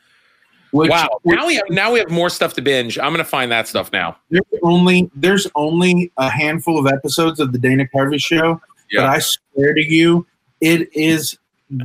Which, 0.72 0.90
wow. 0.90 1.10
which 1.24 1.36
Now 1.38 1.48
we 1.48 1.56
have 1.56 1.66
now 1.70 1.92
we 1.92 2.00
have 2.00 2.10
more 2.10 2.30
stuff 2.30 2.54
to 2.54 2.62
binge. 2.62 2.98
I'm 2.98 3.12
gonna 3.12 3.24
find 3.26 3.52
that 3.52 3.68
stuff 3.68 3.92
now. 3.92 4.16
there's 4.30 4.46
only 4.64 5.10
there's 5.16 5.48
only 5.56 6.12
a 6.18 6.30
handful 6.30 6.80
of 6.80 6.88
episodes 6.92 7.40
of 7.42 7.52
the 7.52 7.60
Dana 7.60 7.86
Carvey 7.94 8.22
show, 8.24 8.62
Yeah. 8.90 9.02
but 9.02 9.06
I 9.10 9.20
swear 9.20 9.74
to 9.74 9.84
you, 9.86 10.26
it 10.62 10.90
is 10.96 11.38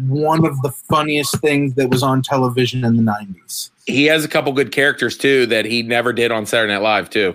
one 0.09 0.45
of 0.47 0.61
the 0.63 0.71
funniest 0.71 1.41
things 1.41 1.75
that 1.75 1.89
was 1.91 2.03
on 2.05 2.23
television 2.23 2.85
in 2.85 2.97
the 2.97 3.03
'90s. 3.03 3.71
He 3.87 4.05
has 4.07 4.25
a 4.25 4.29
couple 4.29 4.53
good 4.53 4.71
characters 4.71 5.17
too 5.17 5.47
that 5.47 5.65
he 5.65 5.83
never 5.83 6.13
did 6.13 6.31
on 6.31 6.47
Saturday 6.47 6.73
Night 6.73 6.83
Live 6.83 7.11
too. 7.11 7.35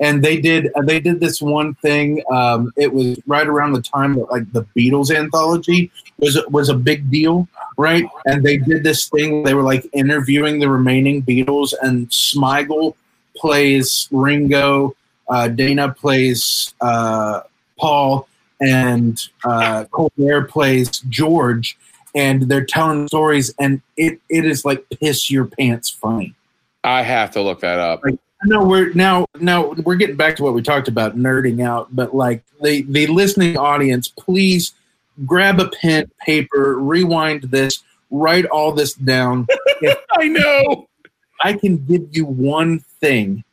And 0.00 0.24
they 0.24 0.40
did 0.40 0.70
they 0.84 1.00
did 1.00 1.20
this 1.20 1.40
one 1.40 1.74
thing. 1.74 2.22
Um, 2.30 2.72
it 2.76 2.92
was 2.92 3.18
right 3.26 3.46
around 3.46 3.72
the 3.72 3.82
time 3.82 4.14
that 4.16 4.30
like 4.30 4.50
the 4.52 4.64
Beatles 4.76 5.14
anthology 5.14 5.90
was 6.18 6.38
was 6.48 6.68
a 6.68 6.74
big 6.74 7.10
deal, 7.10 7.48
right? 7.76 8.04
And 8.26 8.42
they 8.44 8.56
did 8.56 8.82
this 8.82 9.08
thing. 9.08 9.44
They 9.44 9.54
were 9.54 9.62
like 9.62 9.86
interviewing 9.92 10.58
the 10.58 10.68
remaining 10.68 11.22
Beatles, 11.22 11.72
and 11.80 12.08
Smigel 12.08 12.94
plays 13.36 14.08
Ringo, 14.10 14.96
uh, 15.28 15.48
Dana 15.48 15.92
plays 15.92 16.74
uh, 16.80 17.40
Paul, 17.78 18.28
and 18.60 19.20
uh, 19.44 19.84
Colbert 19.86 20.50
plays 20.50 20.90
George. 21.08 21.76
And 22.16 22.42
they're 22.42 22.64
telling 22.64 23.08
stories, 23.08 23.52
and 23.58 23.82
it, 23.96 24.20
it 24.28 24.44
is 24.44 24.64
like 24.64 24.86
piss 25.00 25.32
your 25.32 25.46
pants 25.46 25.90
funny. 25.90 26.36
I 26.84 27.02
have 27.02 27.32
to 27.32 27.42
look 27.42 27.58
that 27.60 27.80
up. 27.80 28.02
No, 28.44 28.64
we're 28.64 28.92
now 28.92 29.26
now 29.40 29.72
we're 29.84 29.96
getting 29.96 30.16
back 30.16 30.36
to 30.36 30.42
what 30.42 30.54
we 30.54 30.62
talked 30.62 30.88
about 30.88 31.16
nerding 31.16 31.64
out, 31.64 31.88
but 31.94 32.14
like 32.14 32.42
the 32.62 32.82
the 32.82 33.06
listening 33.06 33.56
audience, 33.56 34.08
please 34.08 34.74
grab 35.24 35.60
a 35.60 35.68
pen, 35.68 36.10
paper, 36.20 36.78
rewind 36.78 37.44
this, 37.44 37.82
write 38.10 38.46
all 38.46 38.72
this 38.72 38.94
down. 38.94 39.46
I 40.12 40.28
know. 40.28 40.88
I 41.42 41.54
can 41.54 41.84
give 41.84 42.08
you 42.12 42.24
one 42.24 42.80
thing. 43.00 43.44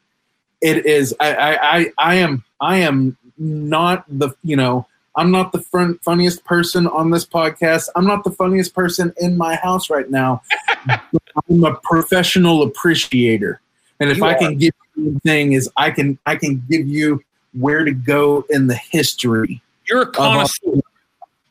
It 0.61 0.85
is 0.85 1.15
I 1.19 1.33
I 1.35 1.77
I, 1.77 1.91
I 1.97 2.15
am 2.15 2.43
I 2.59 2.77
am 2.77 3.17
not 3.37 4.05
the 4.07 4.29
you 4.43 4.55
know 4.55 4.87
I'm 5.15 5.31
not 5.31 5.51
the 5.51 5.59
fun, 5.59 5.99
funniest 5.99 6.45
person 6.45 6.87
on 6.87 7.11
this 7.11 7.25
podcast. 7.25 7.89
I'm 7.95 8.05
not 8.05 8.23
the 8.23 8.31
funniest 8.31 8.73
person 8.73 9.13
in 9.17 9.37
my 9.37 9.55
house 9.55 9.89
right 9.89 10.09
now. 10.09 10.41
I'm 10.89 11.63
a 11.63 11.75
professional 11.83 12.63
appreciator, 12.63 13.61
and 14.01 14.09
if 14.09 14.17
You 14.17 14.25
I 14.25 14.33
are. 14.33 14.39
can 14.39 14.57
give 14.57 14.73
you 14.97 15.15
a 15.15 15.19
thing 15.21 15.53
is 15.53 15.69
I 15.77 15.91
can 15.91 16.17
I 16.25 16.35
can 16.35 16.61
give 16.69 16.87
you 16.87 17.23
where 17.53 17.85
to 17.85 17.91
go 17.93 18.45
in 18.49 18.67
the 18.67 18.75
history. 18.75 19.61
You're 19.87 20.01
a 20.03 20.11
connoisseur 20.11 20.81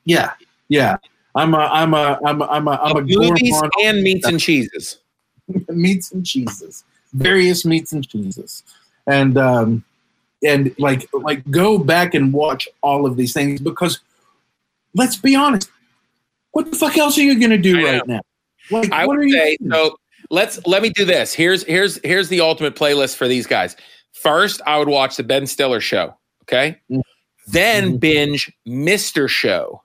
Yeah, 0.05 0.33
yeah. 0.69 0.97
I'm 1.35 1.55
a 1.55 1.59
I'm 1.59 1.95
a 1.95 2.19
I'm 2.25 2.43
a 2.43 2.47
I'm 2.47 2.69
a, 2.69 2.71
I'm 2.73 2.97
a 2.97 3.03
movies 3.03 3.53
gourmand 3.53 3.73
and 3.85 4.03
meats 4.03 4.27
and 4.27 4.41
cheeses. 4.41 4.99
meats 5.69 6.13
and 6.13 6.27
cheeses, 6.27 6.85
various 7.13 7.65
meats 7.65 7.93
and 7.93 8.07
cheeses, 8.09 8.65
and 9.07 9.39
um, 9.39 9.85
and 10.43 10.75
like 10.79 11.09
like 11.13 11.49
go 11.51 11.79
back 11.79 12.15
and 12.15 12.33
watch 12.33 12.69
all 12.83 13.07
of 13.07 13.17
these 13.17 13.33
things 13.33 13.61
because 13.61 14.01
let's 14.95 15.17
be 15.17 15.37
honest, 15.37 15.71
what 16.53 16.71
the 16.71 16.77
fuck 16.77 16.97
else 16.99 17.17
are 17.19 17.23
you 17.23 17.39
gonna 17.41 17.59
do 17.59 17.85
right 17.85 18.05
now? 18.07 18.21
Like, 18.71 18.91
I 18.93 19.07
what 19.07 19.17
are 19.17 19.21
would 19.21 19.29
you? 19.29 19.35
say 19.35 19.57
so. 19.71 19.97
Let's 20.31 20.65
let 20.67 20.83
me 20.83 20.91
do 20.91 21.05
this. 21.05 21.35
Here's 21.35 21.65
here's 21.65 21.99
here's 22.05 22.29
the 22.29 22.41
ultimate 22.41 22.77
playlist 22.77 23.17
for 23.17 23.27
these 23.29 23.47
guys. 23.47 23.77
First, 24.13 24.61
I 24.67 24.79
would 24.79 24.89
watch 24.89 25.17
the 25.17 25.23
Ben 25.25 25.47
Stiller 25.47 25.81
show. 25.81 26.15
Okay, 26.43 26.79
Mhm. 26.91 27.01
then 27.49 27.95
Mhm. 27.95 28.01
binge 28.01 28.53
Mister 28.65 29.27
Show. 29.29 29.83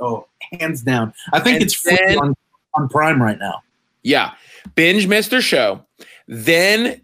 oh, 0.00 0.26
hands 0.58 0.82
down. 0.82 1.12
I 1.32 1.40
think 1.40 1.56
And 1.56 1.64
it's 1.64 1.82
then- 1.82 2.18
on, 2.18 2.34
on 2.74 2.88
Prime 2.88 3.22
right 3.22 3.38
now. 3.38 3.62
Yeah, 4.02 4.32
binge 4.74 5.06
Mister 5.06 5.40
Show. 5.42 5.84
Then 6.26 7.00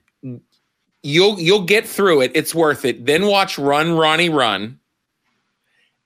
you'll 1.03 1.39
you'll 1.39 1.63
get 1.63 1.87
through 1.87 2.23
it. 2.23 2.33
It's 2.35 2.55
worth 2.55 2.85
it. 2.85 3.05
Then 3.07 3.27
watch 3.27 3.59
Run 3.59 3.93
Ronnie 3.93 4.31
Run. 4.31 4.78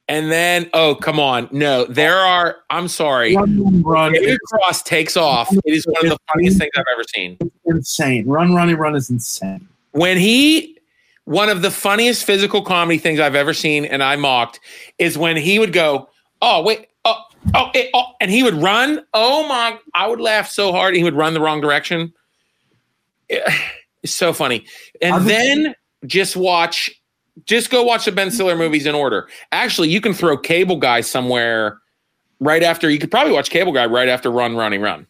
And 0.08 0.30
then, 0.30 0.68
oh, 0.74 0.94
come 0.94 1.20
on. 1.20 1.48
No, 1.52 1.84
there 1.84 2.16
are, 2.18 2.56
I'm 2.70 2.88
sorry. 2.88 3.36
Run, 3.36 3.82
run, 3.82 4.12
David 4.12 4.40
Cross 4.42 4.82
takes 4.82 5.16
off. 5.16 5.52
It 5.52 5.62
is 5.66 5.86
one 5.86 6.04
of 6.04 6.10
the 6.10 6.18
funniest 6.32 6.58
things 6.58 6.72
I've 6.76 6.84
ever 6.92 7.04
seen. 7.14 7.38
insane. 7.64 8.26
Run, 8.26 8.54
running, 8.54 8.76
run 8.76 8.96
is 8.96 9.10
insane. 9.10 9.66
When 9.92 10.18
he, 10.18 10.78
one 11.24 11.48
of 11.48 11.62
the 11.62 11.70
funniest 11.70 12.24
physical 12.24 12.62
comedy 12.62 12.98
things 12.98 13.20
I've 13.20 13.36
ever 13.36 13.54
seen, 13.54 13.84
and 13.84 14.02
I 14.02 14.16
mocked, 14.16 14.60
is 14.98 15.16
when 15.16 15.36
he 15.36 15.58
would 15.58 15.72
go, 15.72 16.08
oh, 16.42 16.62
wait, 16.62 16.88
oh, 17.04 17.22
oh, 17.54 17.70
eh, 17.74 17.88
oh, 17.94 18.06
and 18.20 18.30
he 18.30 18.42
would 18.42 18.54
run. 18.54 19.04
Oh 19.14 19.46
my, 19.46 19.78
I 19.94 20.08
would 20.08 20.20
laugh 20.20 20.50
so 20.50 20.72
hard. 20.72 20.94
He 20.96 21.04
would 21.04 21.14
run 21.14 21.34
the 21.34 21.40
wrong 21.40 21.60
direction. 21.60 22.12
It's 24.04 24.12
so 24.12 24.32
funny. 24.32 24.66
And 25.00 25.28
then 25.28 25.76
just 26.06 26.34
watch, 26.34 26.90
just 27.44 27.70
go 27.70 27.82
watch 27.82 28.04
the 28.04 28.12
Ben 28.12 28.30
Stiller 28.30 28.56
movies 28.56 28.86
in 28.86 28.94
order. 28.94 29.28
Actually, 29.52 29.88
you 29.88 30.00
can 30.00 30.12
throw 30.12 30.36
Cable 30.36 30.76
Guy 30.76 31.00
somewhere 31.00 31.78
right 32.40 32.62
after. 32.62 32.90
You 32.90 32.98
could 32.98 33.10
probably 33.10 33.32
watch 33.32 33.50
Cable 33.50 33.72
Guy 33.72 33.86
right 33.86 34.08
after 34.08 34.30
Run, 34.30 34.56
Running, 34.56 34.80
Run. 34.80 35.06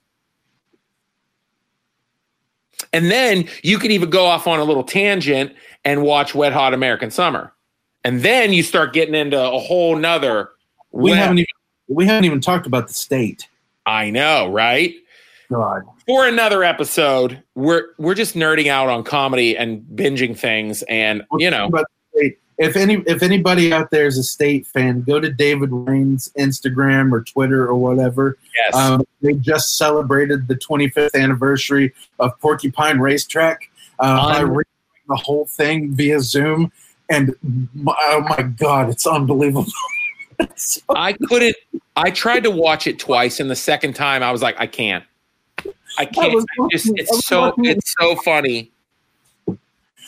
And 2.93 3.11
then 3.11 3.49
you 3.63 3.79
could 3.79 3.91
even 3.91 4.11
go 4.11 4.27
off 4.27 4.47
on 4.47 4.61
a 4.61 4.65
little 4.65 4.85
tangent 4.85 5.53
and 5.85 6.03
watch 6.03 6.35
Wet 6.35 6.53
Hot 6.53 6.75
American 6.75 7.11
Summer. 7.11 7.53
And 8.05 8.23
then 8.23 8.53
you 8.53 8.63
start 8.63 8.93
getting 8.93 9.15
into 9.15 9.41
a 9.41 9.59
whole 9.59 9.97
nother. 9.97 10.51
We 10.91 11.11
web- 11.11 11.21
haven't 11.21 11.39
even 11.39 11.47
we 11.89 12.07
haven't 12.07 12.25
even 12.25 12.41
talked 12.41 12.67
about 12.67 12.89
the 12.89 12.95
state. 12.95 13.49
I 13.87 14.11
know, 14.11 14.51
right? 14.51 14.95
God. 15.51 15.83
For 16.07 16.27
another 16.27 16.65
episode, 16.65 17.43
we're 17.55 17.89
we're 17.99 18.15
just 18.15 18.35
nerding 18.35 18.69
out 18.69 18.89
on 18.89 19.05
comedy 19.05 19.57
and 19.57 19.83
binging 19.95 20.37
things, 20.37 20.83
and 20.85 21.23
you 21.39 21.51
know, 21.51 21.71
hey, 21.75 21.83
if 22.59 22.77
any 22.77 22.95
if 23.07 23.23
anybody 23.23 23.73
out 23.73 23.91
there 23.91 24.07
is 24.07 24.19
a 24.19 24.23
state 24.23 24.67
fan, 24.67 25.03
go 25.03 25.19
to 25.19 25.31
David 25.31 25.73
Wain's 25.73 26.31
Instagram 26.39 27.13
or 27.13 27.23
Twitter 27.23 27.67
or 27.67 27.75
whatever. 27.75 28.37
yes, 28.55 28.75
Um, 28.75 29.05
they 29.21 29.33
just 29.35 29.77
celebrated 29.79 30.47
the 30.49 30.55
25th 30.57 31.15
anniversary 31.15 31.93
of 32.19 32.39
Porcupine 32.41 32.99
Racetrack 32.99 33.71
uh, 33.99 34.33
by 34.33 34.43
Un- 34.43 34.63
the 35.09 35.17
whole 35.17 35.47
thing 35.47 35.95
via 35.95 36.21
Zoom, 36.21 36.71
and 37.11 37.35
oh 37.87 38.25
my 38.29 38.43
god, 38.43 38.89
it's 38.91 39.07
unbelievable. 39.07 39.67
So- 40.55 40.81
I 40.91 41.15
couldn't. 41.15 41.57
I 41.97 42.11
tried 42.11 42.45
to 42.45 42.51
watch 42.51 42.87
it 42.87 42.99
twice, 42.99 43.41
and 43.41 43.51
the 43.51 43.57
second 43.57 43.95
time, 43.95 44.23
I 44.23 44.31
was 44.33 44.41
like, 44.43 44.57
I 44.59 44.67
can't. 44.67 45.05
I 45.99 46.07
can't. 46.07 46.33
was 46.35 46.47
I 46.61 46.69
just, 46.71 46.87
I 46.89 46.93
it's 46.97 47.27
so 47.27 47.53
it's 47.59 47.95
so 47.99 48.17
funny. 48.17 48.71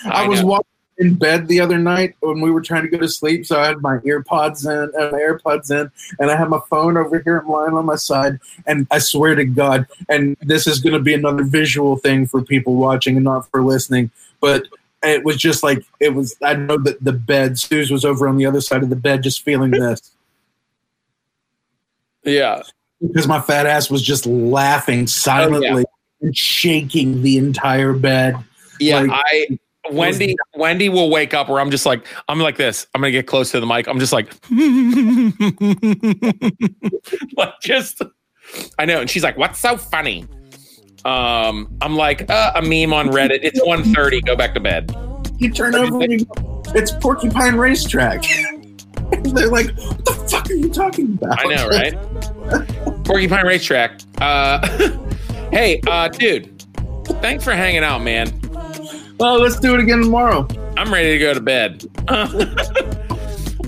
I, 0.07 0.27
was 0.29 0.41
know. 0.41 0.47
watching 0.47 0.67
in 0.99 1.15
bed 1.15 1.49
the 1.49 1.61
other 1.61 1.79
night 1.79 2.15
when 2.21 2.41
we 2.41 2.51
were 2.51 2.61
trying 2.61 2.83
to 2.83 2.89
go 2.89 2.99
to 2.99 3.09
sleep, 3.09 3.47
so 3.47 3.61
I 3.61 3.67
had 3.67 3.81
my 3.83 3.99
earpods 3.99 4.65
in 4.65 4.93
and 4.95 5.13
my 5.13 5.19
AirPods 5.19 5.71
in, 5.71 5.91
and 6.19 6.31
I 6.31 6.37
had 6.37 6.49
my 6.49 6.61
phone 6.71 6.97
over 6.97 7.19
here. 7.19 7.39
I'm 7.39 7.49
lying 7.49 7.75
on 7.75 7.87
my 7.87 7.97
side, 7.97 8.39
and 8.67 8.87
I 8.91 8.99
swear 8.99 9.35
to 9.35 9.45
God, 9.45 9.87
and 10.09 10.37
this 10.41 10.67
is 10.67 10.81
going 10.81 10.95
to 10.95 11.01
be 11.01 11.15
another 11.15 11.45
visual 11.45 11.97
thing 11.97 12.27
for 12.27 12.43
people 12.43 12.77
watching 12.77 13.17
and 13.17 13.25
not 13.25 13.51
for 13.51 13.63
listening, 13.63 14.11
but. 14.41 14.67
It 15.07 15.23
was 15.23 15.37
just 15.37 15.63
like 15.63 15.85
it 16.01 16.15
was. 16.15 16.35
I 16.43 16.55
know 16.55 16.79
that 16.79 17.05
the 17.05 17.13
bed. 17.13 17.59
Suze 17.59 17.91
was 17.91 18.07
over 18.07 18.27
on 18.27 18.39
the 18.39 18.47
other 18.47 18.63
side 18.63 18.83
of 18.83 18.89
the 18.89 18.97
bed, 18.97 19.23
just 19.23 19.43
feeling 19.43 19.71
this 19.71 20.15
yeah. 22.25 22.63
because 23.01 23.29
my 23.29 23.41
fat 23.41 23.67
ass 23.67 23.91
was 23.91 24.03
just 24.03 24.27
laughing 24.27 25.03
oh, 25.03 25.07
silently 25.07 25.85
and 26.21 26.37
shaking 26.37 27.23
the 27.23 27.39
entire 27.39 27.93
bed. 27.93 28.37
Yeah, 28.81 29.01
Like- 29.01 29.11
I 29.13 29.59
Wendy 29.91 30.37
Wendy 30.55 30.89
will 30.89 31.11
wake 31.11 31.35
up 31.35 31.49
where 31.49 31.61
I'm 31.61 31.71
just 31.71 31.87
like 31.87 32.07
I'm 32.29 32.41
like 32.41 32.57
this. 32.57 32.87
I'm 32.95 33.01
gonna 33.01 33.11
get 33.11 33.27
close 33.27 33.51
to 33.51 33.61
the 33.61 33.67
mic. 33.67 33.87
I'm 33.87 33.99
just 33.99 34.13
like 34.13 34.33
like 37.37 37.61
just 37.61 38.03
I 38.79 38.85
know. 38.85 39.01
And 39.01 39.11
she's 39.11 39.23
like, 39.23 39.37
"What's 39.37 39.59
so 39.59 39.77
funny?" 39.77 40.27
Um, 41.05 41.77
I'm 41.83 41.97
like, 41.97 42.31
uh, 42.31 42.53
a 42.55 42.63
meme 42.63 42.93
on 42.93 43.09
Reddit. 43.09 43.41
It's 43.43 43.61
1.30. 43.61 44.25
Go 44.25 44.37
back 44.37 44.55
to 44.55 44.61
bed. 44.61 44.97
You 45.39 45.51
turn 45.51 45.75
over 45.75 46.01
and 46.01 46.13
you 46.13 46.25
go, 46.25 46.63
it's 46.69 46.93
Porcupine 46.93 47.57
Racetrack. 47.57 48.23
They're 49.23 49.49
like, 49.49 49.67
what 49.77 50.05
the 50.05 50.27
fuck 50.31 50.49
are 50.49 50.55
you 50.55 50.71
talking 50.71 51.19
about? 51.21 51.39
I 51.41 51.55
know, 51.55 51.69
right? 51.69 53.03
Porcupine 53.05 53.47
Racetrack. 53.47 54.01
Uh, 54.19 54.67
hey, 55.51 55.81
uh, 55.87 56.09
dude, 56.09 56.63
thanks 57.21 57.45
for 57.45 57.53
hanging 57.53 57.85
out, 57.85 58.03
man. 58.03 58.41
Well, 59.25 59.41
let's 59.41 59.59
do 59.59 59.73
it 59.73 59.81
again 59.81 60.03
tomorrow. 60.03 60.47
I'm 60.77 60.93
ready 60.93 61.13
to 61.13 61.19
go 61.19 61.33
to 61.33 61.41
bed. 61.41 61.83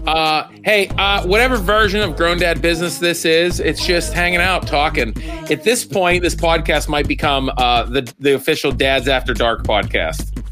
uh, 0.07 0.49
hey, 0.65 0.89
uh, 0.99 1.27
whatever 1.27 1.57
version 1.57 2.03
of 2.03 2.15
Grown 2.15 2.37
Dad 2.37 2.61
Business 2.61 2.99
this 2.99 3.25
is, 3.25 3.59
it's 3.59 3.83
just 3.83 4.13
hanging 4.13 4.41
out, 4.41 4.67
talking. 4.67 5.15
At 5.51 5.65
this 5.65 5.83
point, 5.83 6.23
this 6.23 6.35
podcast 6.35 6.91
might 6.91 7.09
become 7.09 7.51
uh, 7.57 7.85
the 7.85 8.13
the 8.19 8.35
official 8.35 8.71
Dads 8.71 9.09
After 9.09 9.33
Dark 9.33 9.63
podcast, 9.63 10.45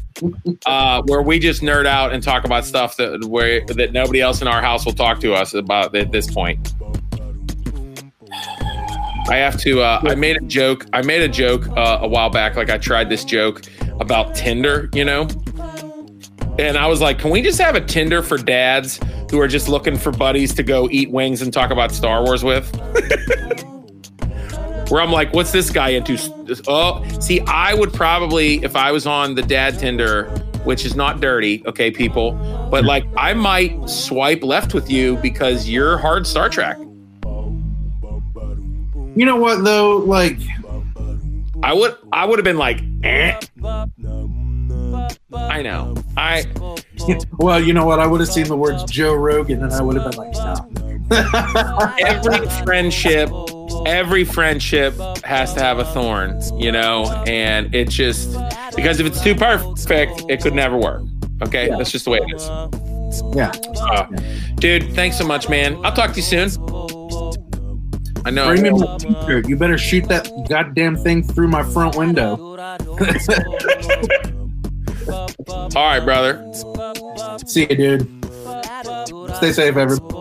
uh, 0.65 1.03
where 1.05 1.21
we 1.21 1.37
just 1.37 1.61
nerd 1.61 1.85
out 1.85 2.11
and 2.11 2.23
talk 2.23 2.43
about 2.43 2.65
stuff 2.65 2.97
that 2.97 3.25
where 3.25 3.63
that 3.67 3.93
nobody 3.93 4.21
else 4.21 4.41
in 4.41 4.47
our 4.47 4.59
house 4.59 4.87
will 4.87 4.93
talk 4.93 5.19
to 5.19 5.35
us 5.35 5.53
about 5.53 5.95
at 5.95 6.11
this 6.11 6.33
point. 6.33 6.73
I 9.27 9.35
have 9.35 9.59
to. 9.59 9.81
Uh, 9.81 10.01
I 10.03 10.15
made 10.15 10.37
a 10.37 10.45
joke. 10.45 10.87
I 10.93 11.03
made 11.03 11.21
a 11.21 11.29
joke 11.29 11.67
uh, 11.77 11.99
a 12.01 12.07
while 12.07 12.31
back. 12.31 12.55
Like 12.55 12.71
I 12.71 12.79
tried 12.79 13.09
this 13.09 13.23
joke 13.23 13.61
about 13.99 14.35
Tinder, 14.35 14.89
you 14.93 15.05
know, 15.05 15.27
and 16.57 16.77
I 16.77 16.87
was 16.87 17.01
like, 17.01 17.19
"Can 17.19 17.31
we 17.31 17.41
just 17.41 17.59
have 17.59 17.75
a 17.75 17.81
Tinder 17.81 18.21
for 18.21 18.37
dads 18.37 18.99
who 19.29 19.39
are 19.41 19.47
just 19.47 19.67
looking 19.67 19.97
for 19.97 20.11
buddies 20.11 20.53
to 20.55 20.63
go 20.63 20.87
eat 20.91 21.11
wings 21.11 21.41
and 21.41 21.51
talk 21.51 21.71
about 21.71 21.91
Star 21.91 22.23
Wars 22.23 22.43
with?" 22.43 22.73
Where 24.89 25.01
I'm 25.01 25.11
like, 25.11 25.33
"What's 25.33 25.51
this 25.51 25.69
guy 25.69 25.89
into?" 25.89 26.17
Oh, 26.67 27.03
see, 27.19 27.41
I 27.41 27.73
would 27.73 27.91
probably, 27.91 28.63
if 28.63 28.75
I 28.75 28.91
was 28.91 29.05
on 29.05 29.35
the 29.35 29.41
dad 29.41 29.79
Tinder, 29.79 30.25
which 30.63 30.85
is 30.85 30.95
not 30.95 31.19
dirty, 31.19 31.63
okay, 31.65 31.91
people, 31.91 32.31
but 32.71 32.81
hmm. 32.81 32.87
like, 32.87 33.05
I 33.17 33.33
might 33.33 33.89
swipe 33.89 34.43
left 34.43 34.73
with 34.73 34.89
you 34.89 35.17
because 35.17 35.67
you're 35.67 35.97
hard 35.97 36.25
Star 36.25 36.49
Trek. 36.49 36.77
You 39.17 39.25
know 39.25 39.37
what 39.37 39.63
though? 39.63 39.97
Like, 39.97 40.37
I 41.65 41.73
would 41.73 41.97
I 42.13 42.25
would 42.25 42.37
have 42.37 42.43
been 42.43 42.59
like, 42.59 42.79
eh. 43.03 43.39
I 45.33 45.63
know. 45.63 45.95
I 46.15 46.45
well, 47.39 47.59
you 47.59 47.73
know 47.73 47.85
what? 47.85 47.99
I 47.99 48.05
would 48.05 48.19
have 48.19 48.29
seen 48.29 48.47
the 48.47 48.55
words 48.55 48.83
Joe 48.83 49.15
Rogan, 49.15 49.63
and 49.63 49.73
I 49.73 49.81
would 49.81 49.95
have 49.95 50.11
been 50.11 50.19
like, 50.19 50.33
no. 50.33 50.69
every 52.07 52.47
friendship, 52.63 53.31
every 53.87 54.23
friendship 54.23 54.93
has 55.23 55.55
to 55.55 55.59
have 55.59 55.79
a 55.79 55.85
thorn, 55.85 56.39
you 56.55 56.71
know, 56.71 57.05
and 57.25 57.73
it 57.73 57.89
just 57.89 58.37
because 58.75 58.99
if 58.99 59.07
it's 59.07 59.23
too 59.23 59.33
perfect, 59.33 60.21
it 60.29 60.43
could 60.43 60.53
never 60.53 60.77
work. 60.77 61.01
Okay, 61.41 61.67
that's 61.69 61.91
just 61.91 62.05
the 62.05 62.11
way 62.11 62.19
it 62.21 62.35
is. 62.35 62.47
yeah. 63.35 63.51
Uh, 63.81 64.05
dude, 64.55 64.93
thanks 64.93 65.17
so 65.17 65.25
much, 65.25 65.49
man. 65.49 65.83
I'll 65.83 65.93
talk 65.93 66.11
to 66.11 66.17
you 66.17 66.21
soon. 66.21 67.04
I 68.25 68.31
know. 68.31 68.47
Bring 68.47 68.63
me 68.63 68.71
my 68.71 68.97
t-shirt. 68.97 69.47
You 69.47 69.55
better 69.55 69.77
shoot 69.77 70.07
that 70.09 70.29
goddamn 70.49 70.97
thing 70.97 71.23
through 71.23 71.47
my 71.47 71.61
front 71.61 71.95
window. 71.95 72.35
All 75.75 75.87
right, 75.87 75.99
brother. 75.99 76.51
See 77.45 77.67
you, 77.69 77.75
dude. 77.75 78.25
Stay 79.35 79.51
safe, 79.51 79.77
everybody. 79.77 80.15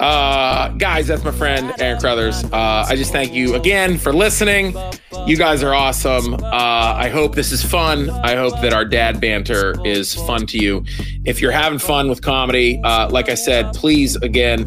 Uh, 0.00 0.68
guys, 0.78 1.06
that's 1.08 1.24
my 1.24 1.30
friend 1.32 1.72
Aaron 1.80 2.00
Crothers. 2.00 2.42
Uh, 2.44 2.86
I 2.88 2.96
just 2.96 3.12
thank 3.12 3.32
you 3.34 3.54
again 3.54 3.98
for 3.98 4.12
listening. 4.12 4.74
You 5.28 5.36
guys 5.36 5.62
are 5.62 5.74
awesome. 5.74 6.32
Uh, 6.32 6.38
I 6.42 7.10
hope 7.10 7.34
this 7.34 7.52
is 7.52 7.62
fun. 7.62 8.08
I 8.08 8.34
hope 8.34 8.58
that 8.62 8.72
our 8.72 8.86
dad 8.86 9.20
banter 9.20 9.74
is 9.84 10.14
fun 10.14 10.46
to 10.46 10.56
you. 10.56 10.82
If 11.26 11.42
you're 11.42 11.52
having 11.52 11.78
fun 11.78 12.08
with 12.08 12.22
comedy, 12.22 12.80
uh, 12.82 13.10
like 13.10 13.28
I 13.28 13.34
said, 13.34 13.74
please 13.74 14.16
again 14.16 14.66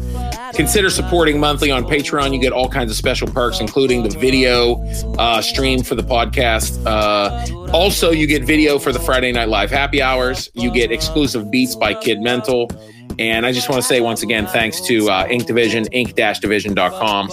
consider 0.54 0.88
supporting 0.88 1.40
monthly 1.40 1.72
on 1.72 1.82
Patreon. 1.82 2.32
You 2.32 2.40
get 2.40 2.52
all 2.52 2.68
kinds 2.68 2.92
of 2.92 2.96
special 2.96 3.26
perks, 3.26 3.58
including 3.58 4.04
the 4.04 4.16
video 4.16 4.80
uh, 5.18 5.42
stream 5.42 5.82
for 5.82 5.96
the 5.96 6.04
podcast. 6.04 6.80
Uh, 6.86 7.72
also, 7.72 8.12
you 8.12 8.28
get 8.28 8.44
video 8.44 8.78
for 8.78 8.92
the 8.92 9.00
Friday 9.00 9.32
Night 9.32 9.48
Live 9.48 9.72
happy 9.72 10.00
hours. 10.00 10.48
You 10.54 10.70
get 10.70 10.92
exclusive 10.92 11.50
beats 11.50 11.74
by 11.74 11.92
kidmental. 11.92 12.70
And 13.18 13.44
I 13.44 13.52
just 13.52 13.68
want 13.68 13.82
to 13.82 13.86
say 13.86 14.00
once 14.00 14.22
again, 14.22 14.46
thanks 14.46 14.80
to 14.82 15.10
uh, 15.10 15.26
Ink 15.28 15.46
Division, 15.46 15.86
ink-division.com, 15.86 17.30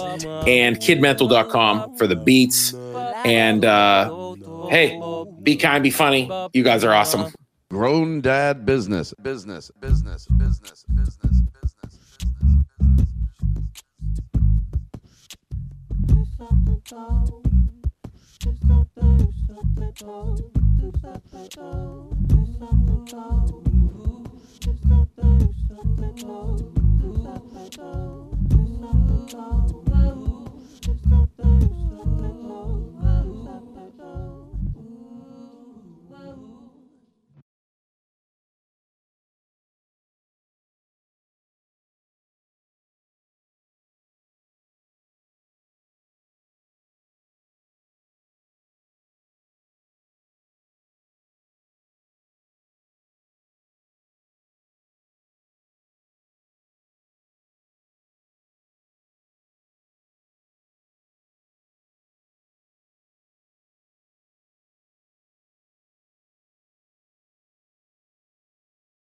and 0.48 0.76
kidmental.com 0.76 1.96
for 1.96 2.08
the 2.08 2.16
beats. 2.16 2.74
And 3.24 3.64
uh, 3.64 4.36
hey, 4.68 5.00
be 5.42 5.56
kind, 5.56 5.82
be 5.82 5.90
funny. 5.90 6.30
You 6.52 6.62
guys 6.62 6.84
are 6.84 6.92
awesome. 6.92 7.32
Grown 7.70 8.20
dad 8.20 8.66
business. 8.66 9.14
Business. 9.22 9.70
Business. 9.80 10.26
Business. 10.26 10.84
Business. 10.88 11.40
Business. 11.62 12.00
Thank 31.38 31.89